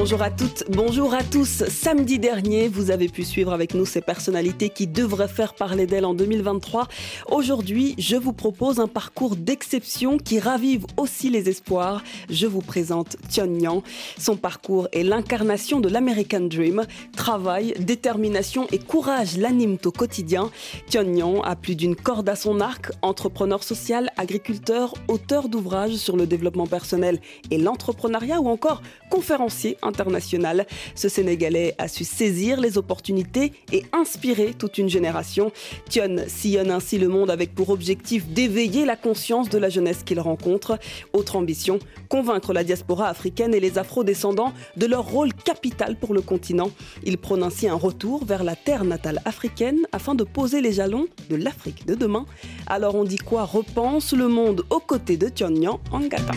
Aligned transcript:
Bonjour 0.00 0.22
à 0.22 0.30
toutes, 0.30 0.62
bonjour 0.70 1.12
à 1.12 1.24
tous. 1.24 1.64
Samedi 1.68 2.20
dernier, 2.20 2.68
vous 2.68 2.92
avez 2.92 3.08
pu 3.08 3.24
suivre 3.24 3.52
avec 3.52 3.74
nous 3.74 3.84
ces 3.84 4.00
personnalités 4.00 4.70
qui 4.70 4.86
devraient 4.86 5.26
faire 5.26 5.54
parler 5.54 5.86
d'elles 5.86 6.04
en 6.04 6.14
2023. 6.14 6.86
Aujourd'hui, 7.32 7.96
je 7.98 8.14
vous 8.14 8.32
propose 8.32 8.78
un 8.78 8.86
parcours 8.86 9.34
d'exception 9.34 10.16
qui 10.16 10.38
ravive 10.38 10.86
aussi 10.96 11.30
les 11.30 11.48
espoirs. 11.48 12.04
Je 12.30 12.46
vous 12.46 12.60
présente 12.60 13.16
Tion 13.28 13.52
Yang. 13.58 13.82
Son 14.18 14.36
parcours 14.36 14.86
est 14.92 15.02
l'incarnation 15.02 15.80
de 15.80 15.88
l'American 15.88 16.42
Dream. 16.42 16.84
Travail, 17.16 17.74
détermination 17.80 18.68
et 18.70 18.78
courage 18.78 19.36
l'animent 19.36 19.78
au 19.84 19.90
quotidien. 19.90 20.48
Tion 20.88 21.12
Yang 21.12 21.40
a 21.42 21.56
plus 21.56 21.74
d'une 21.74 21.96
corde 21.96 22.28
à 22.28 22.36
son 22.36 22.60
arc, 22.60 22.92
entrepreneur 23.02 23.64
social, 23.64 24.10
agriculteur, 24.16 24.94
auteur 25.08 25.48
d'ouvrages 25.48 25.96
sur 25.96 26.16
le 26.16 26.28
développement 26.28 26.68
personnel 26.68 27.20
et 27.50 27.58
l'entrepreneuriat 27.58 28.40
ou 28.40 28.48
encore 28.48 28.80
conférencier 29.10 29.76
international. 29.88 30.66
Ce 30.94 31.08
Sénégalais 31.08 31.74
a 31.78 31.88
su 31.88 32.04
saisir 32.04 32.60
les 32.60 32.78
opportunités 32.78 33.52
et 33.72 33.84
inspirer 33.92 34.54
toute 34.56 34.78
une 34.78 34.88
génération. 34.88 35.50
Tion 35.88 36.16
sillonne 36.28 36.70
ainsi 36.70 36.98
le 36.98 37.08
monde 37.08 37.30
avec 37.30 37.54
pour 37.54 37.70
objectif 37.70 38.26
d'éveiller 38.28 38.84
la 38.84 38.96
conscience 38.96 39.48
de 39.48 39.58
la 39.58 39.68
jeunesse 39.68 40.02
qu'il 40.04 40.20
rencontre. 40.20 40.78
Autre 41.12 41.36
ambition, 41.36 41.78
convaincre 42.08 42.52
la 42.52 42.64
diaspora 42.64 43.08
africaine 43.08 43.54
et 43.54 43.60
les 43.60 43.78
afro-descendants 43.78 44.52
de 44.76 44.86
leur 44.86 45.04
rôle 45.04 45.32
capital 45.32 45.96
pour 45.96 46.14
le 46.14 46.20
continent. 46.20 46.70
Il 47.04 47.18
prône 47.18 47.42
ainsi 47.42 47.68
un 47.68 47.74
retour 47.74 48.24
vers 48.24 48.44
la 48.44 48.56
terre 48.56 48.84
natale 48.84 49.20
africaine 49.24 49.80
afin 49.92 50.14
de 50.14 50.24
poser 50.24 50.60
les 50.60 50.72
jalons 50.72 51.06
de 51.30 51.36
l'Afrique 51.36 51.86
de 51.86 51.94
demain. 51.94 52.26
Alors 52.66 52.94
on 52.94 53.04
dit 53.04 53.16
quoi? 53.16 53.44
Repense 53.44 54.12
le 54.12 54.28
monde 54.28 54.64
aux 54.70 54.80
côtés 54.80 55.16
de 55.16 55.28
Tion 55.28 55.50
Nyan 55.50 55.80
Angata. 55.90 56.32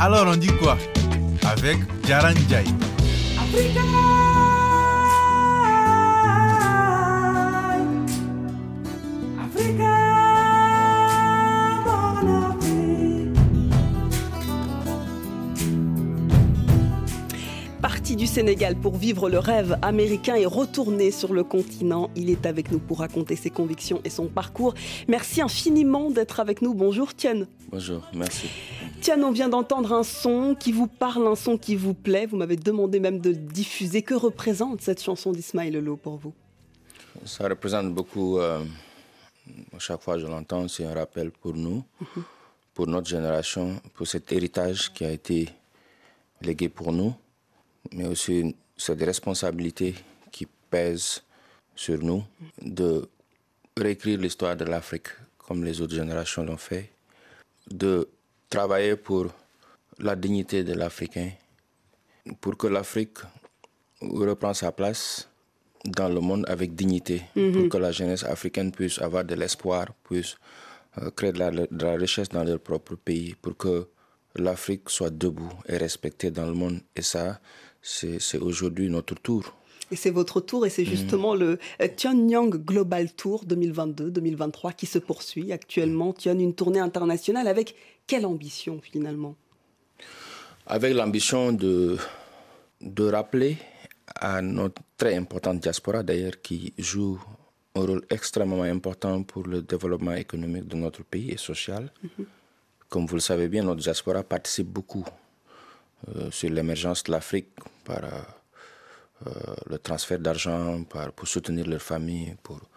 Alors 0.00 0.26
on 0.28 0.36
dit 0.36 0.52
quoi? 0.62 0.76
Avec 1.46 1.78
Jaranjai. 2.06 2.64
Parti 17.80 18.16
du 18.16 18.26
Sénégal 18.26 18.74
pour 18.76 18.96
vivre 18.96 19.28
le 19.30 19.38
rêve 19.38 19.78
américain 19.82 20.34
et 20.34 20.46
retourner 20.46 21.12
sur 21.12 21.32
le 21.32 21.44
continent, 21.44 22.10
il 22.16 22.30
est 22.30 22.46
avec 22.46 22.72
nous 22.72 22.80
pour 22.80 22.98
raconter 22.98 23.36
ses 23.36 23.50
convictions 23.50 24.00
et 24.04 24.10
son 24.10 24.26
parcours. 24.26 24.74
Merci 25.06 25.42
infiniment 25.42 26.10
d'être 26.10 26.40
avec 26.40 26.60
nous. 26.60 26.74
Bonjour 26.74 27.14
Tian. 27.14 27.42
Bonjour, 27.70 28.02
merci. 28.14 28.48
Tiens, 29.06 29.22
on 29.22 29.30
vient 29.30 29.48
d'entendre 29.48 29.92
un 29.92 30.02
son 30.02 30.56
qui 30.56 30.72
vous 30.72 30.88
parle, 30.88 31.28
un 31.28 31.36
son 31.36 31.56
qui 31.56 31.76
vous 31.76 31.94
plaît. 31.94 32.26
Vous 32.26 32.36
m'avez 32.36 32.56
demandé 32.56 32.98
même 32.98 33.20
de 33.20 33.30
diffuser. 33.30 34.02
Que 34.02 34.14
représente 34.14 34.80
cette 34.80 35.00
chanson 35.00 35.30
d'Ismaël 35.30 35.74
Lelo 35.74 35.96
pour 35.96 36.16
vous? 36.16 36.34
Ça 37.24 37.46
représente 37.48 37.94
beaucoup. 37.94 38.40
Euh, 38.40 38.64
chaque 39.78 40.02
fois 40.02 40.14
que 40.14 40.22
je 40.22 40.26
l'entends, 40.26 40.66
c'est 40.66 40.84
un 40.84 40.92
rappel 40.92 41.30
pour 41.30 41.54
nous, 41.54 41.84
mhm. 42.00 42.24
pour 42.74 42.88
notre 42.88 43.06
génération, 43.06 43.80
pour 43.94 44.08
cet 44.08 44.32
héritage 44.32 44.92
qui 44.92 45.04
a 45.04 45.12
été 45.12 45.50
légué 46.42 46.68
pour 46.68 46.90
nous, 46.90 47.14
mais 47.92 48.08
aussi 48.08 48.56
cette 48.76 49.02
responsabilité 49.02 49.94
qui 50.32 50.48
pèse 50.68 51.22
sur 51.76 52.02
nous 52.02 52.24
de 52.60 53.08
réécrire 53.76 54.18
l'histoire 54.18 54.56
de 54.56 54.64
l'Afrique 54.64 55.10
comme 55.38 55.62
les 55.62 55.80
autres 55.80 55.94
générations 55.94 56.42
l'ont 56.42 56.56
fait, 56.56 56.90
de 57.70 58.08
travailler 58.48 58.96
pour 58.96 59.26
la 59.98 60.16
dignité 60.16 60.64
de 60.64 60.74
l'Africain, 60.74 61.30
pour 62.40 62.56
que 62.56 62.66
l'Afrique 62.66 63.18
reprenne 64.00 64.54
sa 64.54 64.72
place 64.72 65.28
dans 65.84 66.08
le 66.08 66.20
monde 66.20 66.44
avec 66.48 66.74
dignité, 66.74 67.22
pour 67.32 67.42
mhm. 67.42 67.68
que 67.68 67.76
la 67.78 67.92
jeunesse 67.92 68.24
africaine 68.24 68.72
puisse 68.72 69.00
avoir 69.00 69.24
de 69.24 69.34
l'espoir, 69.34 69.86
puisse 70.04 70.36
euh, 70.98 71.10
créer 71.10 71.32
de 71.32 71.38
la, 71.38 71.96
richesse 71.96 72.28
dans 72.28 72.44
leur 72.44 72.60
propre 72.60 72.96
pays, 72.96 73.34
pour 73.40 73.56
que 73.56 73.86
l'Afrique 74.34 74.90
soit 74.90 75.10
debout 75.10 75.52
et 75.68 75.76
respectée 75.76 76.30
dans 76.30 76.46
le 76.46 76.54
monde. 76.54 76.80
Et 76.94 77.02
ça, 77.02 77.40
c'est 77.82 78.38
aujourd'hui 78.38 78.90
notre 78.90 79.14
tour. 79.14 79.54
Et 79.92 79.96
c'est 79.96 80.10
votre 80.10 80.40
tour 80.40 80.66
et 80.66 80.70
c'est 80.70 80.82
mhm. 80.82 80.88
justement 80.88 81.34
le 81.36 81.58
euh, 81.80 81.88
Tianyang 81.94 82.50
Global 82.56 83.12
Tour 83.12 83.44
2022-2023 83.46 84.74
qui 84.74 84.86
se 84.86 84.98
poursuit 84.98 85.52
actuellement. 85.52 86.12
Tian, 86.12 86.38
une 86.38 86.54
tournée 86.54 86.80
internationale 86.80 87.46
avec 87.46 87.76
quelle 88.06 88.26
ambition 88.26 88.80
finalement? 88.80 89.34
Avec 90.66 90.94
l'ambition 90.94 91.52
de, 91.52 91.96
de 92.80 93.04
rappeler 93.10 93.56
à 94.14 94.40
notre 94.42 94.82
très 94.96 95.16
importante 95.16 95.60
diaspora 95.60 96.02
d'ailleurs 96.02 96.40
qui 96.42 96.72
joue 96.78 97.20
un 97.74 97.80
rôle 97.80 98.04
extrêmement 98.10 98.62
important 98.62 99.22
pour 99.22 99.46
le 99.46 99.62
développement 99.62 100.14
économique 100.14 100.66
de 100.66 100.76
notre 100.76 101.04
pays 101.04 101.30
et 101.30 101.36
social. 101.36 101.92
Mhm. 102.02 102.26
Comme 102.88 103.06
vous 103.06 103.16
le 103.16 103.20
savez 103.20 103.48
bien, 103.48 103.62
notre 103.64 103.82
diaspora 103.82 104.22
participe 104.22 104.68
beaucoup 104.68 105.04
euh, 106.08 106.30
sur 106.30 106.50
l'émergence 106.50 107.02
de 107.04 107.12
l'Afrique 107.12 107.48
par 107.84 108.04
euh, 108.04 109.30
le 109.68 109.78
transfert 109.78 110.18
d'argent, 110.18 110.84
pour 111.14 111.26
soutenir 111.26 111.66
leurs 111.66 111.82
familles, 111.82 112.36
pour 112.42 112.56
euh, 112.56 112.75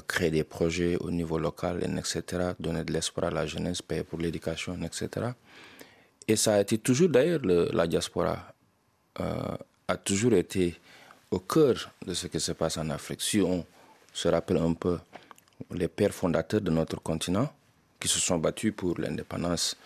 créer 0.00 0.30
des 0.30 0.44
projets 0.44 0.96
au 0.96 1.10
niveau 1.10 1.38
local, 1.38 1.82
etc., 1.82 2.52
donner 2.58 2.84
de 2.84 2.92
l'espoir 2.92 3.26
à 3.26 3.30
la 3.30 3.46
jeunesse, 3.46 3.82
payer 3.82 4.04
pour 4.04 4.18
l'éducation, 4.18 4.78
etc. 4.82 5.28
Et 6.26 6.36
ça 6.36 6.54
a 6.54 6.60
été 6.60 6.78
toujours, 6.78 7.08
d'ailleurs, 7.08 7.40
la 7.44 7.86
diaspora 7.86 8.54
euh, 9.20 9.56
a 9.88 9.96
toujours 9.96 10.32
été 10.34 10.74
au 11.30 11.38
cœur 11.40 11.90
de 12.06 12.14
ce 12.14 12.26
qui 12.28 12.40
se 12.40 12.52
passe 12.52 12.76
en 12.78 12.88
Afrique. 12.90 13.20
Si 13.20 13.40
on 13.40 13.64
se 14.12 14.28
rappelle 14.28 14.58
un 14.58 14.72
peu 14.74 14.98
les 15.72 15.88
pères 15.88 16.14
fondateurs 16.14 16.60
de 16.60 16.70
notre 16.70 17.00
continent, 17.00 17.52
qui 18.00 18.08
se 18.08 18.18
sont 18.18 18.38
battus 18.38 18.72
pour 18.76 18.98
l'indépendance 18.98 19.76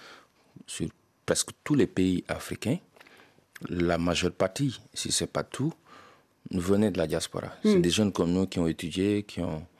sur 0.66 0.88
presque 1.24 1.50
tous 1.62 1.74
les 1.74 1.86
pays 1.86 2.24
africains, 2.28 2.78
la 3.68 3.98
majeure 3.98 4.32
partie, 4.32 4.78
si 4.94 5.10
ce 5.12 5.24
n'est 5.24 5.28
pas 5.28 5.42
tout, 5.42 5.72
venaient 6.50 6.90
de 6.90 6.98
la 6.98 7.06
diaspora. 7.06 7.52
C'est 7.62 7.76
hmm. 7.76 7.82
des 7.82 7.90
jeunes 7.90 8.12
comme 8.12 8.32
nous 8.32 8.46
qui 8.46 8.58
ont 8.58 8.66
étudié, 8.66 9.22
qui 9.24 9.40
ont 9.40 9.56
euh, 9.56 9.77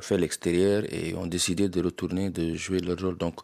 fait 0.00 0.18
l'extérieur 0.18 0.84
et 0.92 1.14
ont 1.14 1.26
décidé 1.26 1.68
de 1.68 1.82
retourner, 1.82 2.30
de 2.30 2.54
jouer 2.54 2.80
leur 2.80 2.98
rôle. 2.98 3.16
Donc, 3.16 3.40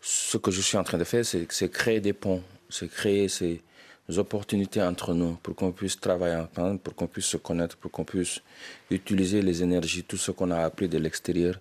ce 0.00 0.36
que 0.36 0.50
je 0.50 0.60
suis 0.60 0.76
en 0.76 0.84
train 0.84 0.98
de 0.98 1.04
faire, 1.04 1.24
c'est 1.24 1.70
créer 1.70 2.00
des 2.00 2.12
ponts, 2.12 2.42
c'est 2.68 2.88
créer 2.88 3.28
ces 3.28 3.62
opportunités 4.16 4.82
entre 4.82 5.14
nous 5.14 5.34
pour 5.42 5.54
qu'on 5.54 5.72
puisse 5.72 5.98
travailler 5.98 6.36
ensemble, 6.36 6.78
pour 6.80 6.94
qu'on 6.94 7.06
puisse 7.06 7.26
se 7.26 7.36
connaître, 7.36 7.76
pour 7.76 7.90
qu'on 7.90 8.04
puisse 8.04 8.40
utiliser 8.90 9.42
les 9.42 9.62
énergies, 9.62 10.02
tout 10.02 10.16
ce 10.16 10.32
qu'on 10.32 10.50
a 10.50 10.58
appris 10.58 10.88
de 10.88 10.98
l'extérieur 10.98 11.58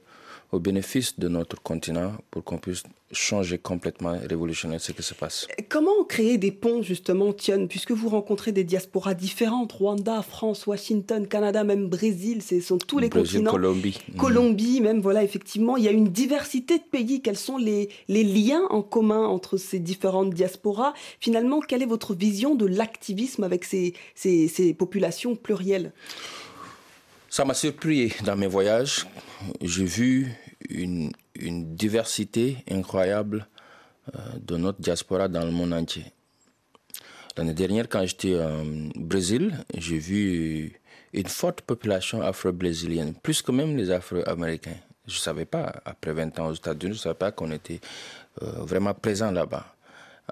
au 0.51 0.59
bénéfice 0.59 1.17
de 1.17 1.27
notre 1.27 1.61
continent 1.61 2.13
pour 2.29 2.43
qu'on 2.43 2.57
puisse 2.57 2.83
changer 3.13 3.57
complètement 3.57 4.15
et 4.15 4.25
révolutionner 4.25 4.79
ce 4.79 4.91
qui 4.91 5.03
se 5.03 5.13
passe. 5.13 5.47
Comment 5.69 6.03
créer 6.05 6.37
des 6.37 6.51
ponts 6.51 6.81
justement, 6.81 7.33
Tion, 7.33 7.67
puisque 7.67 7.91
vous 7.91 8.09
rencontrez 8.09 8.51
des 8.51 8.63
diasporas 8.63 9.13
différentes, 9.13 9.71
Rwanda, 9.73 10.21
France, 10.21 10.67
Washington, 10.67 11.27
Canada, 11.27 11.63
même 11.63 11.87
Brésil, 11.87 12.41
ce 12.41 12.59
sont 12.61 12.77
tous 12.77 12.99
les 12.99 13.09
continents. 13.09 13.51
Colombie. 13.51 13.97
Colombie, 14.17 14.81
même, 14.81 15.01
voilà, 15.01 15.23
effectivement, 15.23 15.77
il 15.77 15.83
y 15.83 15.87
a 15.87 15.91
une 15.91 16.09
diversité 16.09 16.77
de 16.77 16.83
pays. 16.83 17.21
Quels 17.21 17.37
sont 17.37 17.57
les, 17.57 17.89
les 18.07 18.23
liens 18.23 18.63
en 18.69 18.81
commun 18.81 19.25
entre 19.25 19.57
ces 19.57 19.79
différentes 19.79 20.33
diasporas? 20.33 20.93
Finalement, 21.19 21.59
quelle 21.59 21.81
est 21.81 21.87
votre 21.87 22.13
vision 22.13 22.55
de 22.55 22.65
l'activisme 22.65 23.43
avec 23.43 23.65
ces, 23.65 23.93
ces, 24.15 24.47
ces 24.47 24.73
populations 24.73 25.35
plurielles? 25.35 25.91
Ça 27.29 27.45
m'a 27.45 27.53
surpris 27.53 28.13
dans 28.25 28.35
mes 28.35 28.47
voyages. 28.47 29.05
J'ai 29.61 29.85
vu 29.85 30.31
une, 30.69 31.11
diversité 31.35 32.57
incroyable 32.69 33.47
euh, 34.13 34.19
de 34.39 34.57
notre 34.57 34.79
diaspora 34.79 35.27
dans 35.27 35.43
le 35.43 35.51
monde 35.51 35.73
entier. 35.73 36.05
L'année 37.37 37.53
dernière, 37.53 37.89
quand 37.89 38.05
j'étais 38.05 38.35
au 38.35 38.63
Brésil, 38.95 39.57
j'ai 39.75 39.97
vu 39.97 40.79
une 41.13 41.27
forte 41.27 41.61
population 41.61 42.21
afro-brésilienne, 42.21 43.15
plus 43.15 43.41
que 43.41 43.51
même 43.51 43.77
les 43.77 43.89
afro-américains. 43.89 44.77
Je 45.07 45.15
ne 45.15 45.19
savais 45.19 45.45
pas, 45.45 45.81
après 45.85 46.13
20 46.13 46.39
ans 46.39 46.47
aux 46.47 46.53
États-Unis, 46.53 46.93
je 46.93 46.99
ne 46.99 47.03
savais 47.03 47.15
pas 47.15 47.31
qu'on 47.31 47.51
était 47.51 47.79
euh, 48.43 48.51
vraiment 48.63 48.93
présent 48.93 49.31
là-bas. 49.31 49.75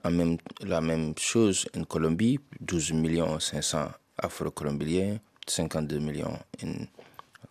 La 0.03 0.81
même 0.81 1.13
chose 1.17 1.67
en 1.75 1.83
Colombie, 1.83 2.39
12 2.61 2.93
millions 2.93 3.39
500 3.39 3.87
afro-colombiens, 4.17 5.17
52 5.47 5.99
millions 5.99 6.37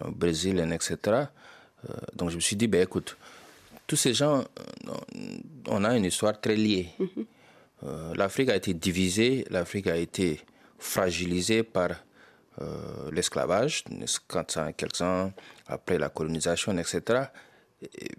au 0.04 0.10
Brésil, 0.10 0.58
etc. 0.72 0.96
Euh, 1.88 1.94
donc 2.14 2.30
je 2.30 2.36
me 2.36 2.40
suis 2.40 2.56
dit, 2.56 2.66
ben, 2.66 2.82
écoute, 2.82 3.16
tous 3.86 3.96
ces 3.96 4.14
gens, 4.14 4.40
euh, 4.40 5.24
on 5.68 5.84
a 5.84 5.96
une 5.96 6.04
histoire 6.04 6.40
très 6.40 6.56
liée. 6.56 6.88
Mhm. 6.98 7.08
Euh, 7.84 8.14
L'Afrique 8.14 8.48
a 8.50 8.56
été 8.56 8.74
divisée, 8.74 9.44
l'Afrique 9.50 9.86
a 9.86 9.96
été 9.96 10.40
fragilisée 10.78 11.62
par 11.62 11.90
l'esclavage, 13.12 13.84
400 14.28 14.72
quelques 14.72 15.00
ans 15.00 15.32
après 15.68 15.96
la 15.96 16.08
colonisation, 16.08 16.76
etc. 16.76 17.26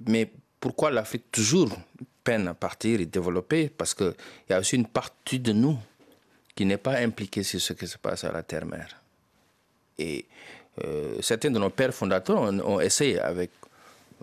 Mais 0.07 0.31
pourquoi 0.61 0.91
l'Afrique 0.91 1.29
toujours 1.29 1.77
peine 2.23 2.47
à 2.47 2.53
partir 2.53 3.01
et 3.01 3.05
développer? 3.05 3.67
Parce 3.67 3.93
qu'il 3.93 4.13
y 4.49 4.53
a 4.53 4.59
aussi 4.59 4.77
une 4.77 4.87
partie 4.87 5.39
de 5.39 5.51
nous 5.51 5.77
qui 6.55 6.65
n'est 6.65 6.77
pas 6.77 6.97
impliquée 6.99 7.43
sur 7.43 7.59
ce 7.59 7.73
qui 7.73 7.87
se 7.87 7.97
passe 7.97 8.23
à 8.23 8.31
la 8.31 8.43
terre-mère. 8.43 9.01
Et 9.97 10.25
euh, 10.25 10.58
certains 11.21 11.51
de 11.51 11.59
nos 11.59 11.69
pères 11.69 11.93
fondateurs 11.93 12.41
ont, 12.41 12.79
essayé 12.79 13.19
avec 13.19 13.51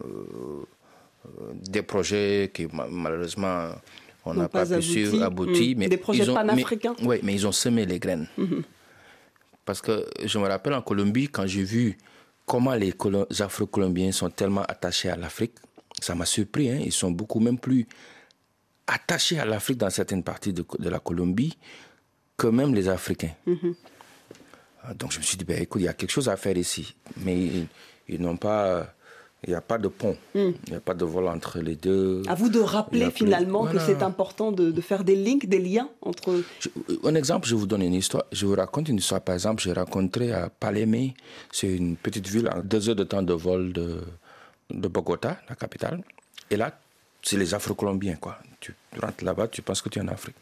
euh, 0.03 0.05
euh, 0.05 1.53
des 1.55 1.82
projets 1.82 2.50
qui 2.53 2.67
malheureusement 2.91 3.70
on 4.25 4.35
n'a 4.35 4.49
pas, 4.49 4.67
pu 4.67 4.82
suivre, 4.82 5.23
abouti. 5.23 5.75
Mais 5.76 5.88
des 5.88 5.97
projets 5.97 6.26
panafricains 6.26 6.94
Oui, 7.03 7.20
mais 7.23 7.35
ils 7.35 7.47
ont 7.47 7.53
semé 7.53 7.87
les 7.87 7.99
graines. 7.99 8.29
Mhm. 8.37 8.62
Parce 9.64 9.81
que 9.81 10.06
je 10.25 10.38
me 10.38 10.47
rappelle 10.47 10.75
en 10.75 10.82
Colombie, 10.82 11.29
quand 11.29 11.47
j'ai 11.47 11.62
vu 11.62 11.97
comment 12.44 12.75
les 12.75 12.93
Afro-Colombiens 13.41 14.12
sont 14.12 14.31
tellement 14.31 14.62
attachés 14.62 15.11
à 15.11 15.17
l'Afrique, 15.17 15.55
ça 16.00 16.14
m'a 16.14 16.26
surpris. 16.26 16.70
Hein. 16.70 16.79
Ils 16.85 16.93
sont 16.93 17.11
beaucoup 17.11 17.41
même 17.41 17.59
plus 17.59 17.87
attachés 18.87 19.38
à 19.38 19.44
l'Afrique 19.44 19.79
dans 19.79 19.91
certaines 19.91 20.23
parties 20.23 20.52
de, 20.52 20.64
la 20.81 20.99
Colombie 20.99 21.56
que 22.37 22.47
même 22.49 22.75
les 22.75 22.88
Africains. 22.88 23.35
Mhm. 23.47 23.75
Ah, 24.88 24.94
donc 24.94 25.12
je 25.12 25.19
me 25.19 25.23
suis 25.23 25.37
dit, 25.37 25.44
ben, 25.44 25.61
écoute, 25.61 25.83
il 25.83 25.85
y 25.85 25.88
a 25.88 25.94
quelque 25.94 26.11
chose 26.11 26.29
à 26.29 26.37
faire 26.37 26.56
ici. 26.56 26.94
Mais 27.19 27.49
ils 28.09 28.21
n'ont 28.21 28.37
pas 28.37 28.87
il 29.47 29.50
n'y 29.50 29.55
a 29.55 29.61
pas 29.61 29.79
de 29.79 29.87
pont, 29.87 30.17
hmm. 30.35 30.50
il 30.67 30.71
n'y 30.71 30.77
a 30.77 30.81
pas 30.81 30.94
de 30.94 31.05
vol 31.05 31.29
entre 31.29 31.61
les 31.61 31.77
deux. 31.77 32.23
À 32.27 32.35
vous 32.35 32.49
de 32.49 32.59
rappeler 32.59 33.11
finalement 33.11 33.67
que 33.67 33.79
c'est 33.79 34.03
important 34.03 34.50
de, 34.50 34.81
faire 34.81 35.05
des 35.05 35.15
links, 35.15 35.47
des 35.47 35.61
liens 35.61 35.88
entre. 36.03 36.43
un 37.05 37.15
exemple, 37.15 37.47
je 37.47 37.55
vous 37.55 37.67
donne 37.67 37.83
une 37.83 37.94
histoire. 37.94 38.25
Je 38.33 38.47
vous 38.47 38.55
raconte 38.55 38.88
une 38.88 38.97
histoire. 38.97 39.21
Par 39.21 39.35
exemple, 39.35 39.62
j'ai 39.62 39.73
rencontré 39.73 40.33
à 40.33 40.49
Palémé, 40.49 41.15
c'est 41.53 41.73
une 41.73 41.97
petite 41.97 42.27
ville 42.27 42.49
à 42.49 42.61
deux 42.61 42.88
heures 42.88 42.97
de 42.97 43.05
temps 43.05 43.23
de 43.23 43.35
vol 43.35 43.73
de, 43.73 44.00
de 44.71 44.88
Bogota, 44.88 45.38
la 45.49 45.55
capitale. 45.55 46.03
Et 46.50 46.56
là, 46.56 46.77
c'est 47.23 47.37
les 47.37 47.55
Afro-Colombiens, 47.55 48.17
quoi. 48.17 48.38
Tu 48.59 48.75
rentres 49.00 49.23
là-bas, 49.23 49.49
tu 49.49 49.62
penses 49.62 49.83
que 49.83 49.88
tu 49.88 49.99
es 49.99 50.03
en 50.03 50.09
Afrique. 50.09 50.37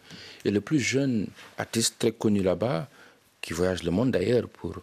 Et 0.44 0.50
le 0.50 0.60
plus 0.60 0.78
jeune 0.78 1.26
artiste 1.58 1.96
très 1.98 2.12
connu 2.12 2.42
là-bas, 2.42 2.88
qui 3.44 3.52
voyage 3.52 3.82
le 3.82 3.90
monde 3.90 4.10
d'ailleurs 4.10 4.48
pour 4.48 4.74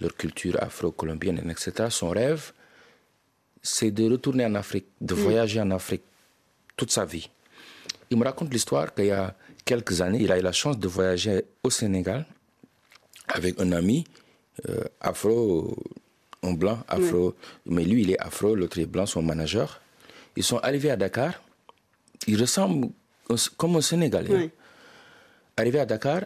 leur 0.00 0.16
culture 0.16 0.56
afro-colombienne, 0.62 1.38
etc., 1.50 1.88
son 1.90 2.08
rêve, 2.08 2.52
c'est 3.62 3.90
de 3.90 4.10
retourner 4.10 4.46
en 4.46 4.54
Afrique, 4.54 4.86
de 5.02 5.14
mm. 5.14 5.18
voyager 5.18 5.60
en 5.60 5.70
Afrique 5.70 6.02
toute 6.78 6.90
sa 6.90 7.04
vie. 7.04 7.28
Il 8.10 8.16
me 8.16 8.24
raconte 8.24 8.50
l'histoire 8.54 8.94
qu'il 8.94 9.06
y 9.06 9.10
a 9.10 9.34
quelques 9.66 10.00
années, 10.00 10.20
il 10.22 10.32
a 10.32 10.38
eu 10.38 10.42
la 10.42 10.52
chance 10.52 10.78
de 10.78 10.88
voyager 10.88 11.44
au 11.62 11.68
Sénégal 11.68 12.24
avec 13.28 13.60
un 13.60 13.72
ami 13.72 14.06
euh, 14.66 14.84
afro, 15.00 15.76
un 16.42 16.54
blanc, 16.54 16.78
afro, 16.88 17.34
mais 17.66 17.84
lui 17.84 18.02
il 18.02 18.10
est 18.12 18.18
afro, 18.18 18.54
l'autre 18.54 18.78
est 18.78 18.86
blanc, 18.86 19.04
son 19.04 19.22
manager. 19.22 19.82
Ils 20.36 20.44
sont 20.44 20.58
arrivés 20.58 20.90
à 20.90 20.96
Dakar, 20.96 21.34
ils 22.26 22.40
ressemblent 22.40 22.88
comme 23.58 23.76
un 23.76 23.82
Sénégalais. 23.82 24.50
Arrivés 25.58 25.80
à 25.80 25.86
Dakar, 25.86 26.22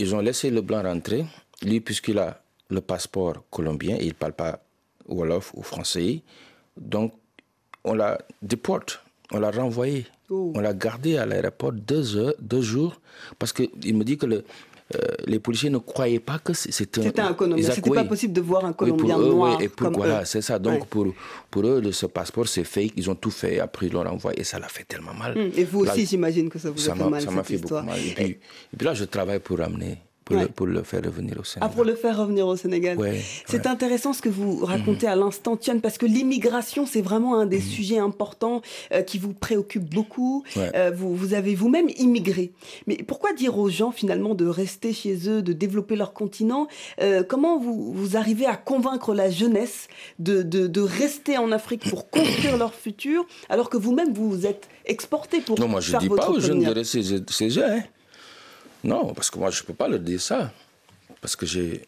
ils 0.00 0.14
ont 0.14 0.20
laissé 0.20 0.50
le 0.50 0.62
blanc 0.62 0.82
rentrer. 0.82 1.26
Lui, 1.62 1.80
puisqu'il 1.80 2.18
a 2.18 2.42
le 2.70 2.80
passeport 2.80 3.44
colombien 3.50 3.96
et 3.96 4.04
il 4.04 4.08
ne 4.08 4.12
parle 4.14 4.32
pas 4.32 4.60
Wolof 5.06 5.52
ou 5.54 5.62
français, 5.62 6.22
donc, 6.76 7.12
on 7.84 7.94
l'a 7.94 8.18
déporté, 8.42 8.94
on 9.32 9.40
l'a 9.40 9.50
renvoyé. 9.50 10.06
Oh. 10.30 10.52
On 10.54 10.60
l'a 10.60 10.72
gardé 10.72 11.16
à 11.16 11.26
l'aéroport 11.26 11.72
deux, 11.72 12.16
heures, 12.16 12.34
deux 12.40 12.62
jours 12.62 13.00
parce 13.38 13.52
qu'il 13.52 13.96
me 13.96 14.04
dit 14.04 14.16
que 14.16 14.26
le, 14.26 14.44
les 15.26 15.38
policiers 15.38 15.70
ne 15.70 15.78
croyaient 15.78 16.20
pas 16.20 16.38
que 16.38 16.52
c'était 16.52 17.00
un, 17.00 17.04
c'était 17.04 17.20
un 17.20 17.34
Colombien. 17.34 17.70
C'était 17.70 17.90
pas 17.90 18.04
possible 18.04 18.32
de 18.32 18.40
voir 18.40 18.64
un 18.64 18.72
Colombien 18.72 19.18
noir 19.18 19.56
oui, 19.58 19.64
et 19.64 19.68
pour, 19.68 19.90
voilà, 19.90 20.24
c'est 20.24 20.42
ça. 20.42 20.58
Donc 20.58 20.86
pour, 20.86 21.06
pour 21.50 21.66
eux, 21.66 21.92
ce 21.92 22.06
passeport, 22.06 22.48
c'est 22.48 22.64
fake. 22.64 22.92
Ils 22.96 23.10
ont 23.10 23.14
tout 23.14 23.30
fait. 23.30 23.60
Après, 23.60 23.86
ils 23.86 23.92
l'ont 23.92 24.02
renvoyé 24.02 24.40
et 24.40 24.44
ça 24.44 24.58
l'a 24.58 24.68
fait 24.68 24.84
tellement 24.84 25.14
mal. 25.14 25.38
Hum, 25.38 25.50
et 25.56 25.64
vous 25.64 25.80
aussi, 25.80 26.06
j'imagine 26.06 26.48
que 26.48 26.58
ça 26.58 26.70
vous 26.70 26.90
a 26.90 26.94
fait 26.94 27.04
mal. 27.04 27.22
Ça 27.22 27.30
m'a 27.30 27.44
fait 27.44 27.58
beaucoup 27.58 27.74
mal. 27.74 27.98
Et 27.98 28.14
puis, 28.14 28.24
et 28.24 28.76
puis, 28.76 28.84
là, 28.86 28.94
je 28.94 29.04
travaille 29.04 29.40
pour 29.40 29.58
ramener 29.58 29.98
pour, 30.54 30.66
le, 30.66 30.82
faire 30.82 31.02
revenir 31.04 31.38
au 31.38 31.44
Sénégal. 31.44 31.68
Ah, 31.70 31.74
pour 31.74 31.84
le 31.84 31.94
faire 31.94 32.16
revenir 32.18 32.46
au 32.46 32.56
Sénégal. 32.56 32.98
c'est 33.46 33.66
intéressant 33.66 34.12
ce 34.12 34.22
que 34.22 34.28
vous 34.28 34.64
racontez 34.64 35.06
à 35.06 35.16
l'instant, 35.16 35.56
Tian, 35.56 35.78
parce 35.80 35.98
que 35.98 36.06
l'immigration, 36.06 36.86
c'est 36.86 37.02
vraiment 37.02 37.38
un 37.38 37.46
des 37.46 37.58
mhm. 37.58 37.62
sujets 37.62 37.98
importants 37.98 38.62
euh, 38.92 39.02
qui 39.02 39.18
vous 39.18 39.32
préoccupe 39.32 39.92
beaucoup. 39.94 40.44
Euh, 40.56 40.90
vous, 40.94 41.14
vous, 41.14 41.34
avez 41.34 41.54
vous-même 41.54 41.88
immigré. 41.98 42.52
Mais 42.86 42.96
pourquoi 42.96 43.32
dire 43.32 43.58
aux 43.58 43.68
gens 43.68 43.90
finalement 43.90 44.34
de 44.34 44.46
rester 44.46 44.92
chez 44.92 45.28
eux, 45.28 45.42
de 45.42 45.52
développer 45.52 45.96
leur 45.96 46.12
continent? 46.12 46.68
Euh, 47.00 47.22
Comment 47.26 47.58
vous, 47.58 47.92
vous 47.92 48.16
arrivez 48.16 48.46
à 48.46 48.56
convaincre 48.56 49.14
la 49.14 49.30
jeunesse 49.30 49.88
de, 50.18 50.42
de, 50.42 50.66
de 50.66 50.80
rester 50.80 51.38
en 51.38 51.52
Afrique 51.52 51.88
pour 51.88 52.10
construire 52.10 52.56
leur 52.56 52.74
futur, 52.74 53.26
alors 53.48 53.70
que 53.70 53.76
vous-même 53.76 54.12
vous 54.12 54.46
êtes 54.46 54.68
exporté 54.86 55.40
pour 55.40 55.58
non, 55.58 55.68
moi 55.68 55.80
je 55.80 55.96
dis 55.96 56.08
pas 56.08 56.30
aux 56.30 56.40
jeunes 56.40 56.64
de 56.64 56.70
rester 56.70 57.02
chez 57.30 57.58
eux. 57.58 57.64
Hein. 57.64 57.82
Non, 58.84 59.12
parce 59.14 59.30
que 59.30 59.38
moi, 59.38 59.50
je 59.50 59.62
ne 59.62 59.66
peux 59.66 59.74
pas 59.74 59.88
leur 59.88 60.00
dire 60.00 60.20
ça. 60.20 60.52
Parce 61.20 61.36
que 61.36 61.46
j'ai. 61.46 61.86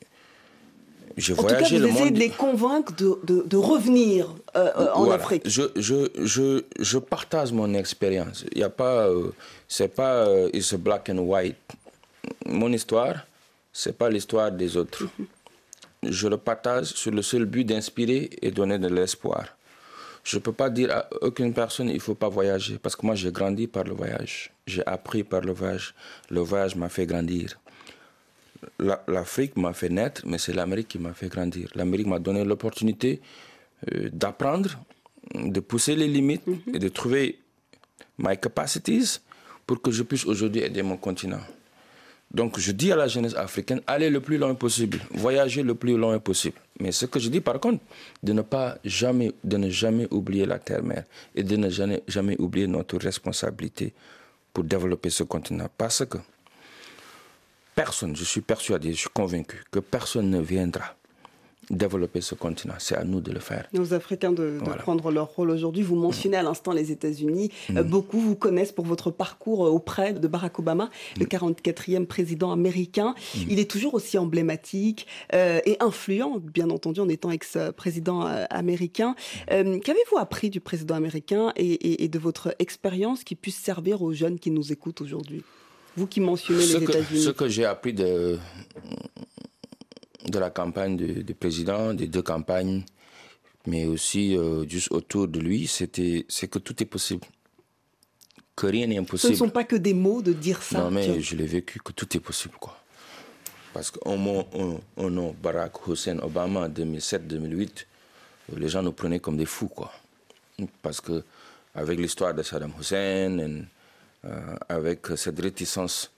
J'ai 1.16 1.34
voyagé 1.34 1.76
tout 1.76 1.82
cas, 1.82 1.88
vous 1.88 1.94
essayez 1.94 2.10
de 2.10 2.18
les 2.18 2.30
convaincre 2.30 2.94
de, 2.96 3.18
de, 3.24 3.42
de 3.46 3.56
revenir 3.58 4.34
euh, 4.56 4.70
euh, 4.78 4.92
en 4.94 5.10
Afrique. 5.10 5.42
Je, 5.46 5.64
je, 5.76 6.08
je, 6.18 6.64
je, 6.78 6.98
partage 6.98 7.52
mon 7.52 7.74
expérience. 7.74 8.46
Il 8.52 8.58
n'y 8.58 8.64
a 8.64 8.70
pas. 8.70 9.08
Euh, 9.08 9.30
c'est 9.68 9.94
pas. 9.94 10.26
it's 10.54 10.72
black 10.72 11.10
and 11.10 11.18
white. 11.18 11.56
Mon 12.46 12.72
histoire, 12.72 13.26
c'est 13.74 13.96
pas 13.96 14.08
l'histoire 14.08 14.50
des 14.50 14.76
autres. 14.76 15.04
Je 16.02 16.26
le 16.26 16.36
partage 16.36 16.86
sur 16.86 17.12
le 17.12 17.22
seul 17.22 17.44
but 17.44 17.62
d'inspirer 17.62 18.30
et 18.42 18.50
donner 18.50 18.76
de 18.76 18.88
l'espoir. 18.88 19.44
Je 20.24 20.36
ne 20.36 20.40
peux 20.40 20.52
pas 20.52 20.70
dire 20.70 20.90
à 20.92 21.08
aucune 21.20 21.52
personne 21.52 21.88
il 21.88 21.94
ne 21.94 21.98
faut 22.00 22.14
pas 22.14 22.28
voyager 22.28 22.78
parce 22.78 22.94
que 22.94 23.04
moi 23.04 23.14
j'ai 23.14 23.32
grandi 23.32 23.66
par 23.66 23.84
le 23.84 23.92
voyage. 23.92 24.52
J'ai 24.66 24.86
appris 24.86 25.24
par 25.24 25.40
le 25.40 25.52
voyage. 25.52 25.94
Le 26.30 26.40
voyage 26.40 26.76
m'a 26.76 26.88
fait 26.88 27.06
grandir. 27.06 27.58
L'Afrique 29.08 29.56
m'a 29.56 29.72
fait 29.72 29.88
naître, 29.88 30.22
mais 30.24 30.38
c'est 30.38 30.52
l'Amérique 30.52 30.88
qui 30.88 30.98
m'a 31.00 31.12
fait 31.12 31.28
grandir. 31.28 31.69
L'Amérique 31.74 32.06
m'a 32.06 32.20
donné 32.20 32.44
l'opportunité 32.44 33.20
euh, 33.92 34.08
d'apprendre, 34.12 34.78
de 35.34 35.58
pousser 35.58 35.96
les 35.96 36.06
limites 36.06 36.46
mhm. 36.46 36.60
et 36.75 36.78
de 36.78 36.88
trouver 36.88 37.40
my 38.18 38.38
capacities 38.38 39.18
pour 39.66 39.82
que 39.82 39.90
je 39.90 40.04
puisse 40.04 40.25
aujourd'hui 40.26 40.62
aider 40.62 40.82
mon 40.82 40.96
continent. 40.96 41.40
Donc 42.32 42.58
je 42.58 42.73
dis 42.73 42.90
à 42.90 42.96
la 42.96 43.08
jeunesse 43.08 43.34
africaine, 43.34 43.82
allez 43.87 44.08
le 44.08 44.20
plus 44.20 44.38
loin 44.38 44.55
possible, 44.55 44.99
voyagez 45.11 45.62
le 45.62 45.75
plus 45.75 45.96
loin 45.96 46.19
possible. 46.19 46.56
Mais 46.81 46.90
ce 46.90 47.05
que 47.05 47.20
je 47.20 47.29
dis 47.29 47.40
par 47.40 47.61
contre, 47.61 47.82
de 48.23 48.32
ne 48.32 48.40
pas 48.40 48.79
jamais, 48.84 49.32
oublier 50.11 50.46
la 50.46 50.58
terre-mère 50.58 51.05
et 51.34 51.43
de 51.43 51.56
ne 51.56 51.69
jamais, 51.69 52.02
jamais 52.08 52.37
oublier 52.38 52.67
notre 52.67 52.96
responsabilité 52.99 53.92
pour 54.52 54.64
développer 54.64 55.11
ce 55.11 55.25
continent. 55.25 55.68
Parce 55.76 56.06
que 56.06 56.18
personne, 57.75 58.16
je 58.16 58.25
suis 58.25 58.40
persuadé, 58.40 58.92
je 58.92 59.00
suis 59.00 59.11
convaincu 59.11 59.62
que 59.71 59.80
personne 59.80 60.30
ne 60.30 60.40
viendra 60.40 60.97
développer 61.73 62.21
ce 62.21 62.35
continent. 62.35 62.75
C'est 62.79 62.95
à 62.95 63.05
nous 63.05 63.21
de 63.21 63.33
le 63.33 63.41
faire. 63.41 63.67
Aux 63.76 63.95
Africains 63.95 64.33
de, 64.33 64.59
prendre 64.79 65.11
leur 65.11 65.29
rôle 65.29 65.50
aujourd'hui. 65.50 65.83
Vous 65.83 65.97
mentionnez 65.97 66.37
à 66.37 66.43
l'instant 66.43 66.73
les 66.73 66.93
États-Unis. 66.93 67.50
Mm. 67.71 67.79
Euh, 67.79 67.83
beaucoup 67.83 68.21
vous 68.21 68.37
connaissent 68.37 68.73
pour 68.73 68.85
votre 68.85 69.11
parcours 69.11 69.67
euh, 69.67 69.71
auprès 69.71 70.12
de 70.12 70.29
Barack 70.29 70.59
Obama, 70.59 70.91
le 71.19 71.25
44e 71.25 72.00
mm. 72.00 72.07
président 72.07 72.52
américain. 72.52 73.14
Mm. 73.35 73.41
Il 73.49 73.59
est 73.59 73.71
toujours 73.71 73.95
aussi 73.95 74.19
emblématique 74.19 75.07
euh, 75.35 75.61
et 75.64 75.76
influent, 75.81 76.38
bien 76.38 76.71
entendu, 76.71 77.00
en 77.00 77.09
étant 77.09 77.31
ex-président 77.31 78.23
américain. 78.50 79.14
Qu'avez-vous 79.49 80.19
appris 80.19 80.50
du 80.50 80.61
président 80.61 80.95
américain 80.95 81.52
et, 81.57 82.09
de 82.09 82.19
votre 82.19 82.55
expérience 82.59 83.25
qui 83.25 83.35
puisse 83.35 83.57
servir 83.57 84.02
aux 84.02 84.12
jeunes 84.12 84.38
qui 84.38 84.50
nous 84.50 84.73
écoutent 84.73 85.00
aujourd'hui? 85.00 85.43
Vous 85.97 86.07
qui 86.07 86.21
mentionnez 86.21 86.61
les 86.61 86.76
États-Unis. 86.76 87.23
Ce 87.23 87.31
que 87.31 87.49
j'ai 87.49 87.64
appris 87.64 87.93
de, 87.93 88.38
de 90.26 90.38
la 90.38 90.50
campagne 90.50 90.97
du, 90.97 91.35
président, 91.35 91.95
des 91.95 92.07
deux 92.07 92.23
campagnes, 92.23 92.85
mais 93.67 93.87
aussi 93.87 94.37
euh, 94.37 94.67
juste 94.69 94.91
autour 94.93 95.29
de 95.29 95.41
lui, 95.41 95.67
c'était, 95.67 96.25
c'est 96.29 96.49
que 96.49 96.59
tout 96.59 96.81
est 96.83 96.87
possible. 96.87 97.26
Que 98.55 98.67
rien 98.67 98.87
n'est 98.87 98.99
impossible. 98.99 99.35
Ce 99.35 99.43
ne 99.43 99.47
sont 99.47 99.52
pas 99.52 99.64
que 99.64 99.76
des 99.76 99.95
mots 99.95 100.23
de 100.23 100.33
dire 100.33 100.62
ça. 100.62 100.81
Non, 100.81 100.91
mais 100.91 101.21
je 101.21 101.37
l'ai 101.37 101.47
vécu, 101.47 101.81
que 101.81 101.93
tout 101.93 102.17
est 102.17 102.21
possible, 102.21 102.55
quoi. 102.61 102.79
Parce 103.73 103.91
qu'au 103.91 104.17
nom 104.17 105.35
Barack 105.43 105.87
Hussein 105.88 106.19
Obama 106.19 106.61
en 106.61 106.69
2007-2008, 106.69 107.87
les 108.57 108.69
gens 108.69 108.83
nous 108.83 108.93
prenaient 108.93 109.21
comme 109.21 109.38
des 109.38 109.47
fous, 109.47 109.69
quoi. 109.69 109.91
Parce 110.83 111.00
que, 111.00 111.25
avec 111.75 111.99
l'histoire 111.99 112.35
de 112.35 112.43
Saddam 112.43 112.73
Hussein, 112.79 113.38
et, 113.38 113.64
euh, 114.25 114.57
avec 114.69 115.07
cette 115.17 115.41
réticence 115.41 116.12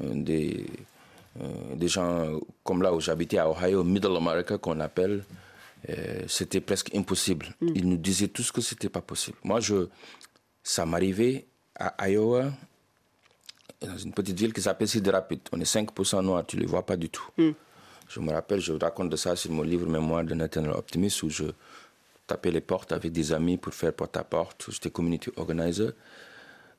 euh, 0.00 0.12
des 0.14 0.64
euh, 0.64 0.82
des 1.74 1.88
gens 1.88 2.40
comme 2.64 2.82
là 2.82 2.92
où 2.92 3.00
j'habitais 3.00 3.38
à 3.38 3.48
Ohio, 3.50 3.84
Middle 3.84 4.16
America 4.16 4.58
qu'on 4.58 4.80
appelle, 4.80 5.24
euh, 5.88 6.22
c'était 6.26 6.60
presque 6.60 6.94
impossible. 6.94 7.46
Mm. 7.60 7.68
Ils 7.74 7.88
nous 7.88 7.96
disaient 7.96 8.28
tous 8.28 8.50
que 8.50 8.60
c'était 8.60 8.88
pas 8.88 9.00
possible. 9.00 9.38
Moi, 9.44 9.60
je, 9.60 9.88
ça 10.62 10.84
m'arrivait 10.86 11.46
à 11.76 12.08
Iowa, 12.08 12.50
dans 13.80 13.96
une 13.96 14.12
petite 14.12 14.38
ville 14.38 14.52
qui 14.52 14.60
s'appelle 14.60 14.88
Cedar 14.88 15.14
Rapids. 15.14 15.40
On 15.52 15.60
est 15.60 15.72
5% 15.72 16.22
noirs, 16.24 16.44
tu 16.46 16.56
ne 16.56 16.62
les 16.62 16.66
vois 16.66 16.84
pas 16.84 16.96
du 16.96 17.08
tout. 17.08 17.28
Mm. 17.36 17.50
Je 18.08 18.20
me 18.20 18.32
rappelle, 18.32 18.60
je 18.60 18.72
raconte 18.72 19.10
de 19.10 19.16
ça 19.16 19.36
sur 19.36 19.52
mon 19.52 19.62
livre 19.62 19.86
Mémoire 19.86 20.24
de 20.24 20.34
Nathaniel 20.34 20.72
Optimist 20.72 21.22
où 21.22 21.30
je 21.30 21.44
taper 22.26 22.50
les 22.50 22.60
portes 22.60 22.92
avec 22.92 23.12
des 23.12 23.32
amis 23.32 23.56
pour 23.56 23.74
faire 23.74 23.92
porte-à-porte. 23.92 24.66
J'étais 24.70 24.90
community 24.90 25.30
organizer. 25.36 25.92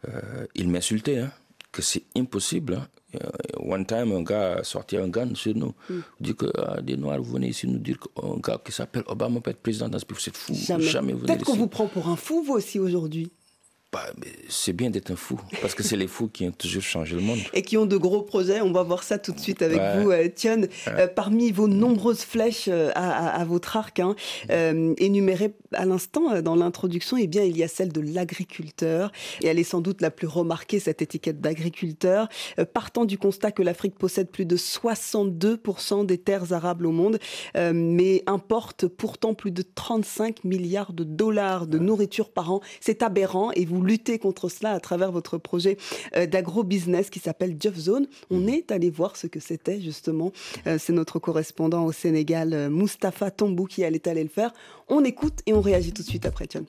Euh, 0.08 0.46
ils 0.56 0.70
m'insultaient, 0.70 1.20
hein, 1.20 1.32
que 1.72 1.82
c'est 1.82 2.04
impossible. 2.16 2.76
Hein. 2.76 2.88
Euh, 3.16 3.20
one 3.58 3.86
time, 3.86 4.12
un 4.12 4.22
gars 4.22 4.58
a 4.58 4.64
sorti 4.64 4.98
un 4.98 5.08
gun 5.08 5.34
sur 5.34 5.56
nous. 5.56 5.74
Mm. 5.90 6.00
Dit 6.20 6.36
que 6.36 6.46
ah, 6.58 6.82
des 6.82 6.96
Noirs, 6.96 7.22
vous 7.22 7.34
venez 7.34 7.48
ici 7.48 7.68
nous 7.68 7.80
dire 7.80 7.98
qu'un 8.00 8.38
gars 8.38 8.62
qui 8.64 8.72
s'appelle 8.72 9.04
Obama 9.08 9.40
peut 9.42 9.52
être 9.52 9.62
président 9.62 9.90
ce 9.98 10.06
pays. 10.06 10.18
Vous 10.18 10.30
êtes 10.30 10.38
fou. 10.38 10.54
Jamais. 10.54 10.84
Jamais 10.84 11.14
Peut-être 11.14 11.46
qu'on 11.46 11.56
vous 11.56 11.68
prend 11.68 11.88
pour 11.88 12.08
un 12.08 12.16
fou, 12.16 12.44
vous 12.44 12.54
aussi, 12.54 12.80
aujourd'hui. 12.80 13.32
Bah, 13.92 14.06
c'est 14.50 14.74
bien 14.74 14.92
d'être 14.92 15.10
un 15.10 15.16
fou, 15.16 15.42
parce 15.62 15.74
que 15.74 15.82
c'est 15.82 15.96
les 15.96 16.06
fous 16.06 16.28
qui 16.28 16.46
ont 16.46 16.52
toujours 16.52 16.84
changé 16.84 17.16
le 17.16 17.24
monde. 17.24 17.40
Et 17.54 17.64
qui 17.64 17.76
ont 17.76 17.88
de 17.88 17.98
gros 17.98 18.22
projets. 18.22 18.62
On 18.62 18.72
va 18.72 18.84
voir 18.84 19.02
ça 19.02 19.18
tout 19.18 19.32
de 19.32 19.40
suite 19.40 19.64
avec 19.64 19.82
vous, 19.98 20.12
euh, 20.12 20.30
Tion. 20.30 20.68
Euh, 20.90 21.08
parmi 21.08 21.52
vos 21.52 21.68
nombreuses 21.68 22.22
flèches 22.22 22.68
euh, 22.68 22.92
à, 22.94 23.44
votre 23.46 23.78
arc, 23.78 24.00
hein, 24.00 24.16
énumérées 24.50 25.56
à 25.74 25.86
l'instant 25.86 26.40
dans 26.42 26.56
l'introduction, 26.56 27.18
eh 27.18 27.26
bien, 27.26 27.44
il 27.44 27.58
y 27.58 27.64
a 27.64 27.68
celle 27.68 27.92
de 27.92 28.02
l'agriculteur. 28.02 29.12
Et 29.42 29.48
elle 29.48 29.58
est 29.58 29.64
sans 29.64 29.82
doute 29.82 30.02
la 30.02 30.12
plus 30.12 30.28
remarquée, 30.28 30.80
cette 30.80 31.02
étiquette 31.02 31.42
d'agriculteur. 31.42 32.30
partant 32.74 33.06
du 33.06 33.18
constat 33.18 33.52
que 33.52 33.64
l'Afrique 33.64 33.98
possède 33.98 34.30
plus 34.30 34.46
de 34.46 34.56
62% 34.56 36.06
des 36.06 36.20
terres 36.20 36.54
arables 36.54 36.86
au 36.86 36.92
monde, 36.92 37.18
mais 37.56 38.22
importe 38.28 38.86
pourtant 38.86 39.34
plus 39.34 39.52
de 39.52 39.64
35 39.64 40.44
milliards 40.44 40.94
de 40.94 41.04
dollars 41.04 41.66
de 41.66 41.80
nourriture 41.80 42.30
par 42.30 42.52
an. 42.52 42.62
C'est 42.82 43.02
aberrant 43.02 43.52
et 43.54 43.66
vous 43.66 43.79
lutter 43.86 44.20
contre 44.20 44.50
cela 44.50 44.72
à 44.72 44.80
travers 44.80 45.12
votre 45.12 45.38
projet 45.38 45.78
euh, 46.16 46.26
d'agro-business 46.26 47.10
qui 47.10 47.20
s'appelle 47.20 47.56
Jeff 47.60 47.76
Zone. 47.76 48.08
On 48.30 48.40
mm. 48.40 48.50
est 48.50 48.72
allé 48.72 48.90
voir 48.90 49.16
ce 49.16 49.28
que 49.28 49.40
c'était 49.40 49.82
justement. 49.82 50.32
Euh, 50.68 50.78
c'est 50.80 50.94
notre 50.94 51.20
correspondant 51.20 51.86
au 51.86 51.92
Sénégal, 51.92 52.54
euh, 52.54 52.70
Mustapha 52.70 53.32
Tombou, 53.32 53.66
qui 53.66 53.84
allait 53.84 54.08
aller 54.08 54.24
le 54.24 54.30
faire. 54.30 54.54
On 54.88 55.04
écoute 55.04 55.40
et 55.46 55.54
on 55.54 55.62
réagit 55.62 55.94
tout 55.94 56.04
de 56.04 56.08
suite 56.08 56.26
après, 56.26 56.48
John. 56.50 56.66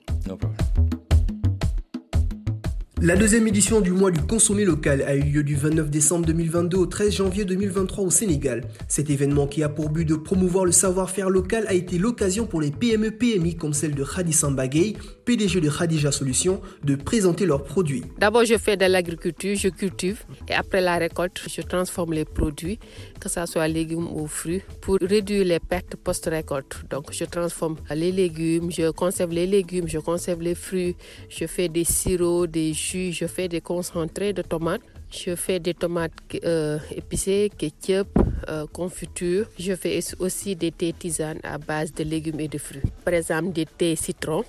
La 3.03 3.15
deuxième 3.15 3.47
édition 3.47 3.81
du 3.81 3.89
mois 3.89 4.11
du 4.11 4.21
consommé 4.21 4.63
local 4.63 5.01
a 5.01 5.15
eu 5.15 5.23
lieu 5.23 5.43
du 5.43 5.55
29 5.55 5.89
décembre 5.89 6.27
2022 6.27 6.77
au 6.77 6.85
13 6.85 7.11
janvier 7.11 7.45
2023 7.45 8.03
au 8.03 8.11
Sénégal. 8.11 8.61
Cet 8.87 9.09
événement 9.09 9.47
qui 9.47 9.63
a 9.63 9.69
pour 9.69 9.89
but 9.89 10.05
de 10.05 10.13
promouvoir 10.13 10.65
le 10.65 10.71
savoir-faire 10.71 11.31
local 11.31 11.65
a 11.67 11.73
été 11.73 11.97
l'occasion 11.97 12.45
pour 12.45 12.61
les 12.61 12.69
PME-PMI 12.69 13.55
comme 13.55 13.73
celle 13.73 13.95
de 13.95 14.03
Khadija 14.03 14.51
Bagay, 14.51 14.93
PDG 15.25 15.61
de 15.61 15.69
Khadija 15.71 16.11
Solutions, 16.11 16.61
de 16.83 16.93
présenter 16.93 17.47
leurs 17.47 17.63
produits. 17.63 18.03
D'abord, 18.19 18.45
je 18.45 18.59
fais 18.59 18.77
de 18.77 18.85
l'agriculture, 18.85 19.55
je 19.55 19.69
cultive 19.69 20.23
et 20.47 20.53
après 20.53 20.81
la 20.81 20.97
récolte, 20.99 21.41
je 21.49 21.61
transforme 21.63 22.13
les 22.13 22.25
produits, 22.25 22.77
que 23.19 23.29
ce 23.29 23.43
soit 23.47 23.67
légumes 23.67 24.09
ou 24.13 24.27
fruits, 24.27 24.61
pour 24.79 24.99
réduire 25.01 25.43
les 25.45 25.59
pertes 25.59 25.95
post-récolte. 25.95 26.83
Donc, 26.91 27.11
je 27.11 27.25
transforme 27.25 27.77
les 27.89 28.11
légumes, 28.11 28.69
je 28.71 28.91
conserve 28.91 29.31
les 29.31 29.47
légumes, 29.47 29.87
je 29.87 29.97
conserve 29.97 30.43
les 30.43 30.53
fruits, 30.53 30.95
je 31.29 31.47
fais 31.47 31.67
des 31.67 31.83
sirops, 31.83 32.45
des 32.45 32.73
jus 32.73 32.90
je 32.93 33.25
fais 33.27 33.47
des 33.47 33.61
concentrés 33.61 34.33
de 34.33 34.41
tomates. 34.41 34.81
Je 35.11 35.35
fais 35.35 35.59
des 35.59 35.73
tomates 35.73 36.13
euh, 36.45 36.79
épicées, 36.95 37.51
ketchup, 37.57 38.07
euh, 38.49 38.65
confiture. 38.71 39.45
Je 39.59 39.75
fais 39.75 39.99
aussi 40.19 40.55
des 40.55 40.71
thés 40.71 40.93
tisanes 40.93 41.39
à 41.43 41.57
base 41.57 41.93
de 41.93 42.03
légumes 42.03 42.39
et 42.39 42.47
de 42.47 42.57
fruits. 42.57 42.81
Par 43.03 43.13
exemple, 43.13 43.51
des 43.51 43.65
thés 43.65 43.95
citron. 43.95 44.43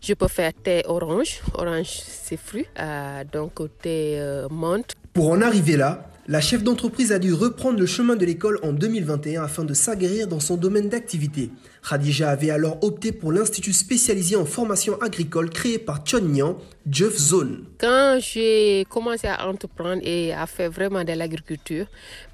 Je 0.00 0.14
peux 0.14 0.28
faire 0.28 0.52
thé 0.52 0.82
orange. 0.86 1.40
Orange, 1.54 2.00
c'est 2.04 2.36
fruit. 2.36 2.66
Euh, 2.78 3.24
donc, 3.32 3.52
thé 3.80 4.20
menthe. 4.50 4.92
Pour 5.12 5.30
en 5.30 5.40
arriver 5.40 5.76
là, 5.76 6.11
la 6.28 6.40
chef 6.40 6.62
d'entreprise 6.62 7.10
a 7.10 7.18
dû 7.18 7.32
reprendre 7.32 7.80
le 7.80 7.86
chemin 7.86 8.14
de 8.14 8.24
l'école 8.24 8.60
en 8.62 8.72
2021 8.72 9.42
afin 9.42 9.64
de 9.64 9.74
s'aguerrir 9.74 10.28
dans 10.28 10.38
son 10.38 10.56
domaine 10.56 10.88
d'activité. 10.88 11.50
Khadija 11.88 12.30
avait 12.30 12.50
alors 12.50 12.78
opté 12.84 13.10
pour 13.10 13.32
l'institut 13.32 13.72
spécialisé 13.72 14.36
en 14.36 14.44
formation 14.44 15.00
agricole 15.00 15.50
créé 15.50 15.78
par 15.78 16.04
Chon 16.06 16.56
Jeff 16.88 17.16
Zone. 17.16 17.64
Quand 17.78 18.18
j'ai 18.20 18.86
commencé 18.88 19.26
à 19.26 19.48
entreprendre 19.48 20.00
et 20.04 20.32
à 20.32 20.46
faire 20.46 20.70
vraiment 20.70 21.02
de 21.02 21.12
l'agriculture, 21.12 21.86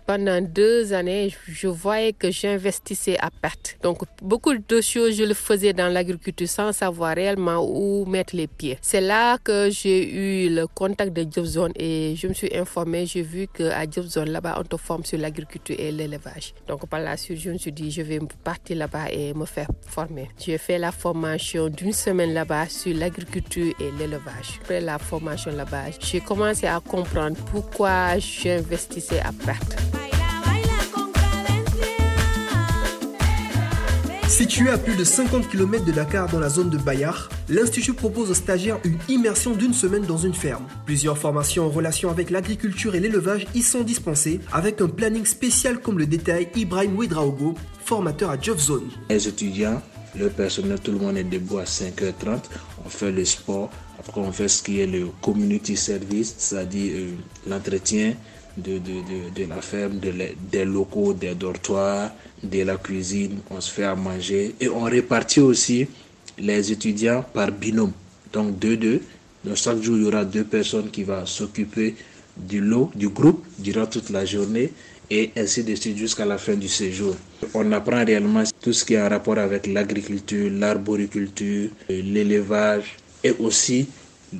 pendant 0.08 0.40
deux 0.40 0.94
années, 0.94 1.34
je 1.46 1.68
voyais 1.68 2.14
que 2.14 2.30
j'investissais 2.30 3.18
à 3.20 3.28
perte. 3.30 3.76
Donc, 3.82 3.98
beaucoup 4.22 4.54
de 4.54 4.80
choses, 4.80 5.14
je 5.18 5.24
le 5.24 5.34
faisais 5.34 5.74
dans 5.74 5.92
l'agriculture 5.92 6.48
sans 6.48 6.72
savoir 6.72 7.14
réellement 7.14 7.58
où 7.62 8.06
mettre 8.06 8.34
les 8.34 8.46
pieds. 8.46 8.78
C'est 8.80 9.02
là 9.02 9.36
que 9.36 9.68
j'ai 9.68 10.00
eu 10.46 10.48
le 10.48 10.66
contact 10.66 11.12
de 11.12 11.26
Jobzone 11.30 11.72
et 11.76 12.14
je 12.16 12.26
me 12.26 12.32
suis 12.32 12.56
informée. 12.56 13.04
J'ai 13.04 13.20
vu 13.20 13.48
qu'à 13.48 13.84
Jobzone, 13.84 14.30
là-bas, 14.30 14.56
on 14.58 14.64
te 14.64 14.78
forme 14.78 15.04
sur 15.04 15.18
l'agriculture 15.18 15.76
et 15.78 15.92
l'élevage. 15.92 16.54
Donc, 16.66 16.88
par 16.88 17.00
la 17.00 17.18
suite, 17.18 17.38
je 17.40 17.50
me 17.50 17.58
suis 17.58 17.72
dit, 17.72 17.90
je 17.90 18.00
vais 18.00 18.18
partir 18.42 18.78
là-bas 18.78 19.12
et 19.12 19.34
me 19.34 19.44
faire 19.44 19.68
former. 19.86 20.30
J'ai 20.38 20.56
fait 20.56 20.78
la 20.78 20.90
formation 20.90 21.68
d'une 21.68 21.92
semaine 21.92 22.32
là-bas 22.32 22.70
sur 22.70 22.96
l'agriculture 22.96 23.74
et 23.78 23.90
l'élevage. 23.98 24.58
Après 24.62 24.80
la 24.80 24.98
formation 24.98 25.52
là-bas, 25.54 25.90
j'ai 26.00 26.20
commencé 26.20 26.66
à 26.66 26.80
comprendre 26.80 27.36
pourquoi 27.52 28.18
j'investissais 28.18 29.20
à 29.20 29.32
perte. 29.44 29.97
Situé 34.38 34.70
à 34.70 34.78
plus 34.78 34.94
de 34.94 35.02
50 35.02 35.48
km 35.48 35.84
de 35.84 35.90
Dakar 35.90 36.28
dans 36.28 36.38
la 36.38 36.48
zone 36.48 36.70
de 36.70 36.78
Bayard, 36.78 37.28
l'Institut 37.48 37.92
propose 37.92 38.30
aux 38.30 38.34
stagiaires 38.34 38.78
une 38.84 38.96
immersion 39.08 39.52
d'une 39.52 39.74
semaine 39.74 40.04
dans 40.06 40.16
une 40.16 40.32
ferme. 40.32 40.64
Plusieurs 40.86 41.18
formations 41.18 41.66
en 41.66 41.70
relation 41.70 42.08
avec 42.08 42.30
l'agriculture 42.30 42.94
et 42.94 43.00
l'élevage 43.00 43.48
y 43.56 43.62
sont 43.62 43.80
dispensées, 43.80 44.38
avec 44.52 44.80
un 44.80 44.86
planning 44.86 45.26
spécial 45.26 45.80
comme 45.80 45.98
le 45.98 46.06
détail 46.06 46.50
Ibrahim 46.54 46.96
Ouedraogo, 46.96 47.56
formateur 47.84 48.30
à 48.30 48.40
Job 48.40 48.58
Zone. 48.58 48.88
Les 49.10 49.26
étudiants, 49.26 49.82
le 50.16 50.28
personnel, 50.28 50.78
tout 50.78 50.92
le 50.92 50.98
monde 50.98 51.16
est 51.16 51.24
debout 51.24 51.58
à 51.58 51.64
5h30, 51.64 52.38
on 52.86 52.88
fait 52.88 53.10
le 53.10 53.24
sport, 53.24 53.70
après 53.98 54.20
on 54.20 54.30
fait 54.30 54.46
ce 54.46 54.62
qui 54.62 54.78
est 54.78 54.86
le 54.86 55.08
community 55.20 55.76
service, 55.76 56.36
c'est-à-dire 56.38 56.92
euh, 56.94 57.10
l'entretien 57.48 58.14
de, 58.58 58.78
de, 58.78 59.30
de, 59.34 59.48
la 59.48 59.60
ferme, 59.60 59.98
des 59.98 60.64
locaux, 60.64 61.12
des 61.14 61.34
dortoirs, 61.34 62.10
de 62.42 62.62
la 62.62 62.76
cuisine, 62.76 63.38
on 63.50 63.60
se 63.60 63.70
fait 63.72 63.84
à 63.84 63.94
manger 63.94 64.54
et 64.60 64.68
on 64.68 64.82
répartit 64.82 65.40
aussi 65.40 65.86
les 66.38 66.72
étudiants 66.72 67.24
par 67.32 67.50
binôme. 67.52 67.92
Donc 68.32 68.58
deux, 68.58 68.76
deux. 68.76 69.00
Donc 69.44 69.56
chaque 69.56 69.80
jour, 69.82 69.96
il 69.96 70.04
y 70.04 70.06
aura 70.06 70.24
deux 70.24 70.44
personnes 70.44 70.90
qui 70.90 71.04
vont 71.04 71.24
s'occuper 71.26 71.94
du 72.36 72.60
lot, 72.60 72.90
du 72.94 73.08
groupe 73.08 73.44
durant 73.58 73.86
toute 73.86 74.10
la 74.10 74.24
journée 74.24 74.72
et 75.10 75.30
ainsi 75.36 75.64
de 75.64 75.74
suite 75.74 75.96
jusqu'à 75.96 76.24
la 76.26 76.38
fin 76.38 76.54
du 76.54 76.68
séjour. 76.68 77.16
On 77.54 77.72
apprend 77.72 78.04
réellement 78.04 78.44
tout 78.60 78.72
ce 78.72 78.84
qui 78.84 78.94
est 78.94 79.00
en 79.02 79.08
rapport 79.08 79.38
avec 79.38 79.66
l'agriculture, 79.66 80.50
l'arboriculture, 80.52 81.70
l'élevage 81.88 82.96
et 83.24 83.34
aussi 83.38 83.88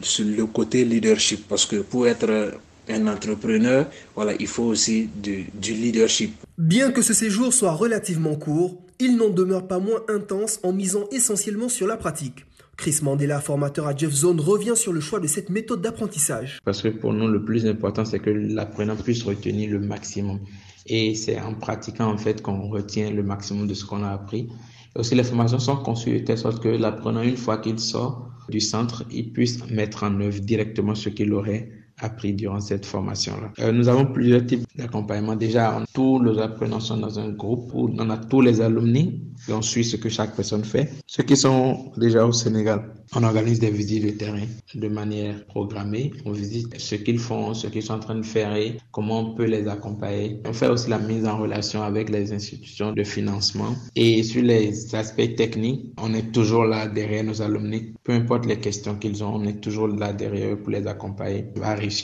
sur 0.02 0.26
le 0.26 0.44
côté 0.46 0.84
leadership 0.84 1.46
parce 1.48 1.64
que 1.64 1.76
pour 1.76 2.06
être 2.06 2.52
un 2.88 3.07
entrepreneur, 3.07 3.87
voilà, 4.14 4.33
il 4.38 4.47
faut 4.47 4.64
aussi 4.64 5.09
du, 5.23 5.47
leadership. 5.62 6.35
Bien 6.57 6.90
que 6.90 7.02
ce 7.02 7.14
séjour 7.14 7.52
soit 7.52 7.73
relativement 7.73 8.35
court, 8.35 8.80
il 8.99 9.16
n'en 9.16 9.30
demeure 9.30 9.66
pas 9.66 9.78
moins 9.78 10.00
intense 10.09 10.59
en 10.62 10.73
misant 10.73 11.07
essentiellement 11.12 11.68
sur 11.68 11.87
la 11.87 11.97
pratique. 11.97 12.45
Chris 12.76 13.00
Mandela, 13.02 13.40
formateur 13.40 13.88
à 13.88 13.97
Jeff 13.97 14.12
Zone, 14.12 14.40
revient 14.40 14.76
sur 14.76 14.92
le 14.92 15.00
choix 15.00 15.18
de 15.18 15.26
cette 15.26 15.50
méthode 15.50 15.83
d'apprentissage. 15.83 16.61
Parce 16.64 16.80
que 16.80 16.88
pour 16.88 17.12
nous, 17.12 17.26
le 17.26 17.45
plus 17.45 17.66
important, 17.66 18.04
c'est 18.04 18.21
que 18.21 18.30
l'apprenant 18.30 18.97
puisse 18.97 19.25
retenir 19.25 19.71
le 19.71 19.80
maximum. 19.80 20.38
Et 20.87 21.14
c'est 21.14 21.40
en 21.40 21.54
pratiquant, 21.54 22.07
en 22.07 22.16
fait, 22.16 22.40
qu'on 22.40 22.68
retient 22.68 23.11
le 23.11 23.23
maximum 23.23 23.66
de 23.66 23.75
ce 23.75 23.85
qu'on 23.85 24.04
a 24.04 24.11
appris. 24.11 24.49
Et 24.95 24.99
aussi, 24.99 25.16
les 25.16 25.25
formations 25.25 25.59
sont 25.59 25.76
conçues 25.76 26.21
de 26.21 26.25
telle 26.25 26.38
sorte 26.38 26.62
que 26.62 26.68
l'apprenant, 26.68 27.23
une 27.23 27.37
fois 27.37 27.59
qu'il 27.59 27.80
sort 27.80 28.30
du 28.49 28.61
centre, 28.61 29.04
il 29.11 29.33
puisse 29.33 29.68
mettre 29.71 30.04
en 30.04 30.21
œuvre 30.21 30.40
directement 30.40 30.95
ce 30.95 31.09
qu'il 31.09 31.33
aurait 31.33 31.68
appris 32.00 32.32
durant 32.32 32.60
cette 32.60 32.86
formation-là. 32.86 33.52
Euh, 33.60 33.72
nous 33.72 33.88
avons 33.88 34.06
plusieurs 34.06 34.44
types 34.46 34.64
d'accompagnement. 34.76 35.36
Déjà, 35.36 35.82
tous 35.92 36.22
les 36.22 36.38
apprenants 36.40 36.80
sont 36.80 36.96
dans 36.98 37.18
un 37.18 37.30
groupe 37.30 37.70
où 37.74 37.90
on 37.98 38.10
a 38.10 38.16
tous 38.16 38.40
les 38.40 38.60
alumni 38.60 39.22
et 39.48 39.52
on 39.52 39.62
suit 39.62 39.84
ce 39.84 39.96
que 39.96 40.08
chaque 40.08 40.34
personne 40.34 40.64
fait. 40.64 40.90
Ceux 41.06 41.22
qui 41.22 41.36
sont 41.36 41.92
déjà 41.96 42.26
au 42.26 42.32
Sénégal, 42.32 42.92
on 43.14 43.22
organise 43.22 43.58
des 43.60 43.70
visites 43.70 44.04
de 44.04 44.10
terrain 44.10 44.46
de 44.74 44.88
manière 44.88 45.44
programmée. 45.46 46.12
On 46.24 46.32
visite 46.32 46.78
ce 46.78 46.94
qu'ils 46.96 47.18
font, 47.18 47.54
ce 47.54 47.66
qu'ils 47.68 47.82
sont 47.82 47.94
en 47.94 48.00
train 48.00 48.16
de 48.16 48.24
faire 48.26 48.54
et 48.54 48.76
comment 48.92 49.20
on 49.20 49.34
peut 49.34 49.46
les 49.46 49.66
accompagner. 49.68 50.40
On 50.46 50.52
fait 50.52 50.68
aussi 50.68 50.90
la 50.90 50.98
mise 50.98 51.26
en 51.26 51.38
relation 51.38 51.82
avec 51.82 52.10
les 52.10 52.32
institutions 52.32 52.92
de 52.92 53.04
financement. 53.04 53.74
Et 53.96 54.22
sur 54.22 54.42
les 54.42 54.94
aspects 54.94 55.34
techniques, 55.36 55.92
on 56.00 56.12
est 56.14 56.32
toujours 56.32 56.64
là 56.64 56.86
derrière 56.86 57.24
nos 57.24 57.40
alumni. 57.40 57.94
Peu 58.04 58.12
importe 58.12 58.46
les 58.46 58.58
questions 58.58 58.96
qu'ils 58.96 59.24
ont, 59.24 59.36
on 59.36 59.44
est 59.44 59.60
toujours 59.60 59.88
là 59.88 60.12
derrière 60.12 60.52
eux 60.52 60.56
pour 60.58 60.70
les 60.70 60.86
accompagner, 60.86 61.44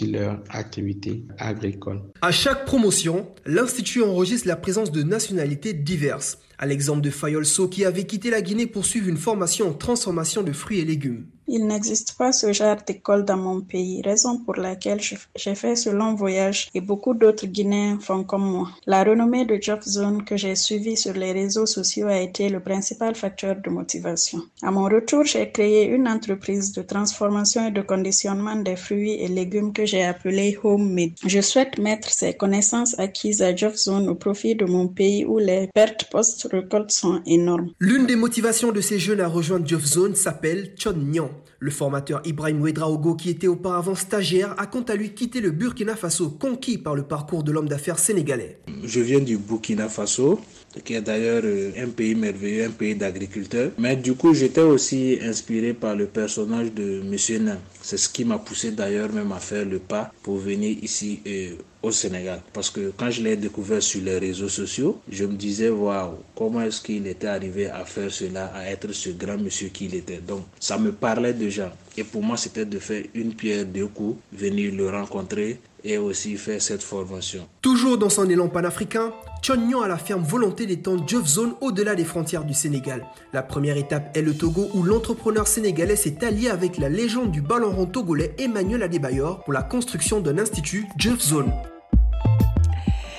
leur 0.06 0.42
activité 0.50 1.24
agricole. 1.38 2.02
À 2.22 2.32
chaque 2.32 2.64
promotion, 2.64 3.28
l'Institut 3.46 4.02
enregistre 4.02 4.48
la 4.48 4.56
présence 4.56 4.90
de 4.90 5.02
nationalités 5.02 5.72
diverses. 5.72 6.38
À 6.58 6.66
l'exemple 6.66 7.00
de 7.00 7.10
Fayolso 7.10 7.68
qui 7.68 7.84
avait 7.84 8.04
quitté 8.04 8.30
la 8.30 8.42
Guinée 8.42 8.66
pour 8.66 8.86
suivre 8.86 9.08
une 9.08 9.16
formation 9.16 9.68
en 9.68 9.72
transformation 9.72 10.42
de 10.42 10.52
fruits 10.52 10.80
et 10.80 10.84
légumes. 10.84 11.26
Il 11.46 11.66
n'existe 11.66 12.16
pas 12.16 12.32
ce 12.32 12.52
genre 12.52 12.78
d'école 12.86 13.24
dans 13.26 13.36
mon 13.36 13.60
pays, 13.60 14.00
raison 14.02 14.38
pour 14.38 14.56
laquelle 14.56 15.00
j'ai 15.00 15.54
fait 15.54 15.76
ce 15.76 15.90
long 15.90 16.14
voyage 16.14 16.70
et 16.74 16.80
beaucoup 16.80 17.12
d'autres 17.12 17.46
Guinéens 17.46 17.98
font 18.00 18.24
comme 18.24 18.50
moi. 18.50 18.70
La 18.86 19.04
renommée 19.04 19.44
de 19.44 19.58
Job 19.60 19.80
Zone 19.82 20.24
que 20.24 20.38
j'ai 20.38 20.54
suivie 20.54 20.96
sur 20.96 21.12
les 21.12 21.32
réseaux 21.32 21.66
sociaux 21.66 22.06
a 22.06 22.18
été 22.18 22.48
le 22.48 22.60
principal 22.60 23.14
facteur 23.14 23.56
de 23.62 23.68
motivation. 23.68 24.40
À 24.62 24.70
mon 24.70 24.84
retour, 24.84 25.24
j'ai 25.24 25.50
créé 25.50 25.86
une 25.86 26.08
entreprise 26.08 26.72
de 26.72 26.80
transformation 26.80 27.68
et 27.68 27.72
de 27.72 27.82
conditionnement 27.82 28.56
des 28.56 28.76
fruits 28.76 29.12
et 29.20 29.28
légumes 29.28 29.74
que 29.74 29.84
j'ai 29.84 30.02
appelée 30.02 30.58
Homemade. 30.62 31.12
Je 31.26 31.40
souhaite 31.42 31.78
mettre 31.78 32.10
ces 32.10 32.32
connaissances 32.34 32.98
acquises 32.98 33.42
à 33.42 33.54
Job 33.54 33.74
Zone 33.74 34.08
au 34.08 34.14
profit 34.14 34.54
de 34.54 34.64
mon 34.64 34.88
pays 34.88 35.26
où 35.26 35.38
les 35.38 35.68
pertes 35.74 36.06
post-récolte 36.10 36.90
sont 36.90 37.20
énormes. 37.26 37.72
L'une 37.80 38.06
des 38.06 38.16
motivations 38.16 38.72
de 38.72 38.80
ces 38.80 38.98
jeunes 38.98 39.20
à 39.20 39.28
rejoindre 39.28 39.68
Job 39.68 39.82
Zone 39.82 40.14
s'appelle 40.14 40.72
Chon 40.78 40.94
Nyan. 40.94 41.33
Le 41.58 41.70
formateur 41.70 42.20
Ibrahim 42.24 42.60
Ouedraogo, 42.60 43.14
qui 43.14 43.30
était 43.30 43.46
auparavant 43.46 43.94
stagiaire, 43.94 44.54
a 44.58 44.66
quant 44.66 44.82
à 44.82 44.94
lui 44.94 45.10
quitté 45.10 45.40
le 45.40 45.50
Burkina 45.50 45.96
Faso, 45.96 46.30
conquis 46.30 46.78
par 46.78 46.94
le 46.94 47.02
parcours 47.02 47.42
de 47.42 47.52
l'homme 47.52 47.68
d'affaires 47.68 47.98
sénégalais. 47.98 48.58
Je 48.84 49.00
viens 49.00 49.20
du 49.20 49.38
Burkina 49.38 49.88
Faso, 49.88 50.40
qui 50.84 50.94
est 50.94 51.00
d'ailleurs 51.00 51.42
euh, 51.44 51.72
un 51.78 51.88
pays 51.88 52.14
merveilleux, 52.14 52.66
un 52.66 52.70
pays 52.70 52.94
d'agriculteurs. 52.94 53.70
Mais 53.78 53.96
du 53.96 54.14
coup, 54.14 54.34
j'étais 54.34 54.62
aussi 54.62 55.18
inspiré 55.22 55.72
par 55.72 55.94
le 55.94 56.06
personnage 56.06 56.72
de 56.72 57.02
Monsieur 57.02 57.38
Nain. 57.38 57.58
C'est 57.84 57.98
ce 57.98 58.08
qui 58.08 58.24
m'a 58.24 58.38
poussé 58.38 58.70
d'ailleurs 58.70 59.12
même 59.12 59.30
à 59.32 59.38
faire 59.38 59.66
le 59.66 59.78
pas 59.78 60.10
pour 60.22 60.38
venir 60.38 60.74
ici 60.80 61.20
euh, 61.26 61.56
au 61.82 61.90
Sénégal. 61.90 62.40
Parce 62.54 62.70
que 62.70 62.90
quand 62.96 63.10
je 63.10 63.20
l'ai 63.22 63.36
découvert 63.36 63.82
sur 63.82 64.00
les 64.02 64.16
réseaux 64.18 64.48
sociaux, 64.48 65.00
je 65.06 65.26
me 65.26 65.34
disais, 65.34 65.68
waouh, 65.68 66.14
comment 66.34 66.62
est-ce 66.62 66.80
qu'il 66.80 67.06
était 67.06 67.26
arrivé 67.26 67.66
à 67.66 67.84
faire 67.84 68.10
cela, 68.10 68.46
à 68.54 68.70
être 68.70 68.90
ce 68.92 69.10
grand 69.10 69.36
monsieur 69.36 69.68
qu'il 69.68 69.94
était? 69.94 70.16
Donc, 70.26 70.44
ça 70.58 70.78
me 70.78 70.92
parlait 70.92 71.34
déjà. 71.34 71.76
Et 71.98 72.04
pour 72.04 72.22
moi, 72.22 72.38
c'était 72.38 72.64
de 72.64 72.78
faire 72.78 73.04
une 73.12 73.34
pierre 73.34 73.66
deux 73.66 73.88
coups, 73.88 74.16
venir 74.32 74.72
le 74.74 74.88
rencontrer 74.88 75.60
et 75.84 75.98
aussi 75.98 76.38
faire 76.38 76.62
cette 76.62 76.82
formation. 76.82 77.46
Toujours 77.60 77.98
dans 77.98 78.08
son 78.08 78.30
élan 78.30 78.48
panafricain, 78.48 79.12
Chonyon 79.44 79.82
a 79.82 79.88
la 79.88 79.98
ferme 79.98 80.22
volonté 80.22 80.64
d'étendre 80.64 81.04
Job 81.06 81.26
Zone 81.26 81.52
au-delà 81.60 81.94
des 81.94 82.06
frontières 82.06 82.44
du 82.44 82.54
Sénégal. 82.54 83.04
La 83.34 83.42
première 83.42 83.76
étape 83.76 84.16
est 84.16 84.22
le 84.22 84.32
Togo 84.34 84.70
où 84.72 84.82
l'entrepreneur 84.82 85.46
sénégalais 85.46 85.96
s'est 85.96 86.24
allié 86.24 86.48
avec 86.48 86.78
la 86.78 86.88
légende 86.88 87.30
du 87.30 87.42
ballon 87.42 87.70
rond 87.70 87.84
togolais 87.84 88.34
Emmanuel 88.38 88.82
Adebayor 88.82 89.44
pour 89.44 89.52
la 89.52 89.62
construction 89.62 90.20
d'un 90.20 90.38
institut 90.38 90.86
Job 90.96 91.20
Zone. 91.20 91.52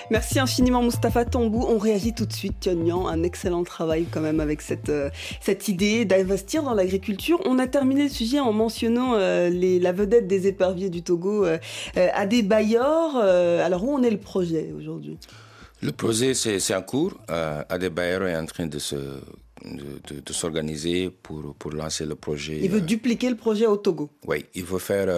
Merci 0.10 0.40
infiniment 0.40 0.82
Mustapha 0.82 1.26
Tambou. 1.26 1.64
On 1.68 1.78
réagit 1.78 2.16
tout 2.16 2.26
de 2.26 2.34
suite, 2.34 2.60
Tionyan. 2.60 3.08
Un 3.08 3.22
excellent 3.22 3.64
travail 3.64 4.08
quand 4.10 4.22
même 4.22 4.40
avec 4.40 4.62
cette, 4.62 4.90
euh, 4.90 5.12
cette 5.42 5.68
idée 5.68 6.06
d'investir 6.06 6.64
dans 6.64 6.74
l'agriculture. 6.74 7.40
On 7.46 7.60
a 7.60 7.68
terminé 7.68 8.04
le 8.04 8.10
sujet 8.10 8.40
en 8.40 8.52
mentionnant 8.52 9.14
euh, 9.14 9.52
la 9.80 9.92
vedette 9.92 10.26
des 10.26 10.48
éperviers 10.48 10.90
du 10.90 11.04
Togo, 11.04 11.46
euh, 11.46 11.60
Adebayor. 11.96 13.18
alors 13.18 13.84
où 13.84 13.94
en 13.94 14.02
est 14.02 14.10
le 14.10 14.18
projet 14.18 14.74
aujourd'hui? 14.76 15.20
Le 15.82 15.92
projet, 15.92 16.34
c'est 16.34 16.76
en 16.76 16.82
cours. 16.82 17.14
Adebayor 17.28 18.24
est 18.28 18.36
en 18.36 18.46
train 18.46 18.68
de 18.68 18.80
se 18.80 18.96
de, 19.64 20.20
de, 20.20 20.34
s'organiser 20.34 21.10
pour, 21.10 21.56
pour 21.56 21.72
lancer 21.72 22.06
le 22.06 22.16
projet. 22.16 22.60
Il 22.62 22.70
veut 22.70 22.82
dupliquer 22.82 23.30
le 23.30 23.36
projet 23.36 23.66
au 23.66 23.78
Togo. 23.78 24.12
Oui, 24.28 24.46
il 24.54 24.64
veut 24.64 24.80
faire 24.80 25.10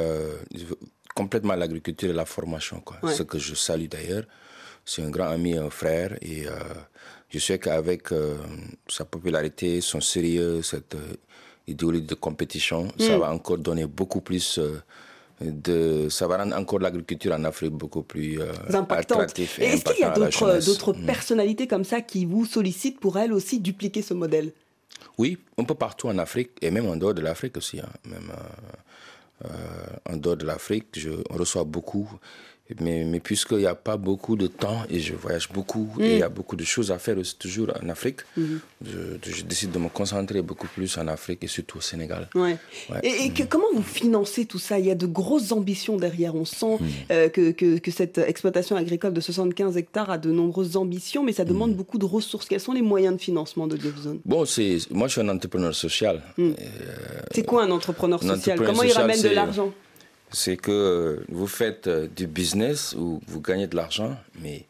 complètement 1.18 1.56
l'agriculture 1.56 2.12
et 2.12 2.14
la 2.14 2.26
formation, 2.26 2.80
quoi. 2.80 2.98
Ce 3.12 3.24
que 3.24 3.40
je 3.40 3.56
salue 3.56 3.88
d'ailleurs. 3.88 4.26
C'est 4.86 5.04
un 5.04 5.10
grand 5.10 5.30
ami, 5.30 5.58
un 5.58 5.70
frère. 5.70 6.16
Et 6.22 6.48
euh, 6.48 6.52
je 7.30 7.40
sais 7.40 7.60
qu'avec 7.60 8.12
euh, 8.12 8.38
sa 8.88 9.04
popularité, 9.04 9.82
son 9.82 10.00
sérieux, 10.00 10.62
cette 10.62 10.96
euh, 10.96 11.16
idéologie 11.68 12.04
de 12.04 12.16
compétition, 12.16 12.88
ça 12.98 13.18
mm. 13.18 13.20
va 13.20 13.34
encore 13.34 13.58
donner 13.58 13.86
beaucoup 13.86 14.22
plus 14.22 14.60
de, 15.42 16.08
ça 16.10 16.28
va 16.28 16.38
rendre 16.38 16.56
encore 16.56 16.80
l'agriculture 16.80 17.34
en 17.34 17.44
Afrique 17.44 17.72
beaucoup 17.72 18.04
plus 18.04 18.42
euh, 18.42 18.52
attractive. 18.90 19.50
est-ce 19.60 19.84
qu'il 19.84 20.00
y 20.00 20.04
a 20.04 20.10
d'autres 20.12 20.94
mm. 20.94 21.06
personnalités 21.06 21.68
comme 21.68 21.84
ça 21.84 22.02
qui 22.02 22.26
vous 22.26 22.46
sollicitent 22.46 23.00
pour 23.00 23.18
elles 23.18 23.34
aussi 23.34 23.60
dupliquer 23.60 24.02
ce 24.02 24.14
modèle? 24.14 24.52
Oui, 25.18 25.38
un 25.58 25.64
peu 25.64 25.76
partout 25.76 26.08
en 26.08 26.18
Afrique 26.18 26.52
et 26.62 26.72
même 26.72 26.88
en 26.88 26.96
dehors 26.96 27.14
de 27.14 27.22
l'Afrique 27.22 27.58
aussi. 27.58 27.80
Hein. 27.80 27.90
Même 28.06 28.32
en 30.10 30.18
dehors 30.18 30.38
de 30.38 30.46
l'Afrique, 30.46 31.00
on 31.30 31.38
reçoit 31.38 31.64
beaucoup 31.64 32.10
mais, 32.82 33.04
mais 33.06 33.20
puisqu'il 33.20 33.58
n'y 33.60 33.66
a 33.66 33.76
pas 33.76 33.98
beaucoup 33.98 34.36
de 34.36 34.48
temps 34.48 34.84
et 34.90 35.00
je 35.00 35.14
voyage 35.14 35.50
beaucoup 35.52 35.90
et 36.00 36.14
il 36.14 36.18
y 36.20 36.24
a 36.24 36.30
mm. 36.30 36.34
beaucoup 36.34 36.56
de 36.56 36.66
choses 36.66 36.92
à 36.92 37.00
faire 37.00 37.18
aussi 37.18 37.36
toujours 37.38 37.72
en 37.82 37.88
Afrique, 37.90 38.22
mm-hmm. 38.38 38.60
je, 39.26 39.44
décide 39.44 39.72
de 39.72 39.80
me 39.80 39.90
concentrer 39.90 40.42
beaucoup 40.42 40.68
plus 40.68 40.98
en 40.98 41.08
Afrique 41.08 41.44
et 41.44 41.48
surtout 41.48 41.78
au 41.78 41.82
Sénégal. 41.82 42.28
Ouais. 42.36 42.58
Et, 43.04 43.30
mm. 43.30 43.48
comment 43.50 43.68
vous 43.74 43.82
financez 43.82 44.46
tout 44.46 44.60
ça? 44.60 44.80
Il 44.80 44.86
y 44.86 44.92
a 44.92 44.96
de 44.96 45.06
grosses 45.06 45.52
ambitions 45.52 45.98
derrière. 45.98 46.36
On 46.36 46.46
sent 46.46 46.78
mm. 46.80 46.86
euh, 47.12 47.30
que, 47.30 47.52
que, 47.52 47.78
que, 47.78 47.92
cette 47.92 48.18
exploitation 48.18 48.76
agricole 48.76 49.14
de 49.14 49.22
75 49.22 49.78
hectares 49.78 50.10
a 50.10 50.18
de 50.18 50.32
nombreuses 50.32 50.76
ambitions, 50.76 51.24
mais 51.24 51.34
ça 51.34 51.46
demande 51.46 51.74
beaucoup 51.74 51.98
de 51.98 52.06
ressources. 52.06 52.48
Quels 52.48 52.60
sont 52.60 52.74
les 52.74 52.82
moyens 52.82 53.16
de 53.16 53.22
financement 53.22 53.68
de 53.68 53.78
Jeffzone 53.80 54.20
Bon, 54.26 54.44
moi 54.92 55.08
je 55.08 55.12
suis 55.12 55.22
un 55.22 55.30
entrepreneur 55.30 55.74
social. 55.74 56.22
Euh, 56.40 56.54
c'est 57.32 57.46
quoi 57.46 57.64
un 57.64 57.72
entrepreneur 57.72 58.22
social? 58.22 58.60
Comment 58.60 58.84
il 58.84 58.92
ramène 58.92 59.22
de 59.22 59.30
l'argent? 59.30 59.72
C'est 60.32 60.58
que 60.58 61.24
vous 61.30 61.48
faites 61.48 61.88
euh, 61.88 62.08
du 62.08 62.28
business 62.28 62.94
où 62.94 63.22
vous 63.28 63.42
gagnez 63.42 63.68
de 63.68 63.76
l'argent, 63.76 64.18
mais 64.42 64.66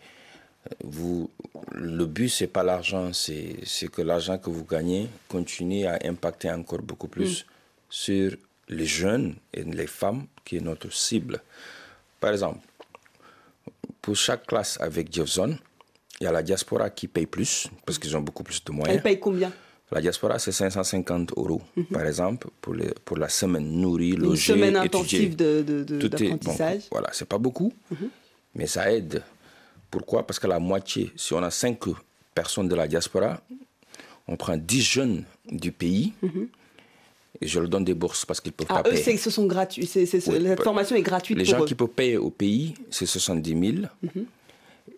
euh, 0.68 0.76
vous, 0.84 1.30
le 1.72 2.06
but, 2.06 2.30
c'est 2.30 2.48
pas 2.48 2.64
l'argent, 2.64 3.12
c'est 3.14 3.88
que 3.92 4.02
l'argent 4.02 4.38
que 4.38 4.50
vous 4.50 4.66
gagnez 4.66 5.10
continue 5.28 5.86
à 5.86 5.98
impacter 6.04 6.52
encore 6.52 6.82
beaucoup 6.82 7.08
plus 7.08 7.44
mm. 7.44 7.48
sur 7.90 8.32
les 8.70 8.86
jeunes 8.86 9.36
et 9.54 9.64
les 9.64 9.88
femmes, 9.88 10.28
qui 10.46 10.58
est 10.58 10.62
notre 10.62 10.92
cible. 10.94 11.42
Par 12.20 12.32
exemple, 12.32 12.60
pour 14.02 14.16
chaque 14.16 14.46
classe 14.46 14.80
avec 14.80 15.14
Jefferson, 15.14 15.58
il 16.20 16.24
y 16.24 16.28
a 16.28 16.32
la 16.32 16.44
diaspora 16.44 16.90
qui 16.90 17.08
paye 17.08 17.26
plus, 17.28 17.68
parce 17.86 18.00
qu'ils 18.00 18.16
ont 18.18 18.22
beaucoup 18.22 18.44
plus 18.44 18.64
de 18.64 18.72
moyens. 18.72 18.98
Elle 18.98 19.04
paye 19.04 19.20
combien? 19.20 19.52
La 19.92 20.02
diaspora, 20.02 20.38
c'est 20.38 20.52
550 20.52 21.32
euros, 21.38 21.62
mhm. 21.76 21.86
par 21.86 22.06
exemple, 22.06 22.48
pour, 22.60 22.76
pour 23.06 23.18
la 23.18 23.30
semaine 23.30 23.72
nourrie, 23.72 24.12
logée, 24.12 24.54
Une 24.54 24.60
semaine 24.60 24.76
intensive 24.76 25.36
d'apprentissage. 25.36 26.82
Bon, 26.82 26.88
voilà, 26.92 27.10
c'est 27.14 27.28
pas 27.28 27.38
beaucoup, 27.38 27.72
mhm. 27.92 28.10
mais 28.56 28.68
ça 28.68 28.92
aide. 28.92 29.24
Pourquoi? 29.90 30.28
Parce 30.28 30.40
que 30.40 30.48
la 30.48 30.60
moitié, 30.60 31.12
si 31.16 31.34
on 31.34 31.42
a 31.42 31.52
5 31.52 31.80
personnes 32.36 32.68
de 32.68 32.76
la 32.76 32.88
diaspora, 32.88 33.40
on 34.28 34.36
prend 34.36 34.58
10 34.58 34.82
jeunes 34.82 35.24
du 35.50 35.72
pays, 35.72 36.12
mhm. 36.22 36.50
et 37.40 37.48
je 37.48 37.60
leur 37.60 37.70
donne 37.70 37.86
des 37.86 37.94
bourses 37.94 38.26
parce 38.26 38.42
qu'ils 38.42 38.52
peuvent 38.52 38.68
ah, 38.70 38.84
pas 38.84 38.90
eux, 38.90 38.94
payer. 38.94 39.16
ce 39.16 39.30
sont 39.30 39.46
gratuits. 39.46 39.88
cette 39.88 40.64
formation 40.64 40.98
est 40.98 41.02
gratuite 41.02 41.38
Les 41.38 41.46
pour 41.46 41.54
gens 41.54 41.64
eux. 41.64 41.66
qui 41.66 41.76
peuvent 41.76 41.88
payer 41.88 42.18
au 42.18 42.30
pays, 42.30 42.74
c'est 42.90 43.06
70 43.06 43.78
000. 43.80 43.88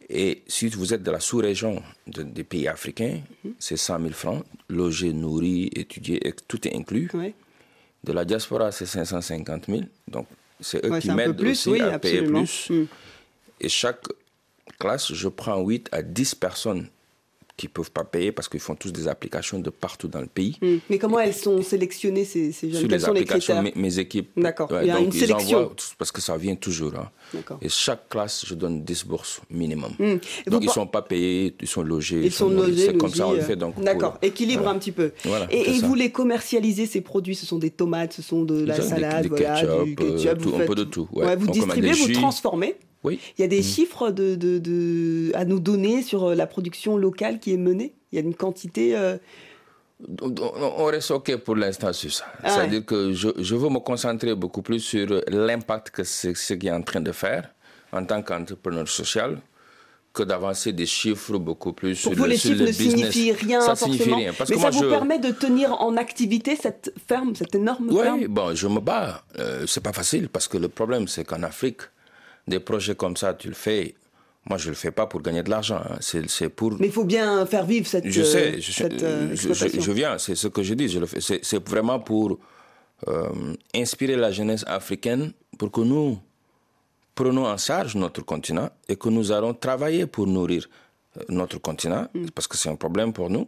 Et 0.10 0.44
si 0.48 0.68
vous 0.70 0.94
êtes 0.94 1.04
de 1.04 1.12
la 1.12 1.20
sous-région 1.20 1.84
des 2.08 2.44
pays 2.44 2.68
africains, 2.68 3.22
mhm. 3.44 3.54
c'est 3.60 3.78
100 3.78 4.00
000 4.00 4.12
francs, 4.12 4.44
logé, 4.68 5.14
nourri, 5.14 5.70
étudié, 5.76 6.20
tout 6.48 6.68
est 6.68 6.76
inclus. 6.76 7.10
De 8.04 8.14
la 8.14 8.26
diaspora, 8.26 8.72
c'est 8.72 8.86
550 8.86 9.66
000. 9.68 9.82
Donc, 10.08 10.28
c'est 10.60 10.84
eux 10.86 11.00
qui 11.00 11.12
m'aident 11.12 11.40
aussi 11.42 11.80
à 11.82 12.00
payer 12.00 12.24
plus. 12.24 12.70
Mm. 12.70 12.86
Et 13.62 13.70
chaque 13.70 14.04
classe, 14.80 15.14
je 15.14 15.28
prends 15.28 15.62
8 15.62 15.90
à 15.92 16.02
10 16.02 16.36
personnes 16.36 16.88
qui 17.60 17.68
ne 17.68 17.72
peuvent 17.72 17.92
pas 17.92 18.06
payer 18.06 18.32
parce 18.32 18.48
qu'ils 18.48 18.62
font 18.62 18.76
tous 18.76 18.94
des 18.94 19.10
applications 19.10 19.60
de 19.60 19.70
partout 19.70 20.08
dans 20.08 20.22
le 20.22 20.28
pays. 20.28 20.58
Hmm. 20.62 20.78
Mais 20.90 20.98
comment 20.98 21.20
elles 21.20 21.34
sont 21.34 21.62
sélectionnées, 21.62 22.24
ces, 22.24 22.54
ces 22.54 22.72
jeunes 22.72 22.80
Sur 22.80 22.88
les 22.88 23.04
applications, 23.04 23.62
mes, 23.76 24.00
équipes. 24.00 24.30
D'accord, 24.38 24.70
il 24.82 24.88
y 24.88 24.92
a 24.92 25.00
une 25.00 25.12
sélection. 25.12 25.72
parce 25.98 26.12
que 26.12 26.22
ça 26.22 26.38
vient 26.38 26.56
toujours. 26.56 26.94
Hein. 26.96 27.10
Et 27.62 27.68
chaque 27.68 28.08
classe, 28.08 28.46
je 28.48 28.56
donne 28.56 28.82
10 28.84 29.06
bourses 29.06 29.42
minimum. 29.50 29.92
Hmm. 30.00 30.16
Donc 30.48 30.64
ils 30.64 30.68
ne 30.68 30.72
sont 30.72 30.88
pas 30.88 31.02
payés, 31.02 31.54
ils 31.60 31.68
sont 31.68 31.84
logés. 31.84 32.22
Ils, 32.24 32.32
sont, 32.32 32.50
logés, 32.50 32.88
C'est 32.88 32.98
comme 32.98 33.14
ça 33.14 33.28
on 33.28 33.34
le 33.34 33.42
fait. 33.42 33.58
D'accord, 33.58 34.18
équilibre 34.22 34.68
un 34.70 34.80
petit 34.80 34.94
peu. 34.94 35.12
et, 35.52 35.80
vous 35.82 35.96
les 35.96 36.12
commercialisez, 36.12 36.86
ces 36.86 37.02
produits 37.02 37.36
Ce 37.36 37.46
sont 37.46 37.58
des 37.58 37.72
tomates, 37.72 38.14
ce 38.14 38.22
sont 38.22 38.44
de 38.44 38.64
la 38.64 38.80
salade, 38.80 39.24
du 39.24 39.32
ketchup, 39.32 40.48
un 40.62 40.66
peu 40.66 40.76
de 40.76 40.86
tout. 40.86 41.10
vous 41.12 41.48
distribuez, 41.48 41.92
vous 41.92 42.14
transformez 42.14 42.78
oui. 43.04 43.20
Il 43.38 43.42
y 43.42 43.44
a 43.44 43.48
des 43.48 43.60
mm. 43.60 43.64
chiffres 43.64 44.12
de, 44.12 44.36
de, 44.36 44.58
de, 44.60 45.32
à 45.34 45.46
nous 45.46 45.60
donner 45.60 46.02
sur 46.02 46.26
euh, 46.26 46.36
la 46.36 46.48
production 46.48 46.98
locale 46.98 47.40
qui 47.40 47.54
est 47.54 47.58
menée? 47.58 47.94
Il 48.12 48.16
y 48.16 48.20
a 48.20 48.26
une 48.26 48.36
quantité. 48.36 48.96
Euh, 48.96 49.18
on 50.22 50.86
reste 50.86 51.12
OK 51.12 51.36
pour 51.38 51.56
l'instant 51.56 51.92
sur 51.94 52.12
ça. 52.12 52.26
Ah 52.44 52.50
C'est-à-dire 52.50 52.86
que 52.86 53.12
je, 53.14 53.30
je, 53.38 53.56
veux 53.56 53.70
me 53.70 53.80
concentrer 53.80 54.34
beaucoup 54.34 54.62
plus 54.62 54.80
sur 54.80 55.08
l'impact 55.28 55.92
que 55.92 56.04
c'est 56.04 56.36
ce 56.36 56.54
qui 56.54 56.68
est 56.68 56.72
en 56.72 56.82
train 56.82 57.02
de 57.02 57.12
faire 57.12 57.54
en 57.92 58.06
tant 58.06 58.22
qu'entrepreneur 58.22 58.88
social 58.88 59.42
que 60.14 60.24
d'avancer 60.24 60.74
des 60.74 60.86
chiffres 60.86 61.38
beaucoup 61.38 61.74
plus 61.74 62.02
Pour 62.02 62.14
sur, 62.14 62.18
vous, 62.18 62.24
le, 62.26 62.32
les 62.32 62.38
chiffres 62.38 62.64
ne 62.64 62.72
signifient 62.72 63.34
rien 63.34 63.62
ça 63.62 63.76
forcément. 63.76 63.94
Signifie 63.94 64.14
rien, 64.14 64.34
parce 64.34 64.50
Mais 64.50 64.56
que 64.56 64.62
ça 64.62 64.70
vous 64.70 64.90
permet 64.90 65.20
de 65.20 65.32
tenir 65.32 65.74
en 65.82 65.98
activité 65.98 66.56
cette 66.56 66.94
ferme, 67.08 67.36
cette 67.36 67.54
énorme 67.54 67.92
ferme? 67.92 68.20
Oui, 68.20 68.28
bon, 68.28 68.56
je 68.56 68.68
me 68.68 68.80
bats. 68.80 69.24
Euh, 69.38 69.66
c'est 69.68 69.84
pas 69.84 69.94
facile 69.94 70.30
parce 70.30 70.48
que 70.48 70.58
le 70.58 70.70
problème, 70.70 71.08
c'est 71.08 71.24
qu'en 71.26 71.44
Afrique, 71.44 71.82
des 72.50 72.60
projets 72.60 72.96
comme 72.96 73.16
ça, 73.16 73.34
tu 73.34 73.48
le 73.48 73.54
fais. 73.54 73.96
Moi, 74.50 74.58
je 74.58 74.66
ne 74.66 74.70
le 74.72 74.76
fais 74.76 74.92
pas 74.92 75.06
pour 75.06 75.22
gagner 75.22 75.44
de 75.44 75.50
l'argent. 75.50 75.82
Hein. 75.84 75.98
C'est 76.00 76.50
pour. 76.50 76.74
Mais 76.80 76.88
il 76.88 76.94
faut 76.94 77.04
bien 77.04 77.46
faire 77.46 77.66
vivre 77.66 77.88
cette. 77.88 78.10
Je 78.10 78.24
sais, 78.24 78.60
je, 78.60 78.84
euh, 78.84 79.36
je, 79.36 79.92
viens, 79.92 80.18
c'est 80.18 80.36
ce 80.36 80.48
que 80.48 80.64
je 80.64 80.74
dis. 80.74 80.88
Je 80.88 81.00
le 81.00 81.06
fais. 81.06 81.20
C'est 81.22 81.68
vraiment 81.68 82.00
pour 82.00 82.40
inspirer 83.74 84.18
la 84.18 84.32
jeunesse 84.32 84.66
africaine 84.68 85.32
pour 85.58 85.72
que 85.72 85.82
nous 85.82 86.20
prenons 87.16 87.46
en 87.46 87.58
charge 87.58 87.96
notre 87.96 88.24
continent 88.24 88.70
et 88.88 88.96
que 88.96 89.10
nous 89.10 89.32
allons 89.32 89.54
travailler 89.54 90.06
pour 90.06 90.26
nourrir 90.26 90.68
notre 91.28 91.58
continent, 91.60 92.08
mm. 92.14 92.30
parce 92.30 92.48
que 92.48 92.58
c'est 92.58 92.70
un 92.70 92.76
problème 92.76 93.14
pour 93.14 93.30
nous, 93.30 93.48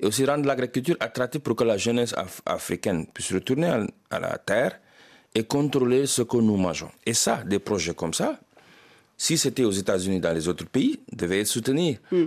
et 0.00 0.06
aussi 0.06 0.24
rendre 0.24 0.46
l'agriculture 0.46 0.96
attractive 0.98 1.40
pour 1.40 1.54
que 1.54 1.64
la 1.64 1.76
jeunesse 1.76 2.14
africaine 2.44 3.06
puisse 3.06 3.32
retourner 3.32 3.86
à, 4.10 4.18
la 4.18 4.38
terre 4.38 4.80
et 5.34 5.44
contrôler 5.44 6.06
ce 6.06 6.22
que 6.22 6.36
nous 6.36 6.56
mangeons. 6.56 6.90
Et 7.06 7.14
ça, 7.14 7.42
des 7.44 7.58
projets 7.58 7.94
comme 7.94 8.14
ça, 8.14 8.38
si 9.16 9.38
c'était 9.38 9.64
aux 9.64 9.70
États-Unis, 9.70 10.20
dans 10.20 10.32
les 10.32 10.48
autres 10.48 10.66
pays, 10.66 11.00
devaient 11.12 11.40
être 11.40 11.46
soutenus. 11.46 11.98
Mm. 12.10 12.24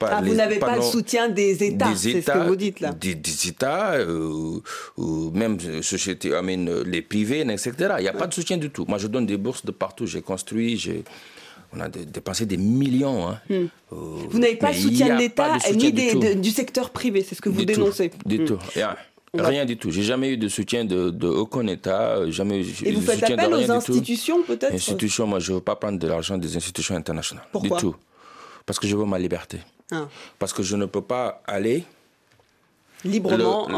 Ah, 0.00 0.20
vous 0.22 0.34
n'avez 0.34 0.58
pas 0.58 0.76
le 0.76 0.82
soutien 0.82 1.30
des 1.30 1.64
États, 1.64 1.94
c'est 1.96 2.20
ce 2.20 2.30
que 2.30 2.46
vous 2.46 2.56
dites 2.56 2.80
là. 2.80 2.92
Des, 2.92 3.16
États, 3.48 3.92
euh, 3.94 4.60
ou 4.98 5.30
même 5.30 5.58
sociétés, 5.82 6.32
les 6.84 7.02
privés, 7.02 7.40
etc. 7.40 7.72
Il 7.98 8.02
n'y 8.02 8.08
a 8.08 8.12
pas 8.12 8.26
de 8.26 8.34
soutien 8.34 8.58
du 8.58 8.68
tout. 8.68 8.84
Moi, 8.86 8.98
je 8.98 9.06
donne 9.06 9.24
des 9.24 9.38
bourses 9.38 9.64
de 9.64 9.70
partout. 9.70 10.06
J'ai 10.06 10.20
construit, 10.20 10.76
j'ai 10.76 11.02
on 11.72 11.80
a 11.80 11.88
dépensé 11.88 12.46
des 12.46 12.56
millions. 12.56 13.28
Hein. 13.28 13.40
Hmm. 13.48 13.54
Euh, 13.54 13.66
vous 14.30 14.38
n'avez 14.38 14.56
pas 14.56 14.72
le 14.72 14.78
soutien 14.78 15.14
de 15.14 15.20
l'État 15.20 15.56
ni 15.74 15.92
du 15.92 16.50
secteur 16.50 16.90
privé, 16.90 17.24
c'est 17.26 17.34
ce 17.34 17.42
que 17.42 17.48
vous 17.48 17.64
dénoncez. 17.64 18.10
du 18.24 18.44
tout. 18.44 18.58
Hmm. 18.76 18.94
Rien 19.38 19.64
du 19.64 19.76
tout. 19.76 19.90
J'ai 19.90 20.02
jamais 20.02 20.30
eu 20.30 20.36
de 20.36 20.48
soutien 20.48 20.84
de, 20.84 21.26
aucun 21.26 21.66
État. 21.66 22.28
Jamais 22.30 22.60
Et 22.84 22.92
vous 22.92 23.00
faites 23.00 23.22
appel 23.22 23.54
aux 23.54 23.70
institutions, 23.70 24.42
peut-être 24.42 24.74
Institutions, 24.74 25.26
moi, 25.26 25.38
je 25.38 25.52
ne 25.52 25.56
veux 25.56 25.62
pas 25.62 25.76
prendre 25.76 25.98
de 25.98 26.06
l'argent 26.06 26.38
des 26.38 26.56
institutions 26.56 26.94
internationales. 26.94 27.46
Pourquoi? 27.52 27.78
Du 27.78 27.82
tout. 27.82 27.96
Parce 28.64 28.78
que 28.78 28.86
je 28.86 28.96
veux 28.96 29.04
ma 29.04 29.18
liberté. 29.18 29.60
Ah. 29.92 30.08
Parce 30.38 30.52
que 30.52 30.62
je 30.62 30.76
ne 30.76 30.86
peux 30.86 31.02
pas 31.02 31.42
aller 31.46 31.84
librement. 33.06 33.68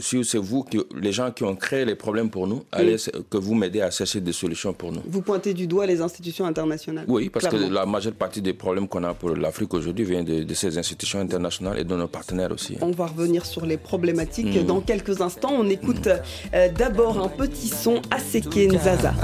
si 0.00 0.24
c'est 0.24 0.38
vous, 0.38 0.64
qui, 0.64 0.80
les 1.00 1.12
gens 1.12 1.30
qui 1.30 1.44
ont 1.44 1.56
créé 1.56 1.84
les 1.84 1.94
problèmes 1.94 2.30
pour 2.30 2.46
nous, 2.46 2.62
allez, 2.72 2.96
que 3.30 3.36
vous 3.36 3.54
m'aidez 3.54 3.80
à 3.80 3.90
chercher 3.90 4.20
des 4.20 4.32
solutions 4.32 4.72
pour 4.72 4.92
nous. 4.92 5.02
Vous 5.06 5.22
pointez 5.22 5.54
du 5.54 5.66
doigt 5.66 5.86
les 5.86 6.00
institutions 6.00 6.44
internationales. 6.46 7.04
Oui, 7.08 7.28
parce 7.28 7.48
que 7.48 7.56
la 7.56 7.86
majeure 7.86 8.12
partie 8.12 8.42
des 8.42 8.52
problèmes 8.52 8.88
qu'on 8.88 9.04
a 9.04 9.14
pour 9.14 9.30
l'Afrique 9.30 9.72
aujourd'hui 9.74 10.04
vient 10.04 10.22
de, 10.22 10.54
ces 10.54 10.76
institutions 10.78 11.20
internationales 11.20 11.78
et 11.78 11.84
de 11.84 11.96
nos 11.96 12.08
partenaires 12.08 12.52
aussi. 12.52 12.76
On 12.80 12.90
va 12.90 13.06
revenir 13.06 13.46
sur 13.46 13.64
les 13.66 13.76
problématiques 13.76 14.62
mm. 14.62 14.66
dans 14.66 14.80
quelques 14.80 15.20
instants. 15.20 15.52
On 15.52 15.68
écoute 15.68 16.08
euh, 16.08 16.68
d'abord 16.76 17.20
un 17.20 17.28
petit 17.28 17.68
son 17.68 18.00
à 18.10 18.18
Seke 18.18 18.56
Nzaza. 18.56 19.14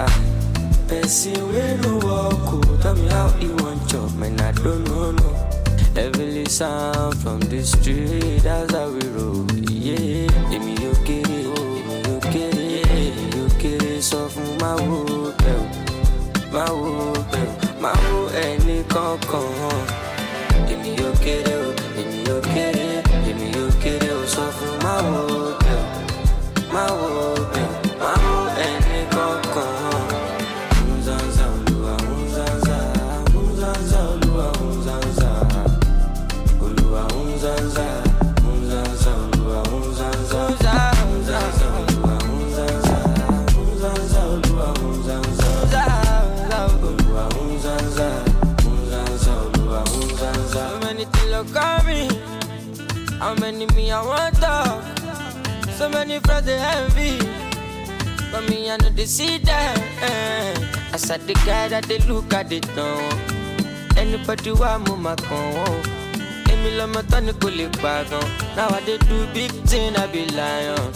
Heavily 5.94 6.44
sound 6.46 7.16
from 7.18 7.40
the 7.40 7.62
street, 7.64 8.42
that's 8.42 8.72
how 8.72 8.88
we 8.90 9.02
roll. 9.16 9.44
Yeah, 9.68 10.28
èmi 10.54 10.74
yóò 10.82 10.94
kéré, 11.06 11.38
èmi 11.42 11.96
yóò 12.06 12.18
kéré, 12.32 12.68
èmi 13.06 13.24
yóò 13.34 13.48
kéré 13.60 14.00
sọ 14.00 14.20
fún 14.34 14.48
máa 14.60 14.76
wo 14.86 14.98
bẹ́ẹ̀ 15.42 15.60
máa 16.54 16.70
wo 16.80 16.90
bẹ́ẹ̀ 17.32 17.48
máa 17.82 17.98
wo 18.10 18.20
ẹnì 18.44 18.76
kankan. 18.94 19.78
Èmi 20.72 20.90
yóò 21.00 21.10
kéré 21.24 21.54
How 53.28 53.34
many 53.34 53.66
me 53.76 53.92
I 53.92 54.00
want 54.00 54.36
to? 54.36 55.72
So 55.76 55.86
many 55.90 56.18
friends 56.20 56.46
they 56.46 56.56
envy. 56.56 57.18
But 58.32 58.48
me 58.48 58.70
I 58.70 58.78
know 58.78 58.88
they 58.88 59.04
see 59.04 59.36
that. 59.36 59.76
Eh. 60.00 60.54
I 60.94 60.96
said 60.96 61.26
the 61.26 61.34
guy 61.44 61.68
that 61.68 61.84
they 61.84 61.98
look 62.08 62.32
at 62.32 62.50
it 62.50 62.66
now. 62.74 62.96
Anybody 63.98 64.52
want 64.52 64.88
move 64.88 65.00
my 65.00 65.14
con? 65.28 65.82
Emi 66.48 66.70
lọmọ 66.78 67.02
tán 67.10 67.26
ni 67.26 67.32
kò 67.32 67.50
lè. 67.52 67.68
Now 68.56 68.68
I 68.70 68.80
dey 68.86 68.96
do 68.96 69.26
big 69.34 69.52
thing, 69.68 69.94
I 69.96 70.06
be 70.06 70.24
lion. 70.32 70.92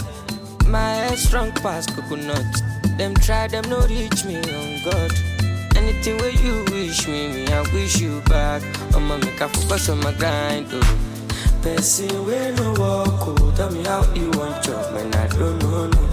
My 0.69 0.95
head 1.05 1.19
strong 1.19 1.53
pass 1.63 1.85
coconut. 1.85 2.49
Them 2.97 3.13
try, 3.17 3.47
them 3.47 3.69
no 3.69 3.81
reach 3.89 4.25
me 4.25 4.37
on 4.39 4.71
God. 4.87 5.13
Anything 5.77 6.17
where 6.17 6.31
you 6.31 6.65
wish 6.73 7.07
me, 7.07 7.29
me 7.29 7.53
I 7.53 7.61
wish 7.75 8.01
you 8.01 8.23
back. 8.23 8.63
I'ma 8.97 9.19
make 9.19 9.39
a 9.43 9.49
focus 9.51 9.91
on 9.91 10.01
my 10.01 10.13
grind, 10.15 10.69
oh. 10.73 11.12
Person 11.63 12.27
where 12.27 12.53
no 12.55 12.73
walk, 12.73 13.41
oh, 13.41 13.53
tell 13.55 13.71
me 13.71 13.85
how 13.85 14.03
you 14.15 14.29
want 14.33 14.67
your 14.67 14.83
man, 14.91 15.15
I 15.15 15.29
don't 15.29 15.59
know, 15.61 15.87
no. 15.87 16.09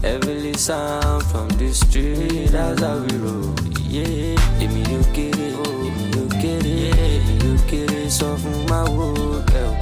Heavily 0.00 0.54
sound 0.54 1.22
from 1.24 1.48
the 1.50 1.70
street, 1.74 2.54
as 2.54 2.82
I 2.82 2.96
we 3.00 3.16
roll, 3.18 3.54
yeah. 3.76 4.34
give 4.58 4.72
me 4.72 4.80
your 4.90 5.02
get 5.12 5.38
it, 5.38 5.52
if 5.52 5.96
me 5.98 6.04
you 6.16 6.28
it, 6.64 6.96
if 6.98 7.26
me 7.28 7.46
you 7.46 7.58
get 7.68 8.10
so 8.10 8.36
from 8.36 8.66
my 8.66 8.88
wood, 8.88 9.46
girl. 9.52 9.74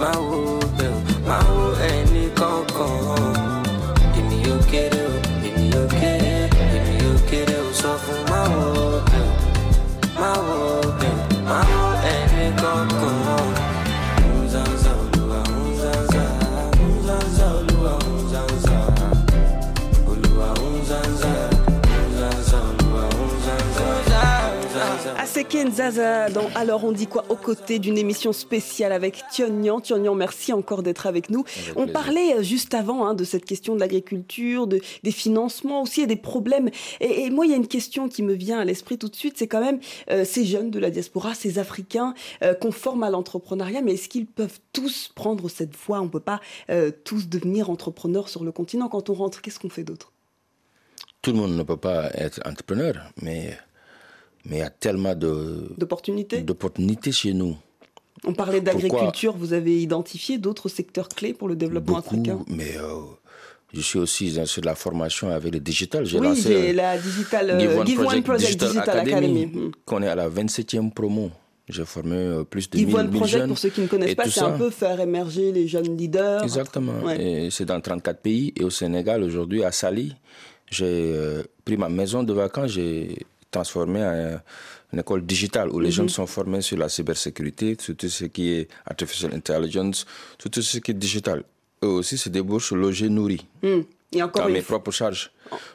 My 0.00 0.18
wood, 0.18 0.78
girl, 0.78 1.00
my 1.24 1.50
wood, 1.54 1.78
any 1.82 2.28
concord. 2.30 3.56
give 4.16 4.24
me 4.24 4.42
your 4.42 4.60
get 4.62 4.94
it. 4.94 5.03
Aseke 25.44 25.70
Zaza 25.72 26.30
dans 26.30 26.48
Alors 26.54 26.84
on 26.84 26.92
dit 26.92 27.06
quoi 27.06 27.24
aux 27.28 27.36
côtés 27.36 27.78
d'une 27.78 27.98
émission 27.98 28.32
spéciale 28.32 28.92
avec 28.92 29.22
Tionnian. 29.30 29.80
Tionnian, 29.80 30.14
merci 30.14 30.52
encore 30.52 30.82
d'être 30.82 31.06
avec 31.06 31.28
nous. 31.28 31.44
on 31.76 31.86
parlait 31.86 32.36
euh, 32.36 32.42
juste 32.42 32.72
avant 32.74 33.06
hein, 33.06 33.14
de 33.14 33.24
cette 33.24 33.44
question 33.44 33.74
de 33.74 33.80
l'agriculture, 33.80 34.66
de, 34.66 34.80
des 35.02 35.10
financements 35.10 35.82
aussi 35.82 36.02
et 36.02 36.06
des 36.06 36.16
problèmes. 36.16 36.70
Et, 37.00 37.30
moi, 37.30 37.46
il 37.46 37.50
y 37.50 37.54
a 37.54 37.56
une 37.56 37.66
question 37.66 38.08
qui 38.08 38.22
me 38.22 38.32
vient 38.32 38.58
à 38.58 38.64
l'esprit 38.64 38.96
tout 38.96 39.08
de 39.08 39.16
suite, 39.16 39.36
c'est 39.36 39.48
quand 39.48 39.60
même 39.60 39.80
euh, 40.10 40.24
ces 40.24 40.44
jeunes 40.44 40.70
de 40.70 40.78
la 40.78 40.90
diaspora, 40.90 41.34
ces 41.34 41.58
Africains 41.58 42.14
euh, 42.42 42.54
qu'on 42.54 42.72
forme 42.72 43.02
à 43.02 43.10
l'entrepreneuriat, 43.10 43.82
mais 43.82 43.94
est-ce 43.94 44.08
qu'ils 44.08 44.26
peuvent 44.26 44.60
tous 44.72 45.10
prendre 45.14 45.48
cette 45.48 45.74
voie? 45.76 46.00
On 46.00 46.04
ne 46.04 46.10
peut 46.10 46.20
pas 46.20 46.40
tous 47.04 47.28
devenir 47.28 47.70
entrepreneurs 47.70 48.28
sur 48.28 48.44
le 48.44 48.52
continent. 48.52 48.88
Quand 48.88 49.10
on 49.10 49.14
rentre, 49.14 49.42
qu'est-ce 49.42 49.58
qu'on 49.58 49.68
fait 49.68 49.84
d'autre? 49.84 50.12
Tout 51.22 51.32
le 51.32 51.38
monde 51.38 51.56
ne 51.56 51.62
peut 51.62 51.76
pas 51.76 52.10
être 52.14 52.40
entrepreneur, 52.46 52.94
mais 53.20 53.56
mais 54.44 54.56
il 54.56 54.60
y 54.60 54.62
a 54.62 54.70
tellement 54.70 55.14
d'opportunités 55.14 56.42
d'opportunités 56.42 57.12
chez 57.12 57.32
nous. 57.32 57.56
On 58.26 58.32
parlait 58.32 58.60
d'agriculture, 58.60 59.36
vous 59.36 59.52
avez 59.52 59.80
identifié 59.80 60.38
d'autres 60.38 60.68
secteurs 60.68 61.08
clés 61.08 61.34
pour 61.34 61.48
le 61.48 61.56
développement 61.56 61.98
africain? 61.98 62.40
Mais 62.48 62.76
euh, 62.76 63.00
je 63.72 63.80
suis 63.80 63.98
aussi 63.98 64.34
sur 64.46 64.62
la 64.64 64.74
formation 64.74 65.28
avec 65.28 65.52
le 65.52 65.60
digital. 65.60 66.06
J'ai 66.06 66.18
oui, 66.18 66.28
lancé 66.28 66.72
la 66.72 66.96
digital, 66.96 67.50
euh, 67.50 67.84
Give, 67.84 68.00
One 68.00 68.22
Project, 68.22 68.58
Digital, 68.58 68.98
Academy. 68.98 69.46
Hmm. 69.46 69.70
Qu'on 69.84 70.02
est 70.02 70.08
à 70.08 70.14
la 70.14 70.28
27e 70.28 70.90
promo. 70.92 71.30
J'ai 71.68 71.84
formé 71.84 72.16
euh, 72.16 72.44
plus 72.44 72.68
de 72.68 72.78
Give 72.78 72.94
One 72.94 73.10
Project, 73.10 73.46
pour 73.46 73.58
ceux 73.58 73.70
qui 73.70 73.80
ne 73.80 73.86
connaissent 73.86 74.14
pas, 74.14 74.28
c'est 74.28 74.40
un 74.40 74.58
peu 74.58 74.70
faire 74.70 75.00
émerger 75.00 75.52
les 75.52 75.66
jeunes 75.66 75.96
leaders. 75.96 76.42
Exactement. 76.42 77.10
Et 77.10 77.48
c'est 77.50 77.64
dans 77.64 77.80
34 77.80 78.20
pays. 78.20 78.52
Et 78.56 78.64
au 78.64 78.70
Sénégal, 78.70 79.22
aujourd'hui, 79.22 79.64
à 79.64 79.72
Sali, 79.72 80.14
j'ai 80.70 81.14
pris 81.64 81.76
ma 81.76 81.88
maison 81.88 82.22
de 82.22 82.32
vacances, 82.32 82.72
j'ai 82.72 83.18
transformé 83.54 84.00
en 84.04 84.40
une 84.92 85.00
école 85.00 85.22
digitale 85.26 85.68
où 85.70 85.80
les 85.80 85.88
mhm. 85.88 85.94
jeunes 85.94 86.08
sont 86.08 86.26
formés 86.26 86.62
sur 86.62 86.76
la 86.78 86.88
cybersécurité, 86.88 87.76
sur 87.80 87.96
tout 87.96 88.08
ce 88.08 88.26
qui 88.26 88.44
est 88.52 88.68
artificial 88.86 89.34
intelligence, 89.34 90.06
sur 90.40 90.50
tout 90.50 90.62
ce 90.62 90.78
qui 90.78 90.90
est 90.92 91.00
digital. 91.08 91.42
Eux 91.82 91.94
aussi 92.00 92.16
se 92.16 92.28
débouchent 92.28 92.72
logés, 92.72 93.08
nourris. 93.08 93.44
Mm. 93.62 93.80
Et 94.12 94.22
encore 94.22 94.44
dans 94.46 94.52
mes 94.52 94.62
propres 94.62 94.92
charges. 94.92 95.32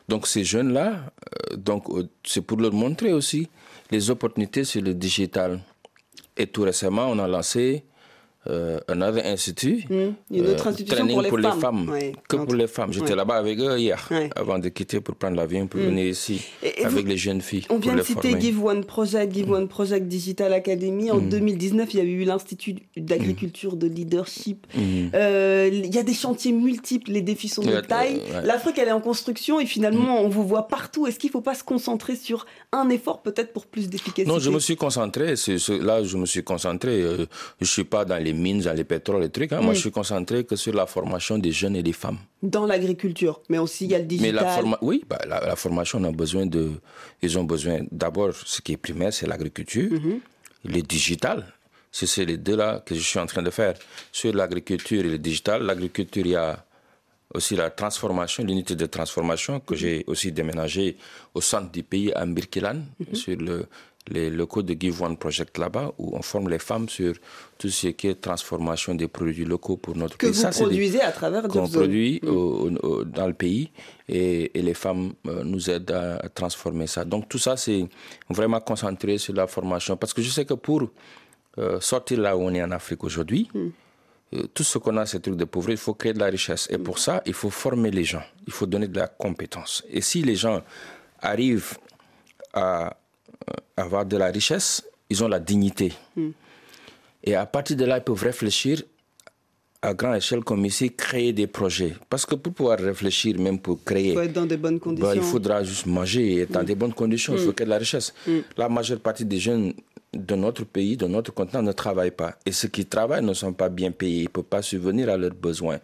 Donc 0.08 0.26
ces 0.28 0.44
jeunes-là, 0.44 0.88
euh, 0.92 1.58
donc 1.58 1.90
euh, 1.90 2.08
c'est 2.24 2.42
pour 2.42 2.58
leur 2.60 2.72
montrer 2.72 3.12
aussi 3.12 3.50
les 3.92 4.10
opportunités 4.10 4.64
sur 4.64 4.82
le 4.82 4.94
digital. 4.94 5.60
Et 6.38 6.48
tout 6.48 6.62
récemment, 6.62 7.08
on 7.10 7.20
a 7.20 7.28
lancé 7.28 7.84
euh, 8.48 8.80
un 8.88 9.02
autre 9.02 9.20
institut, 9.26 9.84
Mmh. 9.90 9.94
Une 10.32 10.48
autre 10.48 10.66
euh, 10.68 10.70
institution 10.70 10.96
training 11.06 11.14
pour 11.30 11.38
les 11.38 11.44
les 11.44 11.50
femmes. 11.50 11.60
femmes, 11.60 11.90
Ouais. 11.90 12.14
que 12.28 12.36
Entre- 12.38 12.46
pour 12.46 12.56
les 12.56 12.68
femmes. 12.68 12.94
J'étais 12.94 13.10
Ouais. 13.10 13.16
là-bas 13.16 13.36
avec 13.36 13.60
eux 13.60 13.78
hier, 13.78 14.08
Ouais. 14.12 14.30
avant 14.36 14.60
de 14.60 14.70
quitter 14.70 15.02
pour 15.02 15.16
prendre 15.16 15.36
l'avion 15.36 15.68
pour 15.68 15.80
venir 15.82 16.06
ici 16.06 16.42
Et- 16.64 16.82
et 16.82 16.86
avec 16.86 17.04
vous- 17.04 17.10
les 17.10 17.18
jeunes 17.18 17.42
filles. 17.42 17.66
On 17.70 17.74
pour 17.76 17.80
vient 17.84 17.94
de 17.94 17.98
les 18.00 18.04
citer 18.06 18.30
former. 18.30 18.42
Give 18.42 18.64
One 18.64 18.84
Project, 18.86 19.34
Give 19.34 19.52
One 19.52 19.68
Project 19.68 20.08
Digital 20.08 20.54
Academy. 20.54 21.12
En 21.12 21.18
Mm. 21.20 21.30
2019, 21.30 21.94
il 21.94 21.98
y 21.98 22.02
a 22.02 22.06
eu 22.06 22.24
l'Institut 22.24 22.76
d'agriculture 22.96 23.76
de 23.76 23.88
leadership. 23.88 24.66
Euh, 25.14 25.70
il 25.72 25.94
y 25.94 25.98
a 25.98 26.04
des 26.04 26.14
chantiers 26.14 26.52
multiples, 26.52 27.12
les 27.12 27.22
défis 27.22 27.50
sont 27.50 27.62
de 27.64 27.80
taille. 27.82 28.22
L'Afrique, 28.44 28.78
elle 28.78 28.88
est 28.88 28.92
en 28.94 29.02
construction 29.02 29.60
et 29.60 29.66
finalement, 29.66 30.22
on 30.22 30.30
vous 30.30 30.48
voit 30.48 30.68
partout. 30.68 31.08
Est-ce 31.08 31.20
qu'il 31.20 31.30
ne 31.30 31.34
faut 31.34 31.42
pas 31.42 31.56
se 31.56 31.64
concentrer 31.64 32.16
sur 32.16 32.46
un 32.72 32.90
effort 32.90 33.22
peut-être 33.22 33.52
pour 33.54 33.66
plus 33.66 33.90
d'efficacité? 33.90 34.26
Non, 34.32 34.40
je 34.40 34.50
me 34.50 34.60
suis 34.60 34.76
concentré. 34.76 35.36
c'est- 35.36 35.58
là, 35.82 36.04
je 36.04 36.18
me 36.18 36.26
suis 36.26 36.44
concentré. 36.44 37.02
euh, 37.02 37.26
je 37.62 37.66
suis 37.66 37.84
pas 37.84 38.06
dans 38.06 38.18
les 38.22 38.29
mines, 38.34 38.62
dans 38.62 38.74
les 38.74 38.84
pétroles, 38.84 39.22
les 39.22 39.30
trucs. 39.30 39.52
hein. 39.54 39.62
Moi, 39.62 39.72
Mm. 39.72 39.76
je 39.76 39.80
suis 39.82 39.92
concentré 39.92 40.44
que 40.46 40.56
sur 40.56 40.74
la 40.74 40.86
formation 40.86 41.38
des 41.38 41.52
jeunes 41.52 41.76
et 41.76 41.84
des 41.84 41.94
femmes. 41.94 42.18
Dans 42.44 42.66
l'agriculture, 42.66 43.42
mais 43.50 43.58
aussi 43.58 43.86
il 43.86 43.92
y 43.92 43.96
a 43.96 43.98
le 44.00 44.04
Mais 44.04 44.08
digital. 44.08 44.36
la 44.36 44.50
forma- 44.50 44.78
oui, 44.82 45.04
bah, 45.10 45.20
la, 45.28 45.40
la 45.46 45.56
formation, 45.56 46.00
on 46.00 46.06
a 46.06 46.12
besoin 46.12 46.46
de. 46.46 46.72
Ils 47.22 47.38
ont 47.38 47.44
besoin. 47.44 47.80
D'abord, 47.92 48.32
ce 48.34 48.62
qui 48.62 48.74
est 48.74 48.78
primaire, 48.78 49.14
c'est 49.14 49.28
l'agriculture. 49.28 49.92
Mhm. 49.92 50.20
Le 50.66 50.82
digital. 50.82 51.46
C'est 51.92 52.24
les 52.26 52.38
deux-là 52.38 52.84
que 52.86 52.94
je 52.94 53.00
suis 53.02 53.18
en 53.20 53.26
train 53.26 53.42
de 53.42 53.50
faire. 53.50 53.74
Sur 54.12 54.32
l'agriculture 54.34 55.00
et 55.04 55.10
le 55.10 55.18
digital, 55.18 55.64
l'agriculture, 55.64 56.24
il 56.26 56.32
y 56.34 56.36
a 56.36 56.64
aussi 57.34 57.56
la 57.56 57.70
transformation, 57.72 58.44
l'unité 58.44 58.76
de 58.76 58.86
transformation 58.86 59.60
que 59.60 59.76
j'ai 59.76 60.04
aussi 60.08 60.32
déménagé 60.32 60.98
au 61.34 61.42
centre 61.42 61.72
du 61.72 61.84
pays 61.84 62.12
à 62.14 62.26
Mbirkilan, 62.26 62.82
sur 63.14 63.36
le, 63.38 63.66
les 64.08 64.30
locaux 64.32 64.64
de 64.64 64.76
Give 64.80 65.02
One 65.04 65.18
Project 65.18 65.58
là-bas, 65.60 65.92
où 66.00 66.16
on 66.18 66.22
forme 66.24 66.50
les 66.50 66.58
femmes 66.58 66.90
sur 66.90 67.14
tout 67.60 67.70
ce 67.70 67.88
qui 67.90 68.08
est 68.08 68.20
transformation 68.20 68.96
des 68.96 69.08
produits 69.08 69.46
locaux 69.46 69.78
pour 69.78 69.96
notre 69.96 70.18
que 70.18 70.26
pays. 70.26 70.34
vous 70.36 70.42
Ça, 70.42 70.52
c'est 70.52 70.62
des- 70.62 70.66
produisez 70.66 71.02
à 71.02 71.12
travers 71.12 71.44
qu'on 71.44 71.68
produit 71.78 72.20
au- 72.26 72.70
au- 72.82 73.04
dans 73.04 73.28
le 73.28 73.34
pays 73.34 73.72
et, 74.08 74.58
et 74.58 74.62
les 74.64 74.74
femmes 74.74 75.14
euh, 75.28 75.44
nous 75.44 75.70
aident 75.70 75.92
à, 75.92 76.16
à 76.18 76.30
transformer 76.30 76.88
ça. 76.88 77.06
Donc 77.06 77.30
tout 77.30 77.38
ça, 77.38 77.56
c'est 77.58 77.88
vraiment 78.30 78.60
concentré 78.62 79.18
sur 79.20 79.34
la 79.36 79.46
formation. 79.46 79.96
Parce 79.96 80.14
que 80.14 80.22
je 80.24 80.30
sais 80.30 80.46
que 80.46 80.56
pour 80.56 80.90
euh, 81.60 81.80
sortir 81.80 82.20
là 82.22 82.36
où 82.36 82.42
on 82.42 82.54
est 82.54 82.64
en 82.64 82.72
Afrique 82.72 83.04
aujourd'hui, 83.04 83.48
euh, 84.34 84.44
tout 84.54 84.64
ce 84.64 84.78
qu'on 84.80 84.96
a, 84.98 85.06
ces 85.06 85.20
trucs 85.20 85.36
de 85.36 85.46
pauvreté, 85.46 85.74
il 85.74 85.78
faut 85.78 85.94
créer 85.94 86.14
de 86.14 86.20
la 86.20 86.28
richesse. 86.28 86.68
Et 86.72 86.78
pour 86.80 86.98
ça, 87.00 87.22
il 87.28 87.34
faut 87.34 87.50
former 87.52 87.92
les 87.92 88.06
gens, 88.06 88.24
il 88.48 88.54
faut 88.54 88.66
donner 88.66 88.88
de 88.88 88.98
la 88.98 89.08
compétence. 89.08 89.84
Et 89.90 90.02
si 90.02 90.24
les 90.24 90.36
gens 90.36 90.62
arrivent 91.22 91.78
à 92.54 92.96
avoir 93.78 94.06
de 94.06 94.18
la 94.18 94.28
richesse, 94.28 94.84
ils 95.10 95.24
ont 95.24 95.28
la 95.28 95.40
dignité. 95.40 95.94
Et 97.24 97.36
à 97.36 97.46
partir 97.46 97.76
de 97.78 97.86
là, 97.86 97.98
ils 97.98 98.04
peuvent 98.04 98.22
réfléchir 98.24 98.82
à 99.82 99.94
grande 99.94 100.18
échelle 100.18 100.44
comme 100.44 100.66
ici, 100.66 100.92
créer 100.94 101.32
des 101.32 101.48
projets. 101.48 101.96
Parce 102.10 102.26
que 102.26 102.36
pour 102.36 102.54
pouvoir 102.54 102.80
réfléchir, 102.80 103.40
même 103.40 103.60
pour 103.60 103.82
créer, 103.84 104.10
Il 104.10 104.14
faut 104.14 104.22
être 104.22 104.34
dans 104.34 104.46
de 104.46 104.56
bonnes 104.58 104.80
conditions. 104.80 105.08
bah, 105.08 105.16
il 105.16 105.22
faudra 105.22 105.64
juste 105.64 105.86
manger 105.86 106.34
et 106.34 106.40
être 106.42 106.52
dans 106.52 106.64
des 106.64 106.76
bonnes 106.76 106.94
conditions. 106.94 107.34
Il 107.34 107.40
faut 107.40 107.54
qu'il 107.54 107.62
y 107.62 107.64
ait 107.64 107.66
de 107.66 107.70
la 107.72 107.78
richesse. 107.78 108.14
La 108.58 108.68
majeure 108.68 109.00
partie 109.00 109.24
des 109.26 109.40
jeunes 109.40 109.74
de 110.14 110.36
notre 110.36 110.66
pays, 110.66 110.98
de 110.98 111.08
notre 111.08 111.34
continent, 111.34 111.62
ne 111.62 111.72
travaillent 111.72 112.12
pas. 112.12 112.36
Et 112.46 112.52
ceux 112.52 112.68
qui 112.68 112.86
travaillent 112.86 113.24
ne 113.24 113.34
sont 113.34 113.54
pas 113.54 113.70
bien 113.70 113.92
payés. 113.92 114.22
Ils 114.22 114.24
ne 114.24 114.28
peuvent 114.30 114.44
pas 114.44 114.62
subvenir 114.62 115.08
à 115.10 115.16
leurs 115.18 115.34
besoins. 115.34 115.80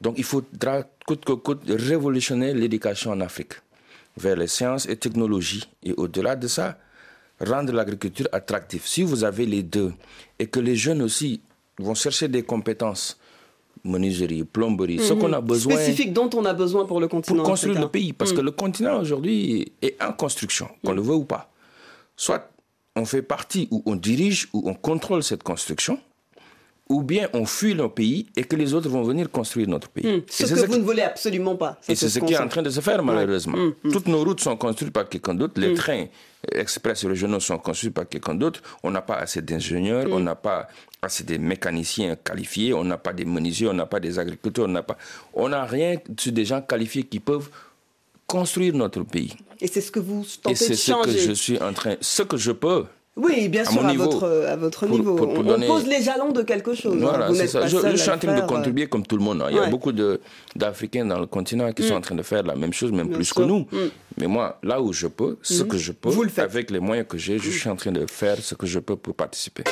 Donc 0.00 0.14
il 0.18 0.24
faudra 0.24 0.82
coûte 1.06 1.24
que 1.24 1.32
coûte 1.32 1.62
révolutionner 1.68 2.54
l'éducation 2.54 3.12
en 3.12 3.20
Afrique 3.20 3.54
vers 4.16 4.36
les 4.36 4.46
sciences 4.48 4.88
et 4.88 4.96
technologies. 4.96 5.64
Et 5.84 5.92
au-delà 5.92 6.34
de 6.34 6.48
ça, 6.48 6.76
rendre 7.40 7.72
l'agriculture 7.72 8.28
attractive. 8.32 8.82
Si 8.84 9.02
vous 9.02 9.24
avez 9.24 9.46
les 9.46 9.62
deux 9.62 9.92
et 10.38 10.46
que 10.46 10.60
les 10.60 10.76
jeunes 10.76 11.02
aussi 11.02 11.40
vont 11.78 11.94
chercher 11.94 12.28
des 12.28 12.42
compétences, 12.42 13.18
menuiserie, 13.84 14.44
plomberie, 14.44 14.98
ce 14.98 15.12
qu'on 15.12 15.32
a 15.32 15.40
besoin 15.40 15.74
Spécifique 15.74 16.12
dont 16.12 16.30
on 16.34 16.44
a 16.44 16.52
besoin 16.52 16.84
pour 16.84 17.00
le 17.00 17.08
continent 17.08 17.38
pour 17.38 17.46
construire 17.46 17.80
le 17.80 17.88
pays. 17.88 18.12
Parce 18.12 18.32
que 18.32 18.40
le 18.40 18.50
continent 18.50 19.00
aujourd'hui 19.00 19.72
est 19.82 20.02
en 20.02 20.12
construction, 20.12 20.68
qu'on 20.84 20.92
le 20.92 21.02
veut 21.02 21.14
ou 21.14 21.24
pas. 21.24 21.50
Soit 22.16 22.50
on 22.96 23.04
fait 23.04 23.22
partie 23.22 23.68
ou 23.70 23.82
on 23.86 23.94
dirige 23.94 24.48
ou 24.52 24.68
on 24.68 24.74
contrôle 24.74 25.22
cette 25.22 25.42
construction, 25.42 26.00
ou 26.88 27.02
bien 27.02 27.28
on 27.34 27.44
fuit 27.44 27.74
nos 27.74 27.88
pays 27.88 28.26
et 28.36 28.44
que 28.44 28.56
les 28.56 28.72
autres 28.74 28.88
vont 28.88 29.02
venir 29.02 29.30
construire 29.30 29.68
notre 29.68 29.88
pays. 29.88 30.06
Hmm. 30.06 30.16
Et 30.20 30.24
Ce 30.28 30.46
c'est 30.46 30.54
que 30.54 30.60
vous 30.60 30.72
qui- 30.72 30.78
ne 30.80 30.84
voulez 30.84 31.02
absolument 31.02 31.54
pas. 31.56 31.78
Et 31.88 31.94
c'est 31.94 32.08
ce 32.08 32.18
qui 32.20 32.32
est 32.32 32.38
en 32.38 32.48
train 32.48 32.62
de 32.62 32.70
se 32.70 32.80
faire 32.80 33.02
malheureusement. 33.02 33.58
Mm, 33.58 33.74
mm. 33.84 33.92
Toutes 33.92 34.08
nos 34.08 34.24
routes 34.24 34.40
sont 34.40 34.56
construites 34.56 34.92
par 34.92 35.08
quelqu'un 35.08 35.34
d'autre, 35.34 35.60
les 35.60 35.74
trains 35.74 36.06
express 36.52 37.04
régionaux 37.04 37.40
sont 37.40 37.58
construits 37.58 37.90
par 37.90 38.08
quelqu'un 38.08 38.34
d'autre. 38.34 38.62
On 38.82 38.90
n'a 38.90 39.02
pas 39.02 39.16
assez 39.16 39.42
d'ingénieurs, 39.42 40.06
on 40.10 40.20
n'a 40.20 40.34
pas 40.34 40.68
assez 41.02 41.24
de 41.24 41.36
mécaniciens 41.36 42.16
qualifiés, 42.16 42.72
on 42.72 42.84
n'a 42.84 42.96
pas 42.96 43.12
des 43.12 43.24
menuisiers, 43.24 43.68
on 43.68 43.74
n'a 43.74 43.86
pas 43.86 44.00
des 44.00 44.18
agriculteurs, 44.18 44.64
on 44.64 44.68
n'a 44.68 44.82
pas, 44.82 44.96
on 45.34 45.48
n'a 45.48 45.64
rien 45.64 45.96
sur 46.18 46.32
des 46.32 46.44
gens 46.44 46.62
qualifiés 46.62 47.02
qui 47.02 47.20
peuvent 47.20 47.50
construire 48.26 48.74
notre 48.74 49.02
pays. 49.02 49.34
Et 49.60 49.66
c'est 49.66 49.80
ce 49.80 49.90
que 49.90 50.00
vous 50.00 50.22
Et 50.24 50.40
tentez 50.42 50.54
c'est 50.56 50.70
de 50.70 50.74
ce 50.74 50.92
que 50.92 50.96
changer. 51.04 51.18
je 51.18 51.32
suis 51.32 51.60
en 51.60 51.72
train, 51.72 51.96
ce 52.00 52.22
que 52.22 52.36
je 52.36 52.52
peux. 52.52 52.84
Oui, 53.18 53.48
bien 53.48 53.62
à 53.62 53.64
sûr, 53.64 53.82
mon 53.82 53.88
à 53.88 53.90
niveau, 53.90 54.04
votre, 54.04 54.26
à 54.48 54.56
votre 54.56 54.86
pour- 54.86 54.96
niveau. 54.96 55.14
pour- 55.16 55.28
pour 55.34 55.38
on, 55.40 55.42
donner- 55.42 55.66
pose 55.66 55.86
les 55.86 56.00
jalons 56.02 56.30
de 56.32 56.42
quelque 56.42 56.72
chose. 56.74 56.94
hein. 57.02 57.08
Voilà, 57.10 57.34
c'est 57.34 57.48
ça. 57.48 57.66
Je, 57.66 57.96
suis 57.96 58.10
en 58.10 58.18
train 58.18 58.40
de 58.40 58.46
contribuer 58.46 58.86
comme 58.86 59.04
tout 59.04 59.16
le 59.16 59.22
monde. 59.24 59.42
hein. 59.42 59.48
Il 59.50 59.56
y 59.56 59.60
a 59.60 59.66
beaucoup 59.66 59.92
d'Africains 59.92 61.04
dans 61.04 61.18
le 61.18 61.26
continent 61.26 61.72
qui 61.72 61.82
sont 61.86 61.94
en 61.94 62.00
train 62.00 62.14
de 62.14 62.22
faire 62.22 62.42
la 62.44 62.54
même 62.54 62.72
chose, 62.72 62.92
même 62.92 63.08
Bien 63.08 63.16
plus 63.16 63.24
sûr. 63.24 63.36
que 63.36 63.42
nous. 63.42 63.60
Mm. 63.72 63.90
Mais 64.20 64.26
moi, 64.26 64.58
là 64.62 64.80
où 64.80 64.92
je 64.92 65.06
peux, 65.08 65.36
ce 65.42 65.62
que 65.64 65.76
je 65.76 65.92
peux, 65.92 66.10
le 66.10 66.40
avec 66.42 66.70
les 66.70 66.80
moyens 66.80 67.06
que 67.08 67.18
j'ai, 67.18 67.38
je 67.38 67.50
suis 67.50 67.68
en 67.68 67.76
train 67.76 67.92
de 67.92 68.06
faire 68.06 68.38
ce 68.38 68.54
que 68.54 68.66
je 68.66 68.78
peux 68.78 68.96
pour 68.96 69.14
participer. 69.14 69.64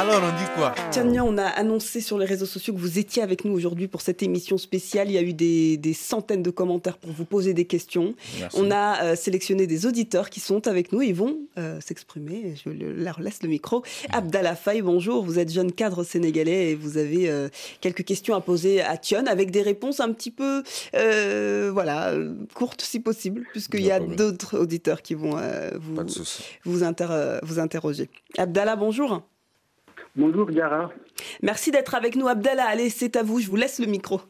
Alors 0.00 0.22
on 0.24 0.38
dit 0.38 0.48
quoi 0.56 0.74
Tania, 0.92 1.22
on 1.22 1.36
a 1.36 1.44
annoncé 1.44 2.00
sur 2.00 2.16
les 2.18 2.24
réseaux 2.24 2.46
sociaux 2.46 2.72
que 2.72 2.78
vous 2.78 2.98
étiez 2.98 3.22
avec 3.22 3.44
nous 3.44 3.52
aujourd'hui 3.52 3.86
pour 3.86 4.00
cette 4.00 4.22
émission 4.22 4.56
spéciale. 4.56 5.10
Il 5.10 5.12
y 5.12 5.18
a 5.18 5.22
eu 5.22 5.34
des, 5.34 5.76
des 5.76 5.92
centaines 5.92 6.42
de 6.42 6.48
commentaires 6.50 6.96
pour 6.96 7.12
vous 7.12 7.26
poser 7.26 7.52
des 7.52 7.66
questions. 7.66 8.14
Merci. 8.38 8.56
On 8.58 8.70
a 8.70 9.02
euh, 9.02 9.14
sélectionné 9.16 9.66
des 9.66 9.84
auditeurs 9.84 10.30
qui 10.30 10.40
sont 10.40 10.66
avec 10.68 10.92
nous 10.92 11.02
et 11.02 11.12
vont 11.12 11.36
euh, 11.58 11.78
s'exprimer. 11.82 12.54
Je 12.64 12.70
le- 12.70 12.94
leur 12.94 13.20
laisse 13.20 13.42
le 13.42 13.50
micro. 13.50 13.82
Abdallah 14.10 14.56
Faye, 14.56 14.80
bonjour. 14.80 15.22
Vous 15.22 15.38
êtes 15.38 15.52
jeune 15.52 15.70
cadre 15.70 16.02
sénégalais 16.02 16.70
et 16.70 16.74
vous 16.74 16.96
avez 16.96 17.28
euh, 17.28 17.50
quelques 17.82 18.04
questions 18.04 18.34
à 18.34 18.40
poser 18.40 18.80
à 18.80 18.96
Tion 18.96 19.26
avec 19.26 19.50
des 19.50 19.60
réponses 19.60 20.00
un 20.00 20.12
petit 20.14 20.30
peu, 20.30 20.62
voilà, 21.72 22.14
courtes 22.54 22.80
si 22.80 23.00
possible, 23.00 23.44
puisqu'il 23.52 23.82
y 23.84 23.90
a 23.90 24.00
d'autres 24.00 24.56
auditeurs 24.58 25.02
qui 25.02 25.12
vont 25.14 25.36
vous, 26.64 26.82
inter- 26.84 27.38
vous 27.42 27.58
interroger. 27.58 28.08
Abdallah, 28.38 28.76
bonjour. 28.76 29.22
Bonjour 30.16 30.50
Gara. 30.50 30.92
Merci 31.42 31.70
d'être 31.70 31.94
avec 31.94 32.16
nous, 32.16 32.26
Abdallah. 32.26 32.66
Allez, 32.68 32.90
c'est 32.90 33.16
à 33.16 33.22
vous, 33.22 33.38
je 33.38 33.48
vous 33.48 33.56
laisse 33.56 33.78
le 33.78 33.86
micro. 33.86 34.20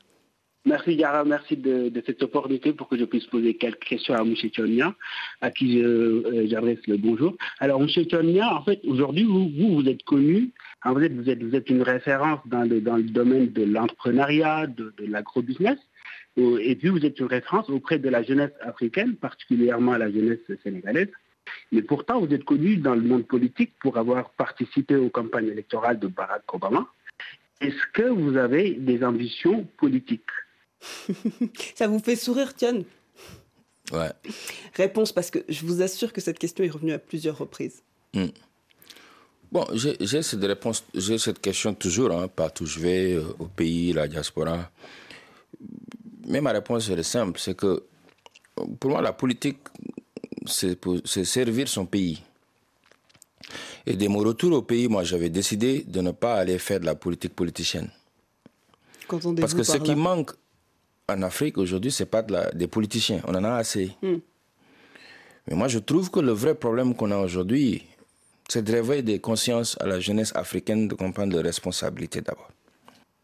Merci 0.67 0.97
Gara, 0.97 1.25
merci 1.25 1.57
de, 1.57 1.89
de 1.89 2.03
cette 2.05 2.23
opportunité 2.23 2.75
pour 2.75 2.87
que 2.87 2.99
je 2.99 3.07
puisse 3.07 3.25
poser 3.27 3.55
quelques 3.57 3.83
questions 3.83 4.13
à 4.13 4.21
M. 4.21 4.35
Tchonia, 4.35 4.95
à 5.41 5.51
qui 5.51 5.83
euh, 5.83 6.47
j'adresse 6.49 6.87
le 6.87 6.99
bonjour. 6.99 7.35
Alors 7.61 7.81
M. 7.81 7.89
Tchonia, 7.89 8.55
en 8.55 8.63
fait, 8.63 8.79
aujourd'hui, 8.85 9.25
vous, 9.25 9.49
vous, 9.49 9.77
vous 9.77 9.89
êtes 9.89 10.03
connu, 10.03 10.51
en 10.85 10.95
fait, 10.95 11.09
vous 11.09 11.31
êtes, 11.31 11.43
vous 11.43 11.57
êtes 11.57 11.71
une 11.71 11.81
référence 11.81 12.41
dans 12.45 12.69
le, 12.69 12.83
dans 12.83 12.97
le 12.97 13.05
domaine 13.05 13.51
de 13.51 13.65
l'entrepreneuriat, 13.65 14.67
de, 14.67 14.93
de 14.99 15.07
l'agrobusiness, 15.07 15.79
et 16.37 16.77
puis 16.77 16.91
vous 16.91 17.07
êtes 17.07 17.19
une 17.19 17.27
référence 17.27 17.71
auprès 17.71 17.99
de 17.99 18.09
la 18.11 18.23
jeunesse 18.23 18.53
africaine, 18.61 19.17
particulièrement 19.17 19.97
la 19.97 20.11
jeunesse 20.11 20.41
sénégalaise. 20.63 21.09
Mais 21.73 21.83
pourtant, 21.83 22.21
vous 22.21 22.33
êtes 22.33 22.45
connu 22.45 22.77
dans 22.77 22.95
le 22.95 23.03
monde 23.03 23.27
politique 23.27 23.73
pour 23.81 23.97
avoir 23.99 24.31
participé 24.31 24.97
aux 24.97 25.11
campagnes 25.11 25.49
électorales 25.49 25.99
de 25.99 26.07
Barack 26.07 26.43
Obama. 26.53 26.87
Est-ce 27.61 27.87
que 27.93 28.09
vous 28.09 28.37
avez 28.37 28.73
des 28.73 29.05
ambitions 29.05 29.67
politiques 29.77 30.31
Ça 31.75 31.89
vous 31.89 31.99
fait 31.99 32.17
sourire, 32.17 32.55
Tion 32.55 32.85
Ouais. 33.93 34.11
Réponse, 34.75 35.13
parce 35.13 35.31
que 35.31 35.41
je 35.49 35.67
vous 35.67 35.83
assure 35.83 36.13
que 36.13 36.21
cette 36.21 36.39
question 36.39 36.65
est 36.65 36.71
revenue 36.71 36.93
à 36.93 36.99
plusieurs 36.99 37.37
reprises. 37.37 37.83
Bon, 39.53 39.67
j'ai 39.73 40.23
cette 40.23 40.45
réponse, 40.45 40.85
j'ai 40.95 41.19
cette 41.19 41.41
question 41.41 41.75
toujours, 41.75 42.13
hein, 42.13 42.29
partout 42.29 42.65
où 42.65 42.67
je 42.67 42.79
vais, 42.79 43.15
euh, 43.15 43.25
au 43.41 43.47
pays, 43.47 43.93
la 43.93 44.07
diaspora. 44.07 44.71
Mais 46.29 46.41
ma 46.41 46.53
réponse 46.53 46.89
elle 46.89 47.01
est 47.01 47.03
simple, 47.03 47.41
c'est 47.41 47.57
que 47.57 47.67
euh, 47.67 48.65
pour 48.79 48.91
moi, 48.91 49.03
la 49.03 49.13
politique, 49.13 49.59
c'est 50.47 51.25
servir 51.25 51.69
son 51.69 51.87
pays. 51.87 52.23
Et 53.87 53.97
de 53.97 54.09
mon 54.09 54.19
retour 54.21 54.53
au 54.53 54.63
pays, 54.63 54.89
moi, 54.89 55.03
j'avais 55.05 55.31
décidé 55.31 55.83
de 55.87 56.01
ne 56.01 56.11
pas 56.13 56.35
aller 56.35 56.59
faire 56.59 56.81
de 56.81 56.85
la 56.87 56.95
politique 56.95 57.35
politicienne. 57.35 57.91
Parce 59.41 59.55
que 59.55 59.63
ce 59.63 59.77
qui 59.79 59.95
manque 59.97 60.33
en 61.09 61.23
Afrique 61.23 61.59
aujourd'hui, 61.59 61.91
c'est 61.91 62.07
pas 62.07 62.23
de 62.23 62.33
la- 62.33 62.51
des 62.53 62.69
politiciens. 62.69 63.21
On 63.27 63.35
en 63.35 63.43
a 63.43 63.55
assez. 63.55 63.91
Hmm. 64.03 64.19
Mais 65.49 65.57
moi, 65.57 65.67
je 65.69 65.79
trouve 65.81 66.11
que 66.11 66.21
le 66.21 66.33
vrai 66.33 66.55
problème 66.55 66.95
qu'on 66.95 67.11
a 67.11 67.17
aujourd'hui, 67.19 67.83
c'est 68.49 68.63
de 68.63 68.73
réveiller 68.73 69.03
des 69.03 69.19
consciences 69.19 69.77
à 69.81 69.87
la 69.87 69.99
jeunesse 69.99 70.33
africaine 70.37 70.87
de 70.87 70.95
comprendre 70.95 71.33
leurs 71.35 71.45
responsabilités 71.45 72.21
d'abord. 72.21 72.51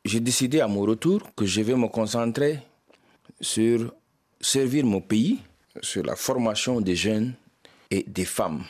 J'ai 0.05 0.21
décidé 0.21 0.61
à 0.61 0.67
mon 0.69 0.81
retour 0.83 1.21
que 1.37 1.45
je 1.47 1.61
vais 1.63 1.75
me 1.77 1.89
concentrer 1.89 2.59
sur 3.41 3.93
servir 4.41 4.85
mon 4.85 5.01
pays, 5.01 5.39
sur 5.83 6.03
la 6.05 6.17
formation 6.17 6.81
des 6.81 6.97
jeunes 6.97 7.35
et 7.91 8.05
des 8.07 8.25
femmes. 8.25 8.65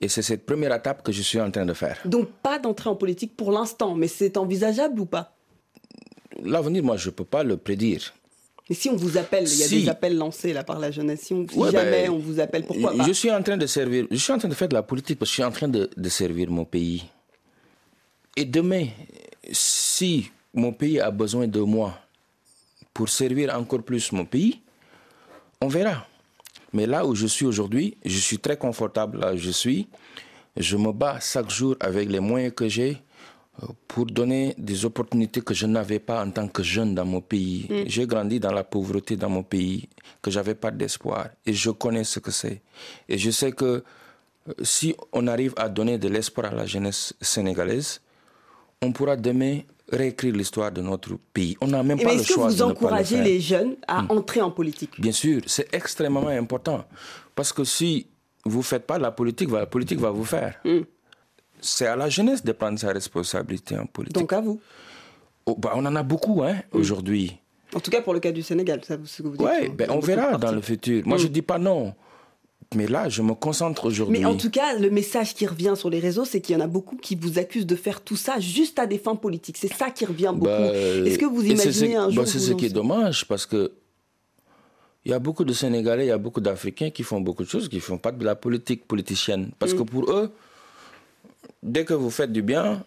Et 0.00 0.08
c'est 0.08 0.22
cette 0.22 0.46
première 0.46 0.74
étape 0.74 1.02
que 1.02 1.12
je 1.12 1.20
suis 1.22 1.40
en 1.40 1.50
train 1.50 1.66
de 1.66 1.74
faire. 1.74 1.98
Donc 2.04 2.28
pas 2.42 2.58
d'entrer 2.58 2.88
en 2.88 2.96
politique 2.96 3.36
pour 3.36 3.52
l'instant, 3.52 3.94
mais 3.94 4.08
c'est 4.08 4.36
envisageable 4.36 5.00
ou 5.00 5.06
pas? 5.06 5.34
L'avenir, 6.42 6.82
moi, 6.82 6.96
je 6.96 7.10
ne 7.10 7.14
peux 7.14 7.24
pas 7.24 7.42
le 7.44 7.56
prédire. 7.56 8.14
Mais 8.68 8.76
si 8.76 8.88
on 8.88 8.96
vous 8.96 9.18
appelle, 9.18 9.44
il 9.48 9.56
y 9.58 9.64
a 9.64 9.68
des 9.68 9.88
appels 9.88 10.16
lancés 10.16 10.52
là 10.52 10.62
par 10.64 10.78
la 10.78 10.90
jeunesse. 10.90 11.22
Si, 11.22 11.34
on- 11.34 11.46
si 11.46 11.58
Ouais, 11.58 11.70
jamais 11.72 12.04
ben, 12.04 12.10
on 12.12 12.18
vous 12.18 12.38
appelle, 12.40 12.64
pourquoi 12.64 12.92
je, 12.92 12.98
pas? 12.98 13.04
je 13.04 13.12
suis 13.12 13.30
en 13.30 13.42
train 13.42 13.56
de 13.56 13.66
servir, 13.66 14.06
je 14.10 14.16
suis 14.16 14.32
en 14.32 14.38
train 14.38 14.48
de 14.48 14.54
faire 14.54 14.68
de 14.68 14.74
la 14.74 14.82
politique 14.84 15.18
parce 15.18 15.28
que 15.30 15.32
je 15.32 15.42
suis 15.42 15.44
en 15.44 15.50
train 15.50 15.68
de, 15.68 15.90
de 15.96 16.08
servir 16.08 16.48
mon 16.50 16.64
pays. 16.64 17.04
Et 18.36 18.44
demain, 18.44 18.86
si 19.50 20.30
mon 20.54 20.72
pays 20.72 21.00
a 21.00 21.10
besoin 21.10 21.46
de 21.48 21.60
moi 21.60 21.98
pour 22.94 23.08
servir 23.08 23.54
encore 23.58 23.82
plus 23.82 24.12
mon 24.12 24.24
pays, 24.24 24.60
on 25.60 25.66
verra. 25.68 26.06
Mais 26.72 26.86
là 26.86 27.04
où 27.04 27.14
je 27.14 27.26
suis 27.26 27.46
aujourd'hui, 27.46 27.96
je 28.04 28.18
suis 28.18 28.38
très 28.38 28.56
confortable 28.56 29.18
là 29.18 29.34
où 29.34 29.36
je 29.36 29.50
suis. 29.50 29.88
Je 30.56 30.76
me 30.76 30.92
bats 30.92 31.18
chaque 31.20 31.50
jour 31.50 31.76
avec 31.80 32.08
les 32.10 32.20
moyens 32.20 32.52
que 32.54 32.68
j'ai 32.68 33.02
euh, 33.62 33.66
pour 33.88 34.06
donner 34.06 34.54
des 34.58 34.84
opportunités 34.84 35.40
que 35.40 35.54
je 35.54 35.66
n'avais 35.66 35.98
pas 35.98 36.24
en 36.24 36.30
tant 36.30 36.48
que 36.48 36.62
jeune 36.62 36.94
dans 36.94 37.04
mon 37.04 37.20
pays. 37.20 37.68
J'ai 37.86 38.06
grandi 38.06 38.40
dans 38.40 38.52
la 38.52 38.64
pauvreté 38.64 39.16
dans 39.16 39.30
mon 39.30 39.42
pays, 39.42 39.88
que 40.22 40.30
j'avais 40.30 40.54
pas 40.54 40.70
d'espoir. 40.70 41.28
Et 41.46 41.52
je 41.52 41.70
connais 41.70 42.04
ce 42.04 42.18
que 42.18 42.30
c'est. 42.30 42.62
Et 43.08 43.18
je 43.18 43.30
sais 43.30 43.52
que 43.52 43.64
euh, 44.48 44.54
si 44.62 44.94
on 45.12 45.26
arrive 45.26 45.54
à 45.56 45.68
donner 45.68 45.98
de 45.98 46.08
l'espoir 46.08 46.52
à 46.52 46.54
la 46.54 46.66
jeunesse 46.66 47.14
sénégalaise, 47.20 48.00
on 48.82 48.92
pourra 48.92 49.16
demain 49.16 49.60
réécrire 49.90 50.34
l'histoire 50.34 50.70
de 50.72 50.80
notre 50.80 51.16
pays. 51.32 51.56
On 51.60 51.66
n'a 51.66 51.82
même 51.82 51.98
Et 51.98 52.02
pas 52.02 52.08
mais 52.10 52.14
le 52.16 52.20
est-ce 52.20 52.28
que 52.28 52.34
choix 52.34 52.48
vous 52.48 52.56
le 52.56 52.62
encouragez 52.64 53.20
les 53.22 53.40
jeunes 53.40 53.76
à 53.86 54.04
entrer 54.12 54.40
en 54.40 54.50
politique? 54.50 55.00
Bien 55.00 55.12
sûr, 55.12 55.42
c'est 55.46 55.72
extrêmement 55.74 56.28
important. 56.28 56.84
Parce 57.34 57.52
que 57.52 57.64
si 57.64 58.06
vous 58.44 58.58
ne 58.58 58.62
faites 58.64 58.86
pas 58.86 58.98
la 58.98 59.10
politique, 59.10 59.50
la 59.50 59.66
politique 59.66 59.98
va 59.98 60.10
vous 60.10 60.24
faire. 60.24 60.58
Hmm. 60.64 60.80
C'est 61.60 61.86
à 61.86 61.96
la 61.96 62.08
jeunesse 62.08 62.42
de 62.44 62.52
prendre 62.52 62.78
sa 62.78 62.92
responsabilité 62.92 63.76
en 63.76 63.86
politique. 63.86 64.18
Donc 64.18 64.32
à 64.32 64.40
vous. 64.40 64.60
Oh, 65.46 65.56
bah, 65.58 65.72
on 65.74 65.84
en 65.84 65.96
a 65.96 66.02
beaucoup 66.02 66.42
hein, 66.42 66.56
aujourd'hui. 66.72 67.36
En 67.74 67.80
tout 67.80 67.90
cas 67.90 68.00
pour 68.00 68.14
le 68.14 68.20
cas 68.20 68.32
du 68.32 68.42
Sénégal, 68.42 68.80
ça, 68.84 68.96
ce 69.04 69.22
que 69.22 69.28
vous 69.28 69.36
dites. 69.36 69.46
Oui, 69.46 69.66
hein, 69.68 69.74
ben, 69.76 69.90
on 69.90 70.00
verra 70.00 70.36
dans 70.36 70.52
le 70.52 70.60
futur. 70.60 71.02
Moi, 71.06 71.18
je 71.18 71.24
ne 71.24 71.32
dis 71.32 71.42
pas 71.42 71.58
non. 71.58 71.94
Mais 72.76 72.86
là, 72.86 73.08
je 73.08 73.20
me 73.22 73.34
concentre 73.34 73.86
aujourd'hui. 73.86 74.18
Mais 74.20 74.24
en 74.24 74.36
tout 74.36 74.48
cas, 74.50 74.78
le 74.78 74.90
message 74.90 75.34
qui 75.34 75.44
revient 75.44 75.74
sur 75.76 75.90
les 75.90 75.98
réseaux, 75.98 76.24
c'est 76.24 76.40
qu'il 76.40 76.54
y 76.54 76.58
en 76.58 76.62
a 76.62 76.68
beaucoup 76.68 76.96
qui 76.96 77.16
vous 77.16 77.36
accusent 77.38 77.66
de 77.66 77.74
faire 77.74 78.00
tout 78.00 78.14
ça 78.16 78.38
juste 78.38 78.78
à 78.78 78.86
des 78.86 78.98
fins 78.98 79.16
politiques. 79.16 79.56
C'est 79.58 79.72
ça 79.72 79.90
qui 79.90 80.04
revient 80.04 80.30
beaucoup. 80.32 80.44
Bah, 80.46 80.72
Est-ce 80.72 81.18
que 81.18 81.26
vous 81.26 81.42
c'est 81.42 81.48
imaginez 81.48 81.96
un 81.96 82.06
bah, 82.06 82.12
jour 82.12 82.26
C'est 82.28 82.38
vous 82.38 82.44
ce 82.44 82.52
qui 82.52 82.66
est 82.66 82.72
dommage 82.72 83.26
parce 83.26 83.44
que 83.44 83.72
il 85.04 85.10
y 85.10 85.14
a 85.14 85.18
beaucoup 85.18 85.44
de 85.44 85.52
Sénégalais, 85.52 86.04
il 86.04 86.08
y 86.08 86.12
a 86.12 86.18
beaucoup 86.18 86.40
d'Africains 86.40 86.90
qui 86.90 87.02
font 87.02 87.20
beaucoup 87.20 87.42
de 87.42 87.48
choses, 87.48 87.68
qui 87.68 87.76
ne 87.76 87.80
font 87.80 87.98
pas 87.98 88.12
de 88.12 88.24
la 88.24 88.36
politique 88.36 88.86
politicienne. 88.86 89.50
Parce 89.58 89.72
Mm. 89.74 89.78
que 89.78 89.82
pour 89.82 90.10
eux, 90.12 90.30
dès 91.62 91.84
que 91.84 91.94
vous 91.94 92.10
faites 92.10 92.32
du 92.32 92.42
bien, 92.42 92.84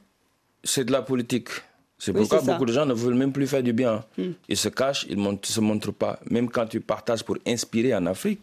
c'est 0.63 0.86
de 0.86 0.91
la 0.93 1.02
politique. 1.02 1.50
C'est 1.98 2.12
Oui, 2.12 2.19
pourquoi 2.22 2.39
c'est. 2.39 2.46
Mm. 2.46 2.54
beaucoup 2.54 2.65
de 2.65 2.72
gens 2.74 2.86
ne 2.86 2.93
veulent 2.93 3.15
même 3.15 3.34
plus 3.34 3.48
faire 3.48 3.63
du 3.63 3.74
bien. 3.74 4.06
Ils 4.48 4.56
se 4.58 4.69
cachent, 4.69 5.06
ils 5.10 5.22
ne 5.22 5.36
se 5.41 5.60
montrent 5.60 5.91
pas. 5.91 6.19
Même 6.30 6.50
quand 6.50 6.67
tu 6.67 6.80
partages 6.80 7.24
pour 7.24 7.38
inspirer 7.46 7.93
en 7.96 8.06
Afrique, 8.06 8.41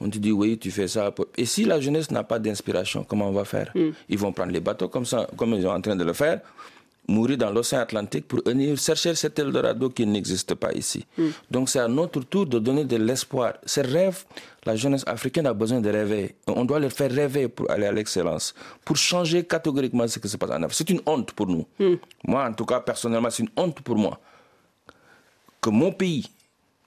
on 0.00 0.10
te 0.10 0.18
dit 0.18 0.32
oui, 0.32 0.58
tu 0.58 0.70
fais 0.70 0.88
ça. 0.88 1.12
Et 1.36 1.46
si 1.46 1.64
la 1.64 1.80
jeunesse 1.80 2.10
n'a 2.10 2.22
pas 2.24 2.38
d'inspiration, 2.38 3.04
comment 3.04 3.28
on 3.28 3.32
va 3.32 3.44
faire 3.44 3.70
Mm. 3.74 3.90
Ils 4.08 4.18
vont 4.18 4.32
prendre 4.32 4.52
les 4.52 4.60
bateaux 4.60 4.88
comme 4.88 5.04
ça, 5.06 5.26
comme 5.36 5.54
ils 5.54 5.62
sont 5.62 5.68
en 5.68 5.80
train 5.80 5.96
de 5.96 6.04
le 6.04 6.12
faire, 6.12 6.40
mourir 7.08 7.36
dans 7.38 7.50
l'océan 7.50 7.80
Atlantique 7.80 8.26
pour 8.26 8.40
venir 8.44 8.76
chercher 8.78 9.14
cet 9.14 9.38
Eldorado 9.38 9.88
qui 9.90 10.04
n'existe 10.06 10.54
pas 10.54 10.72
ici. 10.72 11.06
Donc 11.50 11.68
c'est 11.68 11.78
à 11.78 11.88
notre 11.88 12.20
tour 12.20 12.46
de 12.46 12.58
donner 12.58 12.84
de 12.84 12.96
l'espoir. 12.96 13.54
Ces 13.64 13.82
rêves, 13.82 14.24
la 14.64 14.74
jeunesse 14.76 15.04
africaine 15.06 15.46
a 15.46 15.54
besoin 15.54 15.80
de 15.80 15.88
rêver. 15.88 16.34
On 16.48 16.64
doit 16.64 16.80
les 16.80 16.90
faire 16.90 17.10
rêver 17.10 17.48
pour 17.48 17.70
aller 17.70 17.86
à 17.86 17.92
l'excellence, 17.92 18.54
pour 18.84 18.96
changer 18.96 19.44
catégoriquement 19.44 20.08
ce 20.08 20.18
qui 20.18 20.28
se 20.28 20.36
passe 20.36 20.50
en 20.50 20.62
Afrique. 20.64 20.74
C'est 20.78 20.90
une 20.90 21.00
honte 21.06 21.32
pour 21.32 21.46
nous. 21.46 21.64
Moi, 22.26 22.44
en 22.44 22.52
tout 22.52 22.64
cas, 22.66 22.80
personnellement, 22.80 23.30
c'est 23.30 23.44
une 23.44 23.50
honte 23.56 23.80
pour 23.82 23.96
moi 23.96 24.18
que 25.60 25.70
mon 25.70 25.92
pays, 25.92 26.28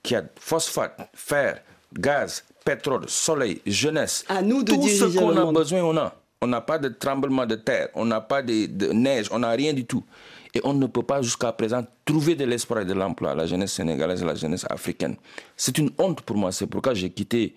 qui 0.03 0.15
a 0.15 0.23
phosphate, 0.39 1.09
fer, 1.13 1.61
gaz, 1.93 2.43
pétrole, 2.75 3.03
soleil, 3.07 3.61
jeunesse, 3.65 4.23
À 4.29 4.41
nous 4.41 4.63
de 4.63 4.73
tout 4.73 4.87
ce 4.87 5.05
qu'on 5.17 5.35
a 5.35 5.51
besoin, 5.51 5.81
on 5.83 5.97
a. 5.97 6.13
On 6.41 6.47
n'a 6.47 6.61
pas 6.61 6.77
de 6.79 6.87
tremblement 6.89 7.45
de 7.45 7.55
terre, 7.55 7.89
on 7.95 8.05
n'a 8.05 8.21
pas 8.21 8.41
de, 8.41 8.65
de 8.67 8.87
neige, 8.93 9.27
on 9.31 9.39
n'a 9.39 9.49
rien 9.51 9.73
du 9.73 9.85
tout. 9.85 10.03
Et 10.53 10.61
on 10.63 10.73
ne 10.73 10.87
peut 10.87 11.03
pas 11.03 11.21
jusqu'à 11.21 11.51
présent 11.51 11.85
trouver 12.05 12.35
de 12.35 12.45
l'espoir 12.45 12.79
et 12.81 12.85
de 12.85 12.93
l'emploi 12.93 13.31
à 13.31 13.35
la 13.35 13.45
jeunesse 13.45 13.73
sénégalaise 13.73 14.21
et 14.21 14.23
à 14.23 14.27
la 14.27 14.35
jeunesse 14.35 14.65
africaine. 14.69 15.15
C'est 15.57 15.77
une 15.77 15.91
honte 15.97 16.21
pour 16.21 16.37
moi. 16.37 16.51
C'est 16.51 16.65
pourquoi 16.67 16.93
j'ai 16.93 17.09
quitté 17.09 17.55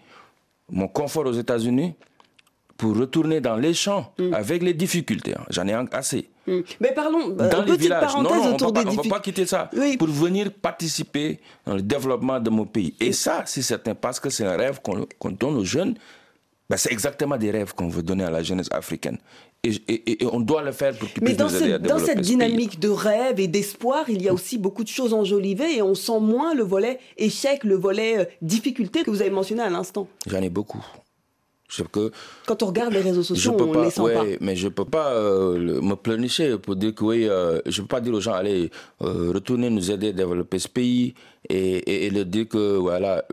mon 0.71 0.89
confort 0.89 1.27
aux 1.27 1.33
États-Unis 1.33 1.95
pour 2.77 2.97
retourner 2.97 3.41
dans 3.41 3.57
les 3.57 3.73
champs 3.75 4.13
Mm. 4.19 4.35
avec 4.35 4.63
les 4.63 4.75
difficultés. 4.75 5.35
hein. 5.39 5.45
J'en 5.51 5.67
ai 5.69 5.75
assez. 5.93 6.29
Hmm. 6.47 6.61
Mais 6.81 6.93
parlons, 6.93 7.37
euh, 7.39 7.49
Dans 7.51 7.63
les 7.63 7.77
villages. 7.77 8.15
Non, 8.17 8.23
non, 8.23 8.31
on 8.31 8.71
ne 8.71 8.95
va, 9.09 9.11
pas- 9.17 9.21
quitter 9.21 9.47
ça 9.47 9.71
Oui. 9.77 9.97
pour 9.97 10.09
venir 10.09 10.53
participer 10.53 11.39
dans 11.67 11.75
le 11.75 11.83
développement 11.83 12.41
de 12.41 12.51
mon 12.51 12.65
pays. 12.67 12.95
Et 13.01 13.13
ça, 13.13 13.43
c'est 13.47 13.63
certain, 13.63 13.95
parce 13.95 14.19
que 14.19 14.29
c'est 14.31 14.45
un 14.45 14.57
rêve 14.57 14.81
qu'on 14.83 15.31
donne 15.31 15.57
aux 15.57 15.65
jeunes. 15.65 15.95
Ben, 16.69 16.77
c'est 16.77 16.91
exactement 16.93 17.37
des 17.37 17.51
rêves 17.51 17.75
qu'on 17.75 17.89
veut 17.89 18.03
donner 18.03 18.25
à 18.25 18.31
la 18.31 18.43
jeunesse 18.43 18.69
africaine. 18.71 19.19
Et, 19.65 19.71
et- 19.87 20.23
et 20.25 20.27
on 20.27 20.41
doit 20.41 20.63
le 20.63 20.73
faire 20.73 20.97
pour 20.97 21.09
qu'ils 21.13 21.23
Mais 21.23 21.29
puissent 21.35 21.37
dans, 21.39 21.45
nous 21.51 21.57
aider 21.63 21.73
à 21.75 21.77
cette, 21.79 21.83
dans 21.83 21.99
cette 22.01 22.19
ce 22.19 22.23
dynamique 22.23 22.81
de 22.81 22.89
rêve 22.89 23.39
et 23.39 23.47
d'espoir, 23.47 24.07
il 24.09 24.21
y 24.23 24.29
a 24.29 24.33
aussi 24.33 24.59
beaucoup 24.59 24.83
de 24.83 24.89
choses 24.89 25.15
enjolivées 25.15 25.77
et 25.77 25.83
on 25.83 25.95
sent 25.95 26.19
moins 26.21 26.55
le 26.55 26.65
volet 26.65 26.99
échec, 27.19 27.63
le 27.63 27.77
volet 27.77 28.19
euh, 28.19 28.25
difficulté 28.41 29.05
que 29.05 29.11
vous 29.11 29.21
avez 29.21 29.31
mentionné 29.31 29.63
à 29.63 29.71
l'instant. 29.71 30.09
J'en 30.27 30.41
ai 30.43 30.49
beaucoup. 30.51 30.85
Que 31.91 32.11
Quand 32.47 32.63
on 32.63 32.67
regarde 32.67 32.93
les 32.93 33.01
réseaux 33.01 33.23
sociaux, 33.23 33.57
on 33.59 33.67
ne 33.75 33.85
les 33.85 33.91
sent 33.91 34.01
ouais, 34.03 34.13
pas. 34.15 34.25
mais 34.43 34.57
je 34.57 34.69
peux 34.69 34.85
pas 34.85 35.13
euh, 35.15 35.81
me 35.81 35.95
pleurnicher 35.95 36.59
pour 36.59 36.77
dire 36.77 36.95
que 36.95 37.03
oui, 37.05 37.27
euh, 37.27 37.61
je 37.67 37.81
peux 37.81 37.89
pas 37.89 38.01
dire 38.03 38.13
aux 38.13 38.21
gens 38.21 38.35
allez 38.35 38.71
euh, 39.01 39.31
retourner 39.33 39.71
nous 39.71 39.91
aider 39.91 40.09
à 40.09 40.13
développer 40.13 40.59
ce 40.59 40.69
pays 40.69 41.15
et, 41.49 41.57
et, 41.79 42.07
et 42.07 42.11
leur 42.11 42.27
dire 42.27 42.47
que 42.47 42.77
voilà, 42.77 43.25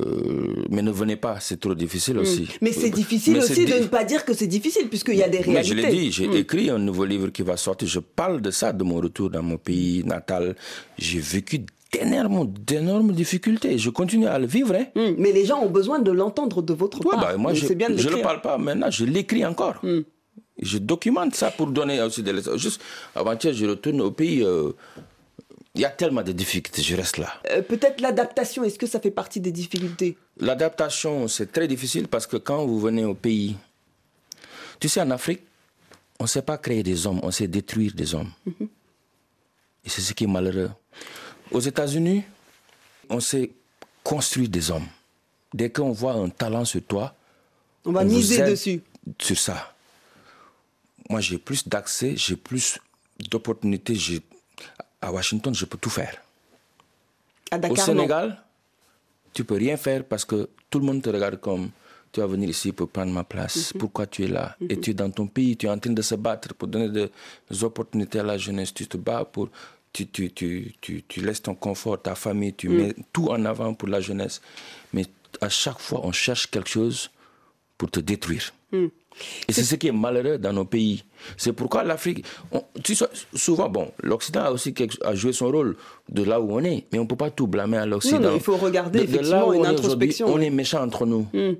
euh, 0.00 0.64
mais 0.70 0.82
ne 0.82 0.90
venez 0.90 1.16
pas, 1.16 1.38
c'est 1.40 1.60
trop 1.60 1.74
difficile 1.74 2.18
aussi. 2.18 2.42
Hmm. 2.42 2.58
Mais 2.62 2.72
c'est 2.72 2.90
difficile 2.90 3.34
Mais 3.34 3.44
aussi 3.44 3.64
di- 3.64 3.72
de 3.72 3.78
ne 3.78 3.86
pas 3.86 4.04
dire 4.04 4.24
que 4.24 4.34
c'est 4.34 4.46
difficile 4.46 4.88
puisqu'il 4.88 5.16
y 5.16 5.22
a 5.22 5.28
des 5.28 5.38
Mais 5.46 5.60
réalités. 5.60 5.68
je 5.68 5.74
l'ai 5.74 5.88
dit, 5.90 6.12
j'ai 6.12 6.26
Hmm. 6.28 6.36
écrit 6.36 6.70
un 6.70 6.78
nouveau 6.78 7.04
livre 7.04 7.28
qui 7.28 7.42
va 7.42 7.56
sortir. 7.56 7.86
Je 7.88 8.00
parle 8.00 8.40
de 8.40 8.50
ça, 8.50 8.72
de 8.72 8.82
mon 8.84 8.96
retour 8.96 9.30
dans 9.30 9.42
mon 9.42 9.58
pays 9.58 10.02
natal. 10.04 10.56
J'ai 10.98 11.20
vécu 11.20 11.60
d'énormes, 11.92 12.52
d'énormes 12.52 13.12
difficultés. 13.12 13.78
Je 13.78 13.90
continue 13.90 14.26
à 14.26 14.38
le 14.38 14.46
vivre. 14.46 14.74
Hein. 14.74 14.86
Hmm. 14.94 15.14
Mais 15.18 15.32
les 15.32 15.44
gens 15.44 15.60
ont 15.62 15.70
besoin 15.70 15.98
de 15.98 16.10
l'entendre 16.10 16.62
de 16.62 16.74
votre 16.74 17.04
Ouais, 17.04 17.10
part. 17.12 17.20
bah, 17.20 17.36
moi, 17.36 17.54
je 17.54 17.66
ne 17.66 18.10
le 18.16 18.22
parle 18.22 18.40
pas 18.40 18.58
maintenant, 18.58 18.90
je 18.90 19.04
l'écris 19.04 19.44
encore. 19.46 19.76
Hmm. 19.82 20.00
Je 20.60 20.78
documente 20.78 21.34
ça 21.34 21.50
pour 21.50 21.66
donner 21.66 22.00
aussi 22.02 22.22
des 22.22 22.32
leçons. 22.32 22.56
Juste 22.56 22.80
avant-hier, 23.14 23.52
je 23.52 23.66
retourne 23.66 24.00
au 24.00 24.10
pays. 24.10 24.42
euh, 24.42 24.72
Il 25.74 25.82
y 25.82 25.84
a 25.84 25.90
tellement 25.90 26.22
de 26.22 26.32
difficultés, 26.32 26.80
je 26.82 26.96
reste 26.96 27.18
là. 27.18 27.34
Euh, 27.50 27.60
Peut-être 27.60 28.00
l'adaptation, 28.00 28.64
est-ce 28.64 28.78
que 28.78 28.86
ça 28.86 28.98
fait 28.98 29.10
partie 29.10 29.40
des 29.40 29.52
difficultés? 29.52 30.16
L'adaptation, 30.40 31.28
c'est 31.28 31.52
très 31.52 31.68
difficile 31.68 32.08
parce 32.08 32.26
que 32.26 32.38
quand 32.38 32.64
vous 32.64 32.80
venez 32.80 33.04
au 33.04 33.12
pays, 33.14 33.54
tu 34.80 34.88
sais, 34.88 35.02
en 35.02 35.10
Afrique, 35.10 35.42
on 36.18 36.24
ne 36.24 36.28
sait 36.28 36.40
pas 36.40 36.56
créer 36.56 36.82
des 36.82 37.06
hommes, 37.06 37.20
on 37.22 37.30
sait 37.30 37.46
détruire 37.48 37.92
des 37.94 38.14
hommes. 38.14 38.30
Et 39.84 39.88
c'est 39.90 40.00
ce 40.00 40.14
qui 40.14 40.24
est 40.24 40.26
malheureux. 40.26 40.70
Aux 41.50 41.60
États-Unis, 41.60 42.24
on 43.08 43.20
sait 43.20 43.50
construire 44.02 44.48
des 44.48 44.70
hommes. 44.70 44.86
Dès 45.54 45.70
qu'on 45.70 45.92
voit 45.92 46.12
un 46.14 46.28
talent 46.28 46.64
sur 46.64 46.82
toi, 46.82 47.14
On 47.84 47.92
va 47.92 48.00
on 48.00 48.04
miser 48.04 48.42
dessus. 48.42 48.82
Sur 49.20 49.38
ça. 49.38 49.72
Moi, 51.08 51.20
j'ai 51.20 51.38
plus 51.38 51.66
d'accès, 51.68 52.16
j'ai 52.16 52.36
plus 52.36 52.78
d'opportunités. 53.30 53.94
j'ai- 53.94 54.22
À 55.00 55.12
Washington, 55.12 55.54
je 55.54 55.64
peux 55.66 55.78
tout 55.78 55.90
faire. 55.90 56.16
À 57.50 57.56
Au 57.56 57.58
Dakar, 57.60 57.76
non. 57.76 57.84
Sénégal, 57.84 58.42
tu 59.32 59.44
peux 59.44 59.54
rien 59.54 59.76
faire 59.76 60.04
parce 60.04 60.24
que 60.24 60.48
tout 60.68 60.80
le 60.80 60.86
monde 60.86 61.02
te 61.02 61.10
regarde 61.10 61.36
comme 61.38 61.70
tu 62.10 62.20
vas 62.20 62.26
venir 62.26 62.48
ici 62.48 62.72
pour 62.72 62.88
prendre 62.88 63.12
ma 63.12 63.22
place. 63.22 63.72
Mhm. 63.74 63.78
Pourquoi 63.80 64.06
tu 64.06 64.24
es 64.24 64.26
là? 64.28 64.56
Et 64.68 64.80
tu 64.80 64.90
es 64.90 64.94
dans 64.94 65.10
ton 65.10 65.26
pays, 65.28 65.56
tu 65.56 65.66
es 65.66 65.68
en 65.68 65.78
train 65.78 65.92
de 65.92 66.02
se 66.02 66.14
battre 66.16 66.54
pour 66.54 66.66
donner 66.66 66.88
de- 66.88 67.10
des 67.48 67.62
opportunités 67.62 68.18
à 68.18 68.22
la 68.24 68.36
jeunesse. 68.38 68.74
Tu 68.74 68.86
te 68.88 68.96
bats 68.96 69.24
pour. 69.24 69.48
Tu, 69.96 70.30
tu, 70.30 70.30
tu, 70.82 71.02
tu, 71.08 71.20
laisses 71.22 71.40
ton 71.40 71.54
confort, 71.54 72.00
ta 72.02 72.14
famille, 72.14 72.52
tu 72.52 72.68
Mhm. 72.68 72.76
mets 72.76 72.94
tout 73.14 73.28
en 73.28 73.42
avant 73.46 73.72
pour 73.72 73.88
la 73.88 74.00
jeunesse. 74.02 74.42
Mais 74.92 75.06
à 75.40 75.48
chaque 75.48 75.78
fois, 75.80 76.00
on 76.04 76.12
cherche 76.12 76.50
quelque 76.50 76.68
chose 76.68 77.10
pour 77.78 77.90
te 77.90 78.00
détruire. 78.00 78.52
Mhm. 78.72 78.90
Et 79.48 79.52
c'est 79.54 79.64
ce 79.64 79.74
qui 79.76 79.86
est 79.88 79.92
malheureux 79.92 80.36
dans 80.36 80.52
nos 80.52 80.66
pays. 80.66 81.02
C'est 81.38 81.54
pourquoi 81.54 81.82
l'Afrique, 81.82 82.26
on- 82.52 82.62
tu 82.84 82.94
sais, 82.94 83.06
souvent, 83.34 83.70
bon, 83.70 83.90
l'Occident 84.02 84.42
a 84.42 84.50
aussi 84.50 84.74
quelque- 84.74 85.02
a 85.02 85.14
joué 85.14 85.32
son 85.32 85.50
rôle 85.50 85.76
de 86.10 86.22
là 86.22 86.38
où 86.42 86.52
on 86.52 86.62
est, 86.62 86.84
mais 86.92 86.98
on 86.98 87.04
ne 87.04 87.08
peut 87.08 87.16
pas 87.16 87.30
tout 87.30 87.46
blâmer 87.46 87.78
à 87.78 87.86
l'Occident. 87.86 88.34
Il 88.34 88.40
faut 88.40 88.58
regarder 88.58 89.06
De- 89.06 89.16
de 89.16 89.30
là 89.30 89.46
où 89.46 89.54
une 89.54 89.60
on 89.60 89.64
est 89.64 90.22
On 90.22 90.40
est 90.42 90.50
méchant 90.50 90.82
entre 90.84 91.06
nous. 91.06 91.26
Hmm. 91.32 91.54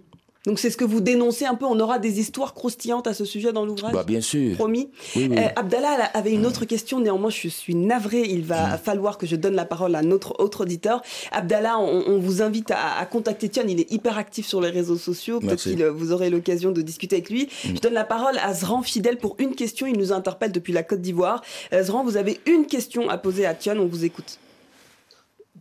Donc 0.46 0.59
c'est 0.59 0.70
ce 0.70 0.76
que 0.76 0.85
vous 0.85 1.00
dénoncez 1.00 1.44
un 1.44 1.54
peu. 1.54 1.66
On 1.66 1.78
aura 1.80 1.98
des 1.98 2.20
histoires 2.20 2.54
croustillantes 2.54 3.06
à 3.06 3.14
ce 3.14 3.24
sujet 3.24 3.52
dans 3.52 3.66
l'ouvrage. 3.66 3.92
Bah, 3.92 4.04
bien 4.04 4.20
sûr. 4.20 4.55
Promis. 4.55 4.88
Oui, 5.16 5.28
oui. 5.30 5.38
Euh, 5.38 5.49
Abdallah 5.57 6.11
avait 6.14 6.32
une 6.32 6.47
autre 6.47 6.64
question. 6.64 7.01
Néanmoins, 7.01 7.30
je 7.30 7.49
suis 7.49 7.74
navrée. 7.74 8.22
Il 8.22 8.44
va 8.44 8.78
falloir 8.78 9.18
que 9.18 9.26
je 9.26 9.36
donne 9.36 9.55
la 9.55 9.64
parole 9.64 9.94
à 9.94 10.03
notre 10.03 10.40
autre 10.40 10.62
auditeur. 10.62 11.03
Abdallah, 11.32 11.78
on, 11.78 12.05
on 12.07 12.18
vous 12.18 12.42
invite 12.42 12.70
à, 12.70 12.99
à, 12.99 13.07
contacter 13.07 13.49
Tion. 13.49 13.64
Il 13.68 13.80
est 13.80 13.90
hyper 13.90 14.18
actif 14.18 14.47
sur 14.47 14.61
les 14.61 14.70
réseaux 14.70 14.97
sociaux. 14.97 15.40
Peut-être 15.40 15.62
qu'il 15.62 15.82
euh, 15.82 15.90
vous 15.90 16.12
aurez 16.12 16.30
l'occasion 16.30 16.70
de 16.70 16.80
discuter 16.80 17.16
avec 17.16 17.30
lui. 17.30 17.44
Mm. 17.64 17.68
Je 17.74 17.80
donne 17.80 17.94
la 17.94 18.05
parole 18.05 18.38
à 18.38 18.55
Zran 18.55 18.82
Fidèle 18.82 19.18
pour 19.18 19.36
une 19.38 19.55
question. 19.55 19.86
Il 19.86 19.99
nous 19.99 20.12
interpelle 20.12 20.53
depuis 20.53 20.72
la 20.72 20.82
Côte 20.82 21.01
d'Ivoire. 21.01 21.42
Euh, 21.72 21.82
Zran, 21.82 22.05
vous 22.05 22.16
avez 22.16 22.40
une 22.47 22.66
question 22.66 23.09
à 23.09 23.18
poser 23.18 23.47
à 23.47 23.55
Tion. 23.55 23.74
On 23.78 23.86
vous 23.86 24.05
écoute. 24.05 24.38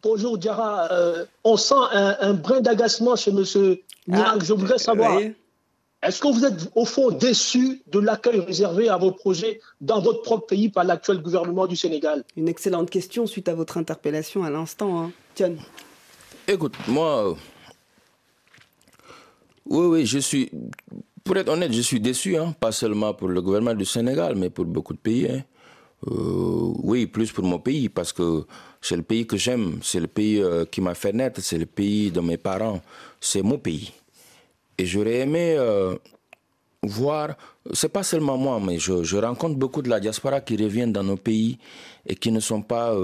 Bonjour 0.05 0.37
Diara, 0.37 0.87
euh, 0.91 1.25
on 1.43 1.57
sent 1.57 1.73
un, 1.91 2.15
un 2.21 2.33
brin 2.35 2.61
d'agacement 2.61 3.15
chez 3.15 3.31
Monsieur 3.31 3.81
ah, 4.13 4.35
Je 4.39 4.53
voudrais 4.53 4.77
savoir, 4.77 5.17
oui. 5.17 5.33
est-ce 6.03 6.21
que 6.21 6.27
vous 6.27 6.45
êtes 6.45 6.69
au 6.75 6.85
fond 6.85 7.09
déçu 7.09 7.81
de 7.91 7.97
l'accueil 7.97 8.39
réservé 8.39 8.87
à 8.87 8.97
vos 8.97 9.11
projets 9.11 9.61
dans 9.81 9.99
votre 10.01 10.21
propre 10.21 10.45
pays 10.45 10.69
par 10.69 10.83
l'actuel 10.83 11.23
gouvernement 11.23 11.65
du 11.65 11.75
Sénégal? 11.75 12.23
Une 12.37 12.47
excellente 12.47 12.91
question 12.91 13.25
suite 13.25 13.49
à 13.49 13.55
votre 13.55 13.79
interpellation 13.79 14.43
à 14.43 14.51
l'instant, 14.51 15.01
hein. 15.01 15.11
John. 15.35 15.57
Écoute, 16.47 16.75
moi, 16.87 17.31
euh, 17.31 17.33
oui, 19.65 19.85
oui, 19.87 20.05
je 20.05 20.19
suis, 20.19 20.51
pour 21.23 21.35
être 21.37 21.49
honnête, 21.49 21.73
je 21.73 21.81
suis 21.81 21.99
déçu, 21.99 22.37
hein, 22.37 22.53
pas 22.59 22.71
seulement 22.71 23.15
pour 23.15 23.27
le 23.27 23.41
gouvernement 23.41 23.73
du 23.73 23.85
Sénégal, 23.85 24.35
mais 24.35 24.51
pour 24.51 24.65
beaucoup 24.65 24.93
de 24.93 24.99
pays. 24.99 25.27
Hein. 25.31 25.43
Euh, 26.07 26.73
oui, 26.83 27.07
plus 27.07 27.31
pour 27.31 27.43
mon 27.43 27.59
pays, 27.59 27.89
parce 27.89 28.13
que 28.13 28.45
c'est 28.81 28.95
le 28.95 29.01
pays 29.01 29.25
que 29.25 29.37
j'aime, 29.37 29.79
c'est 29.81 29.99
le 29.99 30.07
pays 30.07 30.39
euh, 30.39 30.65
qui 30.65 30.81
m'a 30.81 30.93
fait 30.93 31.13
naître, 31.13 31.41
c'est 31.41 31.57
le 31.57 31.65
pays 31.65 32.11
de 32.11 32.19
mes 32.19 32.37
parents, 32.37 32.81
c'est 33.19 33.41
mon 33.41 33.57
pays. 33.57 33.91
Et 34.77 34.85
j'aurais 34.85 35.19
aimé 35.21 35.55
euh, 35.57 35.95
voir, 36.83 37.35
c'est 37.73 37.89
pas 37.89 38.03
seulement 38.03 38.37
moi, 38.37 38.59
mais 38.63 38.77
je, 38.77 39.03
je, 39.03 39.17
rencontre 39.17 39.55
beaucoup 39.55 39.81
de 39.81 39.89
la 39.89 39.99
diaspora 39.99 40.41
qui 40.41 40.57
reviennent 40.57 40.91
dans 40.93 41.03
nos 41.03 41.17
pays 41.17 41.57
et 42.05 42.15
qui 42.15 42.31
ne 42.31 42.39
sont 42.39 42.61
pas 42.61 42.95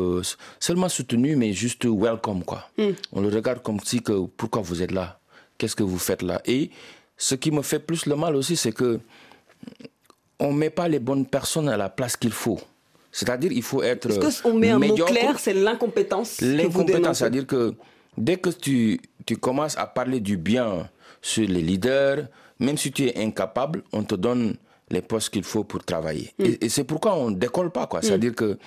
seulement 0.59 0.89
soutenus, 0.89 1.35
mais 1.35 1.53
juste 1.53 1.85
welcome, 1.85 2.43
quoi. 2.43 2.69
Mm. 2.77 2.89
On 3.13 3.21
le 3.21 3.29
regarde 3.29 3.63
comme 3.63 3.79
si 3.79 4.03
que, 4.03 4.25
pourquoi 4.37 4.61
vous 4.61 4.83
êtes 4.83 4.91
là? 4.91 5.19
Qu'est-ce 5.57 5.75
que 5.75 5.83
vous 5.83 5.97
faites 5.97 6.21
là? 6.21 6.41
Et 6.45 6.69
ce 7.17 7.33
qui 7.33 7.49
me 7.49 7.63
fait 7.63 7.79
plus 7.79 8.05
le 8.05 8.15
mal 8.15 8.35
aussi, 8.35 8.55
c'est 8.55 8.71
que 8.71 8.99
on 10.39 10.51
met 10.51 10.71
pas 10.71 10.87
les 10.87 10.99
bonnes 10.99 11.25
personnes 11.25 11.69
à 11.69 11.77
la 11.77 11.89
place 11.89 12.17
qu'il 12.17 12.31
faut. 12.31 12.59
C'est-à-dire 13.11 13.51
il 13.51 13.63
faut 13.63 13.83
être 13.83 14.09
Est-ce 14.09 14.41
qu'on 14.41 14.53
met 14.53 14.69
un 14.69 14.79
mot 14.79 14.95
clair, 14.95 15.37
c'est 15.39 15.53
l'incompétence 15.53 16.41
L'incompétence, 16.41 17.19
c'est-à-dire 17.19 17.45
que 17.45 17.73
dès 18.17 18.37
que 18.37 18.49
tu, 18.49 19.01
tu 19.25 19.37
commences 19.37 19.77
à 19.77 19.85
parler 19.85 20.19
du 20.19 20.37
bien 20.37 20.89
sur 21.21 21.47
les 21.47 21.61
leaders, 21.61 22.27
même 22.59 22.77
si 22.77 22.91
tu 22.91 23.07
es 23.07 23.17
incapable, 23.17 23.83
on 23.91 24.03
te 24.03 24.15
donne 24.15 24.55
les 24.89 25.01
postes 25.01 25.29
qu'il 25.29 25.43
faut 25.43 25.63
pour 25.63 25.83
travailler. 25.83 26.33
Mm. 26.37 26.43
Et, 26.45 26.65
et 26.65 26.69
c'est 26.69 26.83
pourquoi 26.83 27.15
on 27.15 27.31
ne 27.31 27.35
décolle 27.35 27.71
pas. 27.71 27.87
quoi. 27.87 28.01
C'est-à-dire 28.01 28.35
que 28.35 28.57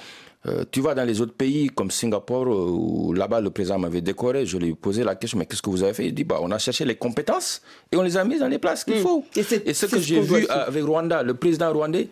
euh, 0.46 0.64
tu 0.70 0.80
vas 0.80 0.94
dans 0.94 1.04
les 1.04 1.20
autres 1.22 1.32
pays 1.32 1.68
comme 1.68 1.90
Singapour, 1.90 2.46
euh, 2.46 2.70
où 2.70 3.12
là-bas 3.14 3.40
le 3.40 3.50
président 3.50 3.78
m'avait 3.78 4.02
décoré, 4.02 4.44
je 4.44 4.58
lui 4.58 4.70
ai 4.70 4.74
posé 4.74 5.02
la 5.02 5.14
question, 5.14 5.38
mais 5.38 5.46
qu'est-ce 5.46 5.62
que 5.62 5.70
vous 5.70 5.82
avez 5.82 5.94
fait? 5.94 6.06
Il 6.06 6.14
dit, 6.14 6.24
bah, 6.24 6.38
on 6.42 6.50
a 6.50 6.58
cherché 6.58 6.84
les 6.84 6.96
compétences 6.96 7.62
et 7.90 7.96
on 7.96 8.02
les 8.02 8.16
a 8.16 8.24
mises 8.24 8.40
dans 8.40 8.48
les 8.48 8.58
places 8.58 8.84
qu'il 8.84 8.96
mm. 8.96 9.02
faut. 9.02 9.24
Et, 9.36 9.44
et 9.66 9.74
ce 9.74 9.86
que 9.86 9.98
j'ai 9.98 10.20
vu 10.20 10.46
avec 10.48 10.84
Rwanda, 10.84 11.22
le 11.22 11.34
président 11.34 11.72
rwandais, 11.72 12.08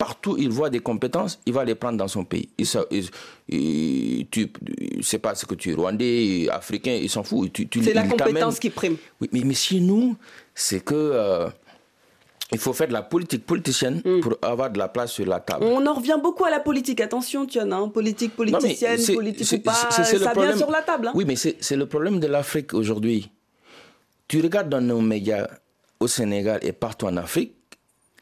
partout 0.00 0.36
il 0.38 0.48
voit 0.48 0.70
des 0.70 0.80
compétences, 0.80 1.38
il 1.44 1.52
va 1.52 1.62
les 1.62 1.74
prendre 1.74 1.98
dans 1.98 2.08
son 2.08 2.24
pays. 2.24 2.48
Il, 2.56 2.66
il, 3.50 4.26
tu 4.30 4.50
sais 5.02 5.18
pas 5.18 5.34
ce 5.34 5.44
que 5.44 5.54
tu 5.54 5.70
es 5.72 5.74
rwandais, 5.74 6.48
africain, 6.50 6.98
il 7.00 7.10
s'en 7.10 7.22
fout. 7.22 7.50
C'est 7.84 7.92
la 7.92 8.06
compétence 8.08 8.58
qui 8.58 8.70
prime. 8.70 8.96
Oui, 9.20 9.28
mais, 9.30 9.42
mais 9.44 9.52
chez 9.54 9.78
nous, 9.78 10.16
c'est 10.54 10.80
que 10.80 10.94
euh, 10.94 11.50
il 12.50 12.58
faut 12.58 12.72
faire 12.72 12.88
de 12.88 12.94
la 12.94 13.02
politique 13.02 13.44
politicienne 13.44 14.00
mm. 14.02 14.20
pour 14.20 14.38
avoir 14.40 14.70
de 14.70 14.78
la 14.78 14.88
place 14.88 15.12
sur 15.12 15.26
la 15.26 15.38
table. 15.38 15.66
On 15.66 15.86
en 15.86 15.92
revient 15.92 16.18
beaucoup 16.20 16.46
à 16.46 16.50
la 16.50 16.60
politique. 16.60 17.02
Attention, 17.02 17.44
tu 17.44 17.60
en 17.60 17.70
as, 17.70 17.76
hein, 17.76 17.88
politique 17.88 18.34
politicienne, 18.34 18.98
non, 19.06 19.14
politique 19.14 19.52
ou 19.52 19.58
pas, 19.60 19.74
ça 19.74 20.02
vient 20.32 20.56
sur 20.56 20.70
la 20.70 20.80
table. 20.80 21.08
Hein. 21.08 21.12
Oui, 21.14 21.26
mais 21.26 21.36
c'est 21.36 21.76
le 21.76 21.84
problème 21.84 22.20
de 22.20 22.26
l'Afrique 22.26 22.72
aujourd'hui. 22.72 23.30
Tu 24.28 24.40
regardes 24.40 24.70
dans 24.70 24.80
nos 24.80 25.02
médias 25.02 25.46
au 26.00 26.06
Sénégal 26.06 26.60
et 26.62 26.72
partout 26.72 27.04
en 27.04 27.18
Afrique, 27.18 27.52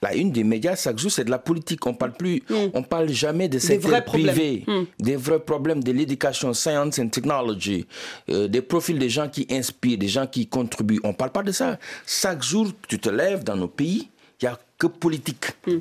la 0.03 0.15
une 0.15 0.31
des 0.31 0.45
médias 0.45 0.77
chaque 0.77 0.99
jour 0.99 1.11
c'est 1.11 1.25
de 1.25 1.31
la 1.31 1.39
politique. 1.39 1.87
On 1.87 1.95
parle 1.95 2.13
plus, 2.13 2.43
mm. 2.49 2.55
on 2.75 2.83
parle 2.83 3.09
jamais 3.09 3.49
de 3.49 3.59
secteur 3.59 4.05
privé, 4.05 4.65
mm. 4.67 4.83
des 5.01 5.17
vrais 5.17 5.41
problèmes 5.41 5.83
de 5.83 5.93
l'éducation, 5.93 6.53
science 6.55 6.99
and 6.99 7.09
technology, 7.09 7.87
euh, 8.31 8.49
des 8.49 8.63
profils 8.63 8.99
des 8.99 9.09
gens 9.09 9.29
qui 9.29 9.47
inspirent, 9.51 9.99
des 9.99 10.09
gens 10.09 10.27
qui 10.27 10.47
contribuent. 10.47 11.01
On 11.05 11.13
parle 11.13 11.33
pas 11.33 11.43
de 11.43 11.53
ça. 11.53 11.79
Chaque 12.07 12.43
jour 12.43 12.69
tu 12.87 12.99
te 12.99 13.09
lèves 13.09 13.45
dans 13.45 13.57
nos 13.57 13.69
pays, 13.69 14.09
il 14.41 14.45
y 14.45 14.49
a 14.49 14.59
que 14.79 14.87
politique. 14.87 15.47
Mm. 15.67 15.79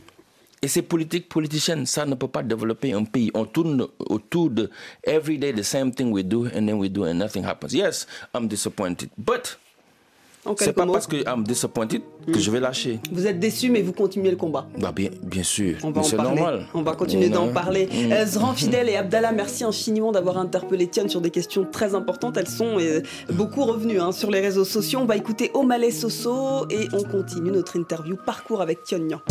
Et 0.64 0.68
ces 0.68 0.82
politiques 0.82 1.30
politiciennes, 1.30 1.86
ça 1.86 2.06
ne 2.06 2.16
peut 2.16 2.28
pas 2.28 2.42
développer 2.42 2.92
un 2.92 3.04
pays. 3.04 3.30
On 3.36 3.46
tourne 3.46 3.88
autour 4.00 4.50
de 4.50 4.72
every 5.04 5.38
day 5.38 5.54
the 5.54 5.62
same 5.62 5.94
thing 5.94 6.12
we 6.12 6.24
do 6.24 6.46
and 6.48 6.66
then 6.66 6.74
we 6.74 6.90
do 6.90 7.06
and 7.06 7.14
nothing 7.16 7.44
happens. 7.46 7.74
Yes, 7.74 8.08
I'm 8.34 8.48
disappointed, 8.48 9.10
but 9.18 9.60
c'est 10.58 10.74
pas 10.74 10.86
mots. 10.86 10.94
parce 10.94 11.08
que 11.08 11.18
I'm 11.18 11.44
disappointed 11.44 12.02
que 12.26 12.32
mmh. 12.32 12.40
je 12.40 12.52
vais 12.52 12.60
lâcher. 12.60 13.00
Vous 13.12 13.26
êtes 13.26 13.40
déçu, 13.40 13.70
mais 13.70 13.82
vous 13.82 13.94
continuez 13.94 14.32
le 14.32 14.38
combat. 14.38 14.68
Bah 14.78 14.92
bien, 14.94 15.10
bien 15.24 15.44
sûr. 15.44 15.78
C'est 16.04 16.18
normal. 16.18 16.68
On 16.74 16.82
va 16.82 16.94
continuer 16.94 17.30
d'en 17.30 17.50
parler. 17.50 17.88
Mmh. 17.88 18.12
Euh, 18.12 18.26
Zran 18.26 18.54
Fidel 18.54 18.90
et 18.90 18.96
Abdallah, 18.96 19.32
merci 19.32 19.64
infiniment 19.64 20.12
d'avoir 20.12 20.38
interpellé 20.38 20.88
Tian 20.88 21.08
sur 21.08 21.22
des 21.22 21.32
questions 21.32 21.66
très 21.70 21.96
importantes. 21.96 22.38
Elles 22.38 22.48
sont 22.48 22.78
euh, 22.80 23.02
beaucoup 23.32 23.64
revenues 23.64 24.00
hein, 24.00 24.12
sur 24.12 24.32
les 24.32 24.42
réseaux 24.42 24.66
sociaux. 24.66 25.00
On 25.02 25.06
va 25.06 25.16
écouter 25.16 25.52
Omalé 25.54 25.92
Soso 25.92 26.68
et 26.70 26.88
on 26.94 27.04
continue 27.04 27.52
notre 27.52 27.78
interview 27.78 28.16
parcours 28.16 28.62
avec 28.62 28.84
Tian 28.84 29.00
Nyan. 29.00 29.22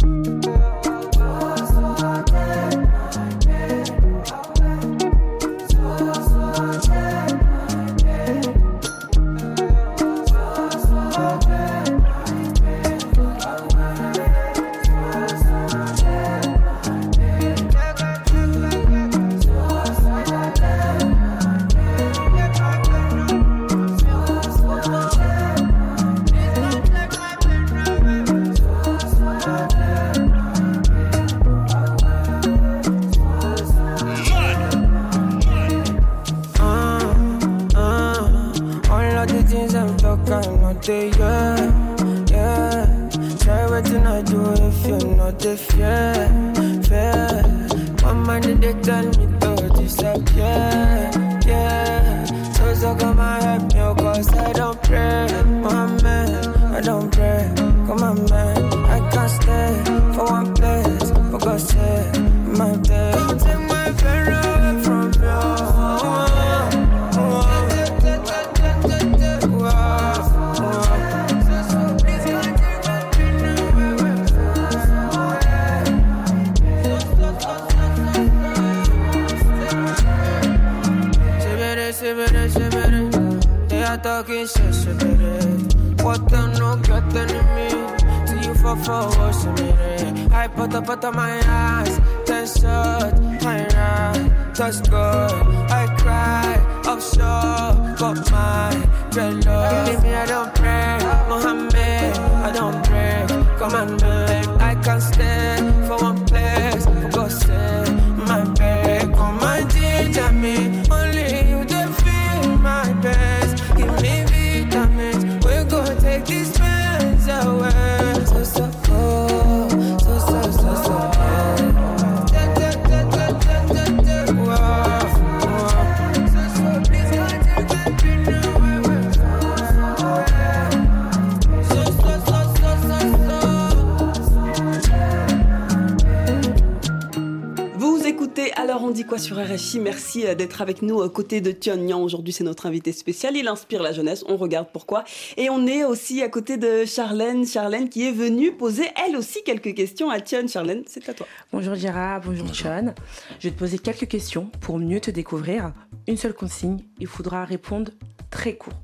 Quoi 139.06 139.18
sur 139.18 139.36
RFI. 139.38 139.78
Merci 139.80 140.24
d'être 140.36 140.62
avec 140.62 140.82
nous 140.82 140.96
aux 140.96 141.08
côtés 141.08 141.40
de 141.40 141.50
Tion 141.50 141.76
Nyan. 141.76 142.02
Aujourd'hui, 142.02 142.32
c'est 142.32 142.44
notre 142.44 142.66
invité 142.66 142.92
spécial. 142.92 143.36
Il 143.36 143.46
inspire 143.48 143.82
la 143.82 143.92
jeunesse. 143.92 144.24
On 144.28 144.36
regarde 144.36 144.68
pourquoi. 144.72 145.04
Et 145.36 145.50
on 145.50 145.66
est 145.66 145.84
aussi 145.84 146.22
à 146.22 146.28
côté 146.28 146.56
de 146.56 146.84
Charlène. 146.84 147.46
Charlène 147.46 147.88
qui 147.88 148.06
est 148.06 148.12
venue 148.12 148.52
poser 148.52 148.86
elle 149.06 149.16
aussi 149.16 149.42
quelques 149.44 149.74
questions 149.74 150.10
à 150.10 150.20
Tion. 150.20 150.46
Charlène, 150.48 150.82
c'est 150.86 151.08
à 151.08 151.14
toi. 151.14 151.26
Bonjour 151.52 151.74
Dira, 151.74 152.20
bonjour 152.20 152.50
Tion. 152.50 152.94
Je 153.38 153.48
vais 153.48 153.54
te 153.54 153.58
poser 153.58 153.78
quelques 153.78 154.08
questions 154.08 154.50
pour 154.60 154.78
mieux 154.78 155.00
te 155.00 155.10
découvrir. 155.10 155.72
Une 156.08 156.16
seule 156.16 156.34
consigne, 156.34 156.78
il 156.98 157.06
faudra 157.06 157.44
répondre 157.44 157.92
très 158.30 158.54
court. 158.54 158.74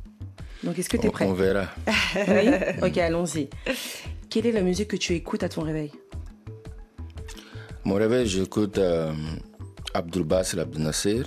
Donc, 0.63 0.79
est-ce 0.79 0.89
que 0.89 0.97
tu 0.97 1.07
es 1.07 1.11
prêt? 1.11 1.27
On 1.27 1.33
verra. 1.33 1.67
oui? 2.29 2.51
Ok, 2.83 2.99
allons-y. 2.99 3.49
Quelle 4.31 4.47
est 4.47 4.53
la 4.53 4.63
musique 4.63 4.89
que 4.89 4.97
tu 4.97 5.15
écoutes 5.15 5.43
à 5.43 5.49
ton 5.49 5.63
réveil? 5.63 5.91
Mon 7.85 7.95
réveil, 7.97 8.27
j'écoute 8.27 8.79
euh, 8.79 9.13
Abdul 9.93 10.23
Basir 10.23 10.61
Abdel 10.61 10.83
Nasser. 10.83 11.23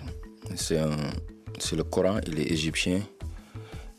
C'est, 0.55 0.79
c'est 1.59 1.75
le 1.75 1.83
Coran, 1.83 2.19
il 2.27 2.39
est 2.39 2.51
égyptien. 2.51 3.01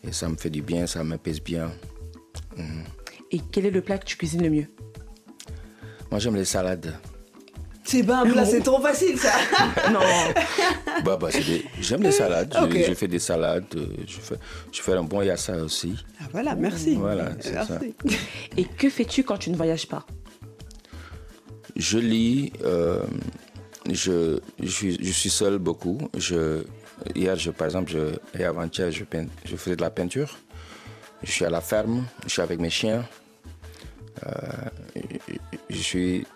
Et 0.07 0.12
ça 0.12 0.28
me 0.28 0.36
fait 0.36 0.50
du 0.50 0.62
bien, 0.62 0.86
ça 0.86 1.04
m'apaise 1.04 1.42
bien. 1.42 1.70
Mhm. 2.57 2.84
Et 3.32 3.40
quel 3.52 3.66
est 3.66 3.70
le 3.70 3.82
plat 3.82 3.98
que 3.98 4.04
tu 4.04 4.16
cuisines 4.16 4.42
le 4.42 4.50
mieux? 4.50 4.66
Moi, 6.11 6.20
j'aime 6.20 6.36
les 6.36 6.44
salades. 6.44 6.94
C'est 7.84 8.02
pas 8.02 8.18
un 8.22 8.30
plat, 8.30 8.44
c'est 8.44 8.62
trop 8.62 8.80
facile 8.80 9.16
ça. 9.16 9.32
non. 9.92 10.00
Bah, 11.04 11.16
bah, 11.16 11.28
J'aime 11.80 12.02
les 12.02 12.11
salades. 12.11 12.52
Je, 12.86 12.94
fais 12.94 13.07
des 13.07 13.20
salades. 13.20 13.64
Je 14.07 14.16
fais, 14.18 14.34
je 14.72 14.82
fais 14.82 14.92
un 14.92 15.04
bon 15.04 15.22
yassa 15.22 15.57
aussi. 15.59 15.94
Ah, 16.20 16.24
voilà, 16.32 16.57
merci. 16.57 16.94
Voilà, 16.96 17.30
c'est 17.38 17.52
ça. 17.52 17.78
Et 18.57 18.64
que 18.64 18.88
fais-tu 18.90 19.22
quand 19.22 19.36
tu 19.36 19.50
ne 19.50 19.57
voyages 19.57 19.86
pas? 19.86 20.04
Je 21.76 21.98
lis. 21.98 22.52
Euh, 22.64 23.04
je, 23.90 24.40
je, 24.60 24.68
suis, 24.68 25.04
je 25.04 25.12
suis 25.12 25.30
seul 25.30 25.58
beaucoup. 25.58 25.98
Je, 26.16 26.64
hier, 27.14 27.36
je, 27.36 27.50
par 27.50 27.66
exemple, 27.66 27.90
je, 27.90 28.16
et 28.38 28.44
avant-hier, 28.44 28.90
je, 28.90 29.04
je 29.44 29.56
faisais 29.56 29.76
de 29.76 29.82
la 29.82 29.90
peinture. 29.90 30.38
Je 31.22 31.30
suis 31.30 31.44
à 31.44 31.50
la 31.50 31.60
ferme. 31.60 32.04
Je 32.24 32.30
suis 32.30 32.42
avec 32.42 32.58
mes 32.58 32.70
chiens. 32.70 33.06
Euh, 34.26 34.30
je 35.70 35.76
suis 35.76 36.26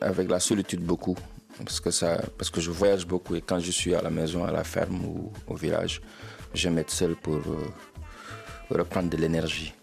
avec 0.00 0.30
la 0.30 0.40
solitude 0.40 0.80
beaucoup. 0.80 1.16
Parce 1.58 1.80
que, 1.80 1.90
ça, 1.90 2.20
parce 2.38 2.50
que 2.50 2.60
je 2.60 2.70
voyage 2.70 3.06
beaucoup 3.06 3.34
et 3.34 3.42
quand 3.42 3.58
je 3.58 3.70
suis 3.70 3.94
à 3.94 4.00
la 4.00 4.10
maison, 4.10 4.44
à 4.44 4.52
la 4.52 4.64
ferme 4.64 5.04
ou 5.04 5.32
au 5.46 5.54
village, 5.54 6.00
je 6.54 6.68
être 6.70 6.90
seul 6.90 7.16
pour 7.16 7.36
euh, 7.36 7.68
reprendre 8.70 9.10
de 9.10 9.16
l'énergie. 9.16 9.74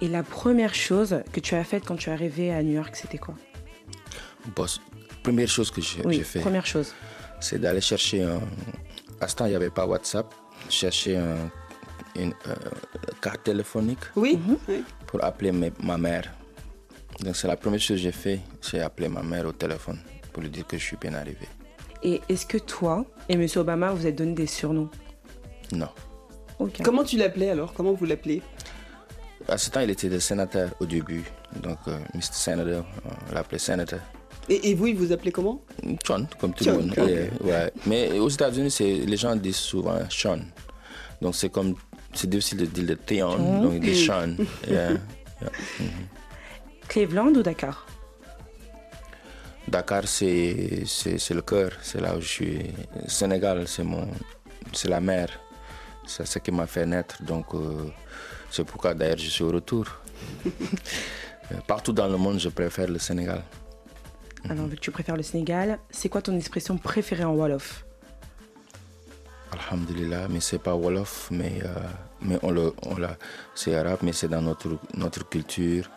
Et 0.00 0.08
la 0.08 0.22
première 0.22 0.74
chose 0.74 1.22
que 1.32 1.40
tu 1.40 1.54
as 1.54 1.64
faite 1.64 1.84
quand 1.84 1.96
tu 1.96 2.10
es 2.10 2.12
arrivé 2.12 2.52
à 2.52 2.62
New 2.62 2.74
York, 2.74 2.94
c'était 2.94 3.18
quoi? 3.18 3.34
Boss, 4.54 4.80
Première 5.22 5.48
chose 5.48 5.70
que 5.70 5.80
j'ai 5.80 6.00
oui, 6.04 6.20
fait. 6.20 6.40
Première 6.40 6.66
chose. 6.66 6.94
C'est 7.40 7.60
d'aller 7.60 7.80
chercher 7.80 8.22
un. 8.22 8.40
À 9.20 9.28
ce 9.28 9.36
temps, 9.36 9.46
il 9.46 9.50
n'y 9.50 9.56
avait 9.56 9.70
pas 9.70 9.86
WhatsApp. 9.86 10.32
Chercher 10.68 11.16
un, 11.16 11.50
une 12.16 12.32
euh, 12.46 12.54
carte 13.20 13.42
téléphonique. 13.44 13.98
Oui. 14.16 14.38
Pour 15.06 15.22
appeler 15.24 15.52
ma 15.52 15.98
mère 15.98 16.32
donc 17.20 17.34
c'est 17.34 17.48
la 17.48 17.56
première 17.56 17.80
chose 17.80 17.96
que 17.96 18.02
j'ai 18.02 18.12
fait, 18.12 18.40
j'ai 18.62 18.80
appelé 18.80 19.08
ma 19.08 19.22
mère 19.22 19.46
au 19.46 19.52
téléphone 19.52 19.98
pour 20.32 20.42
lui 20.42 20.50
dire 20.50 20.66
que 20.66 20.78
je 20.78 20.84
suis 20.84 20.96
bien 20.96 21.14
arrivé. 21.14 21.48
Et 22.02 22.20
est-ce 22.28 22.46
que 22.46 22.58
toi 22.58 23.04
et 23.28 23.32
M. 23.32 23.44
Obama 23.56 23.92
vous 23.92 24.06
êtes 24.06 24.14
donné 24.14 24.34
des 24.34 24.46
surnoms? 24.46 24.88
Non. 25.72 25.88
Comment 26.84 27.02
tu 27.02 27.16
l'appelais 27.16 27.50
alors? 27.50 27.72
Comment 27.72 27.92
vous 27.92 28.04
l'appelez? 28.04 28.40
À 29.48 29.56
ce 29.56 29.70
temps, 29.70 29.80
il 29.80 29.90
était 29.90 30.08
le 30.08 30.20
sénateur 30.20 30.70
au 30.78 30.86
début. 30.86 31.24
Donc, 31.62 31.78
euh, 31.88 31.98
Mr. 32.14 32.32
Senator, 32.32 32.84
on 33.30 33.34
l'appelait 33.34 33.58
sénateur. 33.58 34.00
Et, 34.50 34.74
vous, 34.74 34.86
il 34.86 34.96
vous 34.96 35.12
appelait 35.12 35.32
comment? 35.32 35.60
Sean, 36.06 36.26
comme 36.38 36.54
tout 36.54 36.64
le 36.64 36.72
monde. 36.72 36.94
ouais. 37.42 37.72
Mais 37.86 38.18
aux 38.18 38.28
États-Unis, 38.28 38.74
les 38.80 39.16
gens 39.16 39.36
disent 39.36 39.56
souvent 39.56 39.98
Sean. 40.08 40.40
Donc 41.20 41.34
c'est 41.34 41.50
comme 41.50 41.74
c'est 42.14 42.30
difficile 42.30 42.58
de 42.58 42.66
dire 42.66 42.84
le 42.86 42.96
Théon, 42.96 43.62
donc 43.62 43.82
il 43.82 43.96
Sean. 43.96 44.36
yeah. 44.68 44.90
Cleveland 46.88 47.34
ou 47.36 47.42
Dakar? 47.42 47.86
Dakar, 49.68 50.08
c'est, 50.08 50.84
c'est, 50.86 51.34
le 51.34 51.42
cœur, 51.42 51.72
c'est 51.82 52.00
là 52.00 52.16
où 52.16 52.20
je 52.20 52.26
suis. 52.26 52.58
Sénégal, 53.06 53.68
c'est, 53.68 53.84
mon, 53.84 54.08
c'est 54.72 54.88
la 54.88 55.00
mer, 55.00 55.28
c'est 56.06 56.26
ce 56.26 56.38
qui 56.38 56.50
m'a 56.50 56.66
fait 56.66 56.86
naître. 56.86 57.22
Donc, 57.22 57.52
euh, 57.54 57.90
c'est 58.50 58.64
pourquoi 58.64 58.94
d'ailleurs 58.94 59.18
je 59.18 59.28
suis 59.28 59.44
au 59.44 59.50
retour. 59.50 59.86
Partout 61.66 61.92
dans 61.92 62.08
le 62.08 62.16
monde, 62.16 62.38
je 62.38 62.48
préfère 62.48 62.88
le 62.88 62.98
Sénégal. 62.98 63.42
Alors, 64.48 64.66
vu 64.66 64.76
que 64.76 64.80
tu 64.80 64.90
préfères 64.90 65.16
le 65.16 65.22
Sénégal, 65.22 65.78
c'est 65.90 66.08
quoi 66.08 66.22
ton 66.22 66.36
expression 66.36 66.76
préférée 66.78 67.24
en 67.24 67.34
Wolof? 67.34 67.84
Alhamdulillah, 69.52 70.28
mais 70.28 70.40
c'est 70.40 70.58
pas 70.58 70.74
Wolof, 70.74 71.28
mais, 71.30 71.54
euh, 71.64 71.68
mais 72.22 72.38
on 72.42 72.50
le, 72.50 72.72
on 72.82 72.96
c'est 73.54 73.74
arabe, 73.74 74.00
mais 74.02 74.12
c'est 74.12 74.28
dans 74.28 74.42
notre, 74.42 74.78
notre 74.94 75.28
culture. 75.28 75.90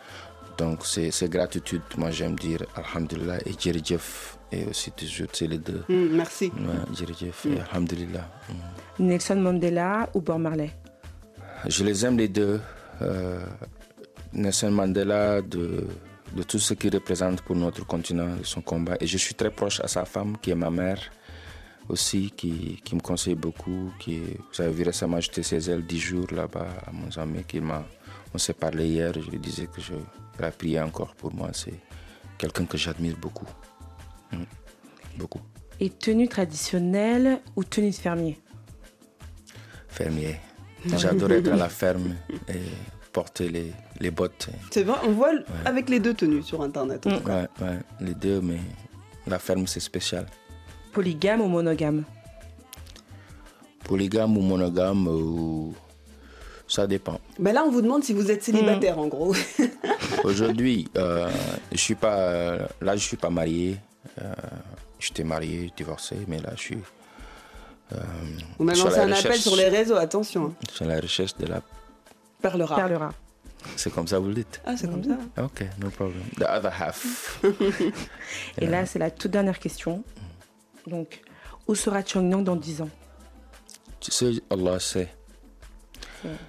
Donc 0.58 0.84
c'est 0.84 1.28
gratitude, 1.30 1.82
moi 1.96 2.10
j'aime 2.10 2.34
dire 2.38 2.60
Alhamdulillah 2.76 3.38
et 3.46 3.52
Djeridjef 3.58 4.38
et 4.50 4.64
aussi 4.66 4.90
toujours, 4.92 5.28
c'est 5.32 5.46
les 5.46 5.58
deux. 5.58 5.82
Mm, 5.88 6.16
merci. 6.16 6.52
Ouais, 6.54 7.06
et 7.46 7.48
mm. 7.48 7.58
Alhamdulillah. 7.70 8.28
Mm. 8.98 9.06
Nelson 9.06 9.36
Mandela 9.36 10.08
ou 10.14 10.20
Bob 10.20 10.40
Marley? 10.40 10.70
Je 11.66 11.84
les 11.84 12.04
aime 12.04 12.18
les 12.18 12.28
deux. 12.28 12.60
Euh, 13.00 13.40
Nelson 14.32 14.70
Mandela 14.70 15.42
de, 15.42 15.86
de 16.34 16.42
tout 16.42 16.58
ce 16.58 16.74
qu'il 16.74 16.94
représente 16.94 17.42
pour 17.42 17.56
notre 17.56 17.86
continent, 17.86 18.36
de 18.36 18.44
son 18.44 18.62
combat. 18.62 18.96
Et 19.00 19.06
je 19.06 19.18
suis 19.18 19.34
très 19.34 19.50
proche 19.50 19.80
à 19.80 19.88
sa 19.88 20.04
femme 20.04 20.36
qui 20.40 20.50
est 20.50 20.54
ma 20.54 20.70
mère 20.70 21.00
aussi, 21.88 22.32
qui, 22.36 22.80
qui 22.84 22.94
me 22.94 23.00
conseille 23.00 23.34
beaucoup. 23.34 23.92
Qui, 23.98 24.20
vous 24.20 24.60
avez 24.60 24.72
vu 24.72 24.82
récemment, 24.84 25.20
j'étais 25.20 25.42
chez 25.42 25.58
elle 25.58 25.84
dix 25.84 25.98
jours 25.98 26.26
là-bas 26.32 26.68
à 26.86 26.92
mon 26.92 27.08
ami 27.22 27.44
qui 27.44 27.60
m'a 27.60 27.84
on 28.34 28.38
s'est 28.38 28.54
parlé 28.54 28.88
hier, 28.88 29.12
je 29.14 29.30
lui 29.30 29.38
disais 29.38 29.66
que 29.66 29.80
je 29.80 29.92
la 30.38 30.50
prier 30.50 30.80
encore 30.80 31.14
pour 31.14 31.34
moi. 31.34 31.50
C'est 31.52 31.78
quelqu'un 32.38 32.64
que 32.64 32.78
j'admire 32.78 33.16
beaucoup. 33.18 33.46
Mm. 34.32 34.44
Beaucoup. 35.18 35.40
Et 35.78 35.90
tenue 35.90 36.28
traditionnelle 36.28 37.40
ou 37.56 37.64
tenue 37.64 37.90
de 37.90 37.94
fermier? 37.94 38.38
Fermier. 39.88 40.36
J'adorais 40.86 41.38
être 41.38 41.52
à 41.52 41.56
la 41.56 41.68
ferme 41.82 42.14
et 42.48 42.60
porter 43.12 43.48
les, 43.48 43.72
les 44.00 44.10
bottes. 44.10 44.48
C'est 44.70 44.84
vrai, 44.84 44.98
on 45.04 45.12
voit 45.12 45.32
avec 45.64 45.88
les 45.88 46.00
deux 46.00 46.14
tenues 46.14 46.42
sur 46.42 46.62
Internet. 46.62 47.06
En 47.06 47.10
Ouais, 47.10 47.78
les 48.00 48.14
deux, 48.14 48.40
mais 48.40 48.58
la 49.26 49.38
ferme, 49.38 49.66
c'est 49.66 49.80
spécial. 49.80 50.26
Polygame 50.92 51.40
ou 51.40 51.48
monogame? 51.48 52.04
Polygame 53.84 54.36
ou 54.36 54.42
monogame 54.42 55.06
ou 55.08 55.74
ça 56.68 56.86
dépend. 56.86 57.20
Mais 57.38 57.52
là, 57.52 57.64
on 57.66 57.70
vous 57.70 57.82
demande 57.82 58.02
si 58.04 58.12
vous 58.12 58.30
êtes 58.30 58.42
célibataire, 58.42 58.98
en 58.98 59.06
gros. 59.08 59.34
Aujourd'hui, 60.24 60.88
euh, 60.96 61.28
je 61.70 61.76
suis 61.78 61.94
pas. 61.94 62.56
Là, 62.80 62.96
je 62.96 63.02
suis 63.04 63.16
pas 63.16 63.30
marié. 63.30 63.76
Euh, 64.20 64.32
J'étais 64.98 65.24
marié, 65.24 65.70
divorcé, 65.76 66.14
mais 66.28 66.38
là, 66.40 66.50
je 66.54 66.60
suis. 66.60 66.78
Euh, 67.92 68.00
vous 68.58 68.64
m'avez 68.64 68.78
lancé 68.78 68.98
un 68.98 69.12
appel 69.12 69.36
sur 69.36 69.56
les 69.56 69.68
réseaux, 69.68 69.96
attention. 69.96 70.46
Hein. 70.46 70.66
Sur 70.72 70.86
la 70.86 71.00
recherche 71.00 71.36
de 71.36 71.46
la. 71.46 71.62
Perle 72.40 72.62
rare. 72.62 73.14
C'est 73.76 73.92
comme 73.92 74.08
ça 74.08 74.18
vous 74.18 74.28
le 74.28 74.34
dites 74.34 74.60
Ah, 74.64 74.76
c'est 74.76 74.90
comme 74.90 75.04
ça. 75.04 75.16
Ok, 75.42 75.64
no 75.80 75.90
problem. 75.90 76.22
The 76.36 76.42
other 76.48 76.72
half. 76.72 77.40
Et 78.58 78.66
là, 78.66 78.86
c'est 78.86 78.98
la 78.98 79.10
toute 79.10 79.30
dernière 79.30 79.58
question. 79.58 80.02
Donc, 80.86 81.20
où 81.68 81.74
sera 81.74 82.02
Nyang 82.16 82.42
dans 82.42 82.56
10 82.56 82.82
ans? 82.82 82.90
Tu 84.00 84.10
sais, 84.10 84.32
Allah 84.50 84.80
sait. 84.80 85.08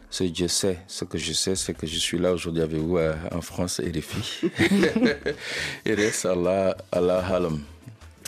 Ce 0.10 0.24
que 0.24 0.34
je 0.34 0.48
sais, 0.48 0.80
ce 0.88 1.06
que 1.06 1.18
je 1.18 1.34
sais, 1.34 1.56
c'est 1.56 1.74
que 1.74 1.88
je 1.88 1.98
suis 1.98 2.20
là 2.20 2.32
aujourd'hui 2.34 2.62
avec 2.62 2.78
vous 2.78 2.98
euh, 2.98 3.16
en 3.32 3.42
France 3.42 3.80
et 3.80 3.92
les 3.92 4.02
filles. 4.02 4.52
et 5.86 5.94
reste 5.94 6.26
Allah, 6.26 6.76
Allah 6.92 7.26
Halam. 7.26 7.60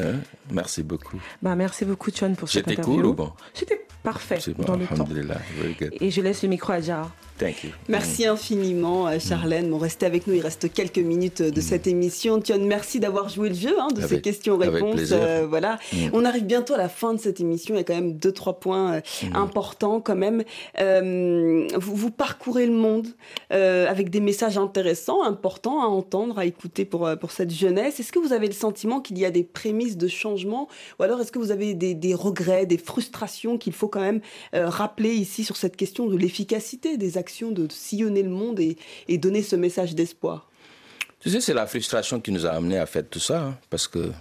Hein? 0.02 0.20
Merci 0.52 0.84
beaucoup. 0.84 1.20
Bah, 1.42 1.56
merci 1.56 1.86
beaucoup, 1.86 2.12
John, 2.14 2.36
pour 2.36 2.50
cette 2.50 2.68
interview. 2.68 2.84
J'étais 2.84 3.02
cool 3.02 3.06
ou 3.06 3.14
bon? 3.14 3.32
C'était 3.54 3.86
parfait 4.04 4.40
bon, 4.58 4.64
dans 4.64 4.76
le 4.76 4.86
temps. 4.86 5.08
Et 6.00 6.12
je 6.12 6.22
laisse 6.22 6.44
le 6.44 6.50
micro 6.50 6.74
à 6.74 6.82
Jara. 7.40 7.52
Merci 7.90 8.26
infiniment, 8.26 9.08
euh, 9.08 9.20
Charlène. 9.20 9.70
Bon, 9.70 9.78
restez 9.78 10.06
avec 10.06 10.26
nous, 10.28 10.34
il 10.34 10.42
reste 10.42 10.72
quelques 10.72 11.00
minutes 11.00 11.42
euh, 11.42 11.52
de 11.52 11.60
mm. 11.60 11.64
cette 11.64 11.88
émission. 11.88 12.40
Tion, 12.40 12.60
merci 12.60 13.00
d'avoir 13.00 13.30
joué 13.30 13.50
le 13.50 13.56
jeu 13.56 13.76
hein, 13.80 13.88
de 13.94 14.02
ces 14.02 14.22
questions-réponses. 14.22 15.12
Euh, 15.12 15.46
voilà. 15.48 15.80
Mm. 15.92 15.98
On 16.14 16.26
arrive 16.26 16.46
bientôt 16.46 16.74
à 16.74 16.78
la 16.78 16.90
fin 16.90 17.14
de 17.14 17.20
cette 17.20 17.42
émission. 17.42 17.76
Il 17.76 17.80
y 17.80 17.82
a 17.82 17.84
quand 17.84 17.96
même 17.96 18.14
deux, 18.14 18.32
trois 18.32 18.60
points 18.60 18.98
mm. 18.98 19.36
importants 19.36 20.00
quand 20.00 20.16
même. 20.16 20.44
vous, 20.80 21.96
vous, 21.96 22.12
parcourez 22.12 22.66
le 22.66 22.74
monde 22.74 23.08
avec 23.50 24.10
des 24.10 24.22
messages 24.22 24.58
intéressants, 24.58 25.24
importants 25.24 25.82
à 25.82 25.88
entendre, 25.88 26.40
à 26.40 26.46
écouter 26.46 26.86
pour, 26.86 27.10
pour 27.20 27.32
cette 27.32 27.52
jeunesse. 27.52 28.00
Est-ce 28.00 28.12
que 28.12 28.20
vous 28.20 28.34
avez 28.34 28.48
le 28.48 28.54
sentiment 28.54 29.02
qu'il 29.02 29.18
y 29.18 29.26
a 29.26 29.32
des 29.32 29.44
prémices 29.44 29.98
de 29.98 30.08
changement? 30.08 30.68
Ou 31.00 31.04
alors 31.04 31.20
est-ce 31.20 31.32
que 31.32 31.40
vous 31.40 31.52
avez 31.52 31.74
des, 31.74 31.94
des 31.94 32.14
regrets, 32.14 32.66
des 32.66 32.78
frustrations 32.78 33.58
qu'il 33.58 33.74
faut 33.74 33.88
quand 33.88 34.02
même 34.02 34.22
rappeler 34.54 35.14
ici 35.14 35.44
sur 35.44 35.58
cette 35.58 35.76
question 35.76 36.08
de 36.08 36.16
l'efficacité 36.16 36.98
des 36.98 37.18
actions 37.18 37.25
de 37.52 37.68
sillonner 37.72 38.24
le 38.24 38.30
monde 38.30 38.60
et, 38.60 39.18
donner 39.18 39.42
ce 39.42 39.56
message 39.56 39.96
d'espoir 39.96 40.50
Tu 41.20 41.30
sais, 41.30 41.42
c'est 41.42 41.54
la 41.54 41.68
frustration 41.68 42.20
qui 42.20 42.32
nous 42.32 42.46
a 42.46 42.50
amené 42.50 42.78
à 42.78 42.86
faire 42.86 43.08
tout 43.10 43.20
ça, 43.20 43.42
hein, 43.42 43.58
parce 43.70 43.88
que 43.88 44.12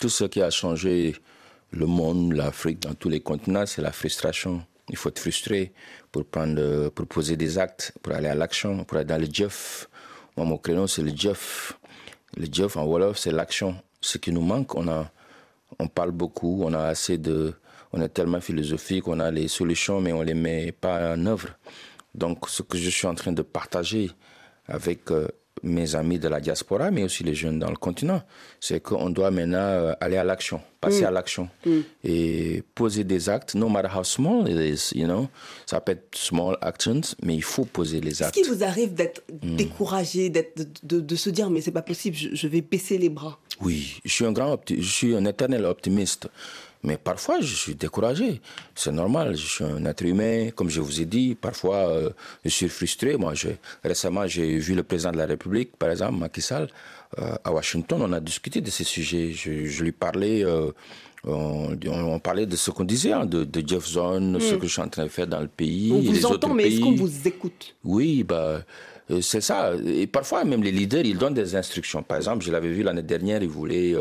tout 0.00 0.08
ce 0.08 0.24
qui 0.24 0.42
a 0.42 0.50
changé 0.50 1.14
le 1.70 1.86
monde, 1.86 2.32
l'Afrique, 2.32 2.80
dans 2.80 2.94
tous 2.94 3.08
les 3.08 3.20
continents, 3.20 3.66
c'est 3.66 3.82
la 3.82 3.92
frustration. 3.92 4.62
Il 4.88 4.96
faut 4.96 5.08
être 5.08 5.18
frustré 5.18 5.72
pour, 6.10 6.24
prendre, 6.24 6.88
pour 6.90 7.06
poser 7.06 7.36
des 7.36 7.58
actes, 7.58 7.92
pour 8.02 8.12
aller 8.12 8.28
à 8.28 8.34
l'action, 8.34 8.84
pour 8.84 8.98
aller 8.98 9.06
dans 9.06 9.20
le 9.20 9.28
Jeff. 9.32 9.88
Moi, 10.36 10.46
mon 10.46 10.58
créneau, 10.58 10.86
c'est 10.86 11.02
le 11.02 11.12
Jeff. 11.14 11.78
Le 12.36 12.46
Jeff 12.50 12.76
en 12.76 12.84
Wolof, 12.84 13.18
c'est 13.18 13.32
l'action. 13.32 13.76
Ce 14.00 14.18
qui 14.18 14.32
nous 14.32 14.40
manque, 14.42 14.74
on, 14.74 14.88
a, 14.88 15.10
on 15.78 15.88
parle 15.88 16.10
beaucoup, 16.10 16.62
on 16.64 16.72
a 16.74 16.84
assez 16.84 17.18
de. 17.18 17.54
On 17.94 18.00
est 18.00 18.08
tellement 18.08 18.40
philosophique, 18.40 19.06
on 19.06 19.20
a 19.20 19.30
les 19.30 19.48
solutions, 19.48 20.00
mais 20.00 20.14
on 20.14 20.22
les 20.22 20.32
met 20.32 20.72
pas 20.72 21.14
en 21.14 21.26
œuvre. 21.26 21.48
Donc, 22.14 22.48
ce 22.48 22.62
que 22.62 22.76
je 22.78 22.90
suis 22.90 23.06
en 23.06 23.14
train 23.14 23.32
de 23.32 23.42
partager 23.42 24.10
avec 24.66 25.10
euh, 25.10 25.28
mes 25.62 25.94
amis 25.94 26.18
de 26.18 26.28
la 26.28 26.40
diaspora, 26.40 26.90
mais 26.90 27.04
aussi 27.04 27.22
les 27.22 27.34
jeunes 27.34 27.58
dans 27.60 27.70
le 27.70 27.76
continent, 27.76 28.22
c'est 28.58 28.80
qu'on 28.80 29.10
doit 29.10 29.30
maintenant 29.30 29.58
euh, 29.58 29.92
aller 30.00 30.16
à 30.16 30.24
l'action, 30.24 30.60
passer 30.80 31.02
Mm. 31.02 31.06
à 31.06 31.10
l'action 31.12 31.48
Mm. 31.64 31.70
et 32.04 32.62
poser 32.74 33.04
des 33.04 33.28
actes, 33.28 33.54
no 33.54 33.68
matter 33.68 33.88
how 33.96 34.02
small 34.02 34.48
it 34.48 34.56
is, 34.58 34.98
you 34.98 35.06
know. 35.06 35.28
Ça 35.66 35.80
peut 35.80 35.92
être 35.92 36.16
small 36.16 36.56
actions, 36.60 37.00
mais 37.22 37.36
il 37.36 37.42
faut 37.44 37.64
poser 37.64 38.00
les 38.00 38.10
Est-ce 38.10 38.24
actes. 38.24 38.34
qu'il 38.34 38.46
vous 38.52 38.64
arrive 38.64 38.92
d'être 38.94 39.22
Mm. 39.42 39.56
découragé, 39.56 40.30
d'être, 40.30 40.56
de, 40.56 40.66
de- 40.82 41.00
de 41.00 41.16
se 41.16 41.30
dire 41.30 41.48
mais 41.48 41.60
c'est 41.60 41.70
pas 41.70 41.82
possible, 41.82 42.16
je, 42.16 42.34
je 42.34 42.46
vais 42.48 42.60
baisser 42.60 42.98
les 42.98 43.08
bras 43.08 43.38
Oui, 43.60 44.00
je 44.04 44.12
suis 44.12 44.24
un 44.24 44.32
grand, 44.32 44.58
je 44.68 44.80
suis 44.82 45.14
un 45.14 45.24
éternel 45.24 45.64
optimiste. 45.64 46.28
Mais 46.84 46.96
parfois, 46.96 47.40
je 47.40 47.54
suis 47.54 47.74
découragé. 47.76 48.40
C'est 48.74 48.90
normal. 48.90 49.36
Je 49.36 49.46
suis 49.46 49.64
un 49.64 49.84
être 49.84 50.02
humain, 50.04 50.50
comme 50.54 50.68
je 50.68 50.80
vous 50.80 51.00
ai 51.00 51.04
dit. 51.04 51.36
Parfois, 51.40 51.76
euh, 51.88 52.10
je 52.44 52.50
suis 52.50 52.68
frustré. 52.68 53.16
Moi, 53.16 53.34
je- 53.34 53.50
récemment, 53.84 54.26
j'ai 54.26 54.58
vu 54.58 54.74
le 54.74 54.82
président 54.82 55.12
de 55.12 55.16
la 55.18 55.26
République, 55.26 55.76
par 55.76 55.90
exemple, 55.90 56.14
Macky 56.14 56.40
Sall, 56.42 56.68
euh, 57.18 57.34
à 57.44 57.52
Washington. 57.52 58.00
On 58.02 58.12
a 58.12 58.18
discuté 58.20 58.60
de 58.60 58.70
ces 58.70 58.82
sujets. 58.84 59.30
Je, 59.32 59.66
je 59.66 59.84
lui 59.84 59.92
parlais. 59.92 60.44
euh, 60.44 60.72
on, 61.24 61.76
on 61.86 62.18
parlait 62.18 62.46
de 62.46 62.56
ce 62.56 62.72
qu'on 62.72 62.82
disait, 62.82 63.12
hein, 63.12 63.26
de, 63.26 63.44
de 63.44 63.62
Jeff 63.68 63.86
Zone, 63.86 64.38
Mm. 64.38 64.40
ce 64.40 64.54
que 64.56 64.66
je 64.66 64.72
suis 64.72 64.82
en 64.82 64.88
train 64.88 65.04
de 65.04 65.08
faire 65.08 65.28
dans 65.28 65.38
le 65.40 65.46
pays. 65.46 65.92
On 65.94 66.00
vous 66.00 66.12
les 66.12 66.26
entend, 66.26 66.52
mais 66.52 66.66
est-ce 66.66 66.80
qu'on 66.80 66.96
vous 66.96 67.28
écoute? 67.28 67.76
Oui, 67.84 68.24
bah, 68.24 68.62
c'est 69.20 69.40
ça. 69.40 69.72
Et 69.86 70.08
parfois, 70.08 70.44
même 70.44 70.64
les 70.64 70.72
leaders, 70.72 71.04
ils 71.04 71.16
donnent 71.16 71.34
des 71.34 71.54
instructions. 71.54 72.02
Par 72.02 72.16
exemple, 72.16 72.44
je 72.44 72.50
l'avais 72.50 72.72
vu 72.72 72.82
l'année 72.82 73.02
dernière, 73.04 73.40
ils 73.40 73.48
voulaient 73.48 73.94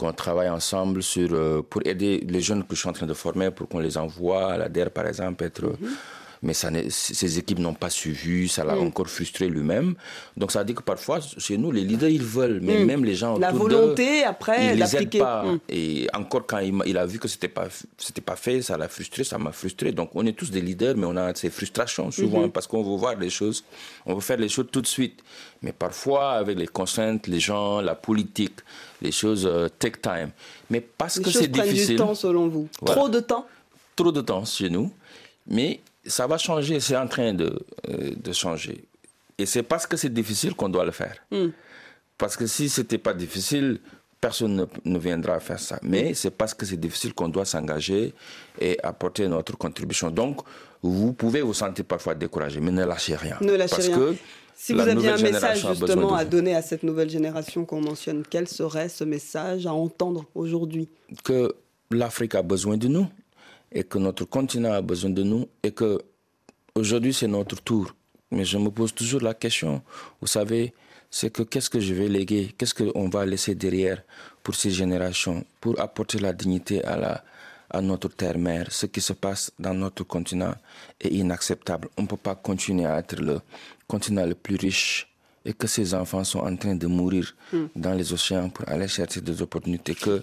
qu'on 0.00 0.12
travaille 0.12 0.48
ensemble 0.48 1.02
sur, 1.02 1.28
euh, 1.32 1.62
pour 1.68 1.82
aider 1.84 2.24
les 2.28 2.40
jeunes 2.40 2.64
que 2.64 2.74
je 2.74 2.80
suis 2.80 2.88
en 2.88 2.92
train 2.92 3.06
de 3.06 3.14
former, 3.14 3.50
pour 3.50 3.68
qu'on 3.68 3.78
les 3.80 3.96
envoie 3.98 4.52
à 4.54 4.56
la 4.58 4.68
DER, 4.68 4.90
par 4.90 5.06
exemple, 5.06 5.44
être... 5.44 5.66
Mhm. 5.66 5.90
Mais 6.42 6.54
ça 6.54 6.70
ces 6.88 7.38
équipes 7.38 7.58
n'ont 7.58 7.74
pas 7.74 7.90
suivi, 7.90 8.48
ça 8.48 8.64
l'a 8.64 8.74
Mm. 8.74 8.86
encore 8.86 9.08
frustré 9.08 9.46
lui-même. 9.48 9.94
Donc 10.38 10.52
ça 10.52 10.60
veut 10.60 10.64
dire 10.64 10.76
que 10.76 10.82
parfois, 10.82 11.20
chez 11.36 11.58
nous, 11.58 11.70
les 11.70 11.82
leaders, 11.84 12.08
ils 12.08 12.22
veulent, 12.22 12.60
mais 12.62 12.78
Mm. 12.78 12.86
même 12.86 13.04
les 13.04 13.14
gens 13.14 13.36
La 13.38 13.50
autour 13.52 13.68
volonté, 13.68 14.24
après, 14.24 14.72
ils 14.72 14.78
les 14.78 14.96
aident 14.96 15.18
pas. 15.18 15.44
Mm. 15.44 15.58
Et 15.68 16.06
encore 16.14 16.46
quand 16.46 16.58
il, 16.60 16.96
a 16.96 17.04
vu 17.04 17.18
que 17.18 17.28
c'était 17.28 17.48
pas 17.48 17.68
c'était 17.98 18.22
pas 18.22 18.36
fait, 18.36 18.62
ça 18.62 18.78
l'a 18.78 18.88
frustré, 18.88 19.22
ça 19.22 19.36
m'a 19.36 19.52
frustré. 19.52 19.92
Donc 19.92 20.10
on 20.14 20.24
est 20.24 20.32
tous 20.32 20.50
des 20.50 20.62
leaders, 20.62 20.96
mais 20.96 21.04
on 21.06 21.16
a 21.16 21.34
ces 21.34 21.50
frustrations 21.50 22.10
souvent 22.10 22.44
Mhm. 22.44 22.52
parce 22.52 22.66
qu'on 22.66 22.82
veut 22.82 22.96
voir 22.96 23.16
les 23.16 23.28
choses, 23.30 23.62
on 24.06 24.14
veut 24.14 24.20
faire 24.22 24.38
les 24.38 24.48
choses 24.48 24.66
tout 24.72 24.80
de 24.80 24.86
suite. 24.86 25.20
Mais 25.62 25.72
parfois 25.72 26.32
avec 26.32 26.58
les 26.58 26.66
contraintes, 26.68 27.26
les 27.26 27.38
gens, 27.40 27.82
la 27.82 27.94
politique, 27.94 28.60
les 29.02 29.12
choses 29.12 29.44
euh, 29.46 29.68
take 29.78 30.00
time. 30.00 30.30
Mais 30.70 30.80
parce 30.80 31.18
Les 31.18 31.24
que 31.24 31.30
choses 31.30 31.42
c'est 31.42 31.48
prennent 31.48 31.68
difficile. 31.68 31.96
du 31.96 31.96
temps 31.96 32.14
selon 32.14 32.48
vous. 32.48 32.66
Voilà. 32.80 32.94
Trop 32.98 33.08
de 33.10 33.20
temps? 33.20 33.46
Trop 33.94 34.10
de 34.10 34.22
temps 34.22 34.44
chez 34.46 34.70
nous, 34.70 34.90
mais 35.46 35.80
ça 36.06 36.26
va 36.26 36.38
changer, 36.38 36.80
c'est 36.80 36.96
en 36.96 37.06
train 37.06 37.32
de, 37.32 37.58
euh, 37.88 38.10
de 38.16 38.32
changer. 38.32 38.84
Et 39.38 39.46
c'est 39.46 39.62
parce 39.62 39.86
que 39.86 39.96
c'est 39.96 40.12
difficile 40.12 40.54
qu'on 40.54 40.68
doit 40.68 40.84
le 40.84 40.90
faire. 40.90 41.16
Mm. 41.30 41.48
Parce 42.18 42.36
que 42.36 42.46
si 42.46 42.68
c'était 42.68 42.98
pas 42.98 43.14
difficile, 43.14 43.80
personne 44.20 44.54
ne, 44.84 44.90
ne 44.90 44.98
viendra 44.98 45.40
faire 45.40 45.58
ça. 45.58 45.78
Mais 45.82 46.14
c'est 46.14 46.30
parce 46.30 46.52
que 46.52 46.66
c'est 46.66 46.76
difficile 46.76 47.14
qu'on 47.14 47.28
doit 47.28 47.46
s'engager 47.46 48.14
et 48.60 48.78
apporter 48.82 49.26
notre 49.28 49.56
contribution. 49.56 50.10
Donc, 50.10 50.40
vous 50.82 51.12
pouvez 51.12 51.40
vous 51.40 51.54
sentir 51.54 51.84
parfois 51.84 52.14
découragé, 52.14 52.60
mais 52.60 52.70
ne 52.70 52.84
lâchez 52.84 53.16
rien. 53.16 53.38
Ne 53.40 53.54
lâchez 53.54 53.76
parce 53.76 53.86
rien. 53.86 53.96
Que 53.96 54.14
Si 54.54 54.74
vous 54.74 54.80
aviez 54.80 55.08
un 55.08 55.18
message 55.18 55.66
justement 55.66 56.14
à 56.14 56.24
donner 56.24 56.54
à 56.54 56.62
cette 56.62 56.82
nouvelle 56.82 57.08
génération 57.08 57.64
qu'on 57.64 57.80
mentionne, 57.80 58.22
quel 58.28 58.46
serait 58.48 58.88
ce 58.88 59.04
message 59.04 59.66
à 59.66 59.72
entendre 59.72 60.26
aujourd'hui? 60.34 60.88
Que 61.24 61.54
l'Afrique 61.90 62.34
a 62.34 62.42
besoin 62.42 62.76
de 62.76 62.88
nous 62.88 63.06
et 63.72 63.84
que 63.84 63.98
notre 63.98 64.24
continent 64.24 64.72
a 64.72 64.82
besoin 64.82 65.10
de 65.10 65.22
nous 65.22 65.46
et 65.62 65.72
que 65.72 66.00
aujourd'hui 66.74 67.12
c'est 67.14 67.28
notre 67.28 67.60
tour. 67.62 67.94
Mais 68.30 68.44
je 68.44 68.58
me 68.58 68.70
pose 68.70 68.94
toujours 68.94 69.20
la 69.22 69.34
question, 69.34 69.82
vous 70.20 70.26
savez, 70.28 70.72
c'est 71.10 71.30
que 71.32 71.42
qu'est-ce 71.42 71.68
que 71.68 71.80
je 71.80 71.92
vais 71.94 72.08
léguer, 72.08 72.54
qu'est-ce 72.56 72.74
qu'on 72.74 73.08
va 73.08 73.26
laisser 73.26 73.54
derrière 73.56 74.02
pour 74.42 74.54
ces 74.54 74.70
générations, 74.70 75.44
pour 75.60 75.80
apporter 75.80 76.18
la 76.20 76.32
dignité 76.32 76.84
à, 76.84 76.96
la, 76.96 77.24
à 77.68 77.80
notre 77.80 78.08
terre-mère. 78.08 78.70
Ce 78.70 78.86
qui 78.86 79.00
se 79.00 79.12
passe 79.12 79.50
dans 79.58 79.74
notre 79.74 80.04
continent 80.04 80.54
est 81.00 81.08
inacceptable. 81.08 81.88
On 81.96 82.02
ne 82.02 82.06
peut 82.06 82.16
pas 82.16 82.36
continuer 82.36 82.86
à 82.86 82.98
être 82.98 83.20
le 83.20 83.40
continent 83.88 84.24
le 84.24 84.36
plus 84.36 84.54
riche 84.56 85.08
et 85.44 85.52
que 85.52 85.66
ces 85.66 85.94
enfants 85.94 86.22
sont 86.22 86.40
en 86.40 86.54
train 86.54 86.76
de 86.76 86.86
mourir 86.86 87.34
Hmm. 87.52 87.66
dans 87.74 87.94
les 87.94 88.12
océans 88.12 88.48
pour 88.48 88.68
aller 88.68 88.86
chercher 88.86 89.20
des 89.20 89.42
opportunités, 89.42 89.96
que 89.96 90.22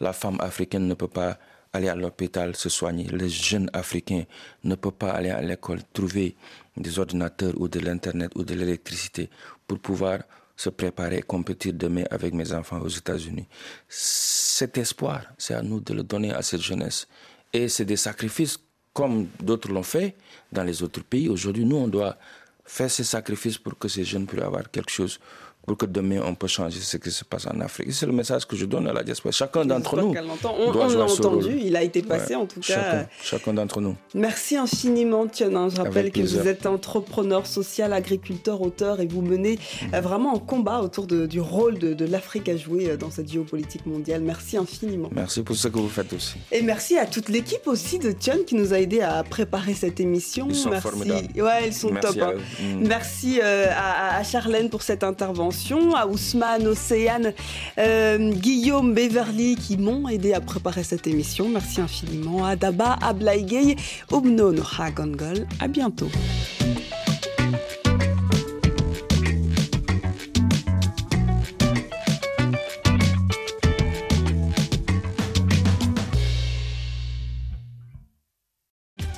la 0.00 0.12
femme 0.12 0.38
africaine 0.40 0.88
ne 0.88 0.94
peut 0.94 1.06
pas 1.06 1.38
aller 1.74 1.88
à 1.88 1.94
l'hôpital 1.94 2.56
se 2.56 2.68
soigner, 2.68 3.04
les 3.12 3.28
jeunes 3.28 3.68
africains 3.72 4.24
ne 4.62 4.74
peuvent 4.76 4.92
pas 4.92 5.10
aller 5.10 5.30
à 5.30 5.42
l'école 5.42 5.80
trouver 5.92 6.36
des 6.76 6.98
ordinateurs 6.98 7.52
ou 7.56 7.68
de 7.68 7.80
l'internet 7.80 8.30
ou 8.36 8.44
de 8.44 8.54
l'électricité 8.54 9.28
pour 9.66 9.78
pouvoir 9.80 10.20
se 10.56 10.70
préparer 10.70 11.18
et 11.18 11.22
compétir 11.22 11.72
demain 11.74 12.04
avec 12.10 12.32
mes 12.32 12.52
enfants 12.52 12.80
aux 12.80 12.88
États-Unis. 12.88 13.48
Cet 13.88 14.78
espoir, 14.78 15.24
c'est 15.36 15.54
à 15.54 15.62
nous 15.62 15.80
de 15.80 15.92
le 15.92 16.04
donner 16.04 16.32
à 16.32 16.42
cette 16.42 16.62
jeunesse. 16.62 17.08
Et 17.52 17.68
c'est 17.68 17.84
des 17.84 17.96
sacrifices 17.96 18.58
comme 18.92 19.26
d'autres 19.40 19.70
l'ont 19.72 19.82
fait 19.82 20.14
dans 20.52 20.62
les 20.62 20.82
autres 20.84 21.02
pays. 21.02 21.28
Aujourd'hui, 21.28 21.64
nous, 21.64 21.76
on 21.76 21.88
doit 21.88 22.16
faire 22.64 22.90
ces 22.90 23.02
sacrifices 23.04 23.58
pour 23.58 23.76
que 23.76 23.88
ces 23.88 24.04
jeunes 24.04 24.26
puissent 24.26 24.42
avoir 24.42 24.70
quelque 24.70 24.90
chose, 24.90 25.18
pour 25.66 25.76
que 25.76 25.86
demain, 25.86 26.20
on 26.24 26.34
peut 26.34 26.46
changer 26.46 26.80
ce 26.80 26.96
qui 26.98 27.10
se 27.10 27.24
passe 27.24 27.46
en 27.46 27.58
Afrique. 27.60 27.92
C'est 27.92 28.06
le 28.06 28.12
message 28.12 28.46
que 28.46 28.54
je 28.56 28.66
donne 28.66 28.86
à 28.86 28.92
la 28.92 29.02
diaspora. 29.02 29.32
Chacun 29.32 29.64
d'entre 29.64 29.96
nous. 29.96 30.14
On, 30.58 30.72
doit 30.72 30.84
on 30.86 30.88
jouer 30.88 30.98
l'a 30.98 31.04
entendu, 31.04 31.44
rôle. 31.46 31.60
il 31.62 31.76
a 31.76 31.82
été 31.82 32.02
passé 32.02 32.34
Ouais. 32.34 32.42
en 32.42 32.46
tout 32.46 32.60
cas. 32.60 33.06
Chacun, 33.22 33.52
d'entre 33.54 33.80
nous. 33.80 33.96
Merci 34.14 34.56
infiniment, 34.56 35.26
Tiana. 35.26 35.68
Je 35.68 35.76
rappelle 35.76 36.10
que 36.10 36.20
vous 36.20 36.48
êtes 36.48 36.66
entrepreneur 36.66 37.46
social, 37.46 37.92
agriculteur, 37.92 38.60
auteur 38.62 39.00
et 39.00 39.06
vous 39.06 39.22
menez 39.22 39.58
euh, 39.94 40.00
vraiment 40.00 40.34
un 40.34 40.38
combat 40.38 40.80
autour 40.80 41.06
de- 41.06 41.26
du 41.26 41.40
rôle 41.40 41.78
de, 41.78 41.94
de 41.94 42.04
l'Afrique 42.04 42.48
à 42.48 42.56
jouer 42.56 42.90
euh, 42.90 42.96
dans 42.96 43.10
cette 43.10 43.30
géopolitique 43.30 43.86
mondiale. 43.86 44.20
Merci 44.22 44.56
infiniment. 44.56 45.08
Merci 45.12 45.42
pour 45.42 45.56
ce 45.56 45.68
que 45.68 45.78
vous 45.78 45.88
faites 45.88 46.12
aussi. 46.12 46.36
Et 46.52 46.62
merci 46.62 46.98
à 46.98 47.06
toute 47.06 47.28
l'équipe 47.28 47.66
aussi 47.66 47.98
de 47.98 48.12
Tion 48.12 48.38
qui 48.46 48.54
nous 48.54 48.72
a 48.74 48.78
aidé 48.80 49.00
à 49.00 49.22
préparer 49.24 49.74
cette 49.74 49.98
émission. 50.00 50.46
Ils 50.50 50.54
sont 50.54 50.70
merci. 50.70 50.82
formidables. 50.88 51.28
Ouais, 51.40 51.66
ils 51.68 51.72
sont 51.74 51.90
Merci 51.90 52.18
top. 52.18 52.22
à 52.22 52.28
hein. 52.30 52.34
Mm. 52.60 52.86
Merci 52.86 53.40
euh, 53.42 53.66
à, 53.74 54.16
à 54.18 54.22
Charlène 54.24 54.68
pour 54.70 54.82
cette 54.82 55.04
intervention, 55.04 55.53
à 55.94 56.06
Ousmane, 56.06 56.66
Océane, 56.66 57.32
euh, 57.78 58.32
Guillaume, 58.32 58.94
Beverly 58.94 59.56
qui 59.56 59.76
m'ont 59.76 60.08
aidé 60.08 60.32
à 60.32 60.40
préparer 60.40 60.82
cette 60.84 61.06
émission. 61.06 61.48
Merci 61.48 61.80
infiniment 61.80 62.44
à 62.44 62.56
Daba, 62.56 62.96
à 63.00 63.12
Blaigay, 63.12 63.76
Obno, 64.10 64.52
Noha 64.52 64.90
Gongol. 64.90 65.46
À 65.60 65.68
bientôt. 65.68 66.08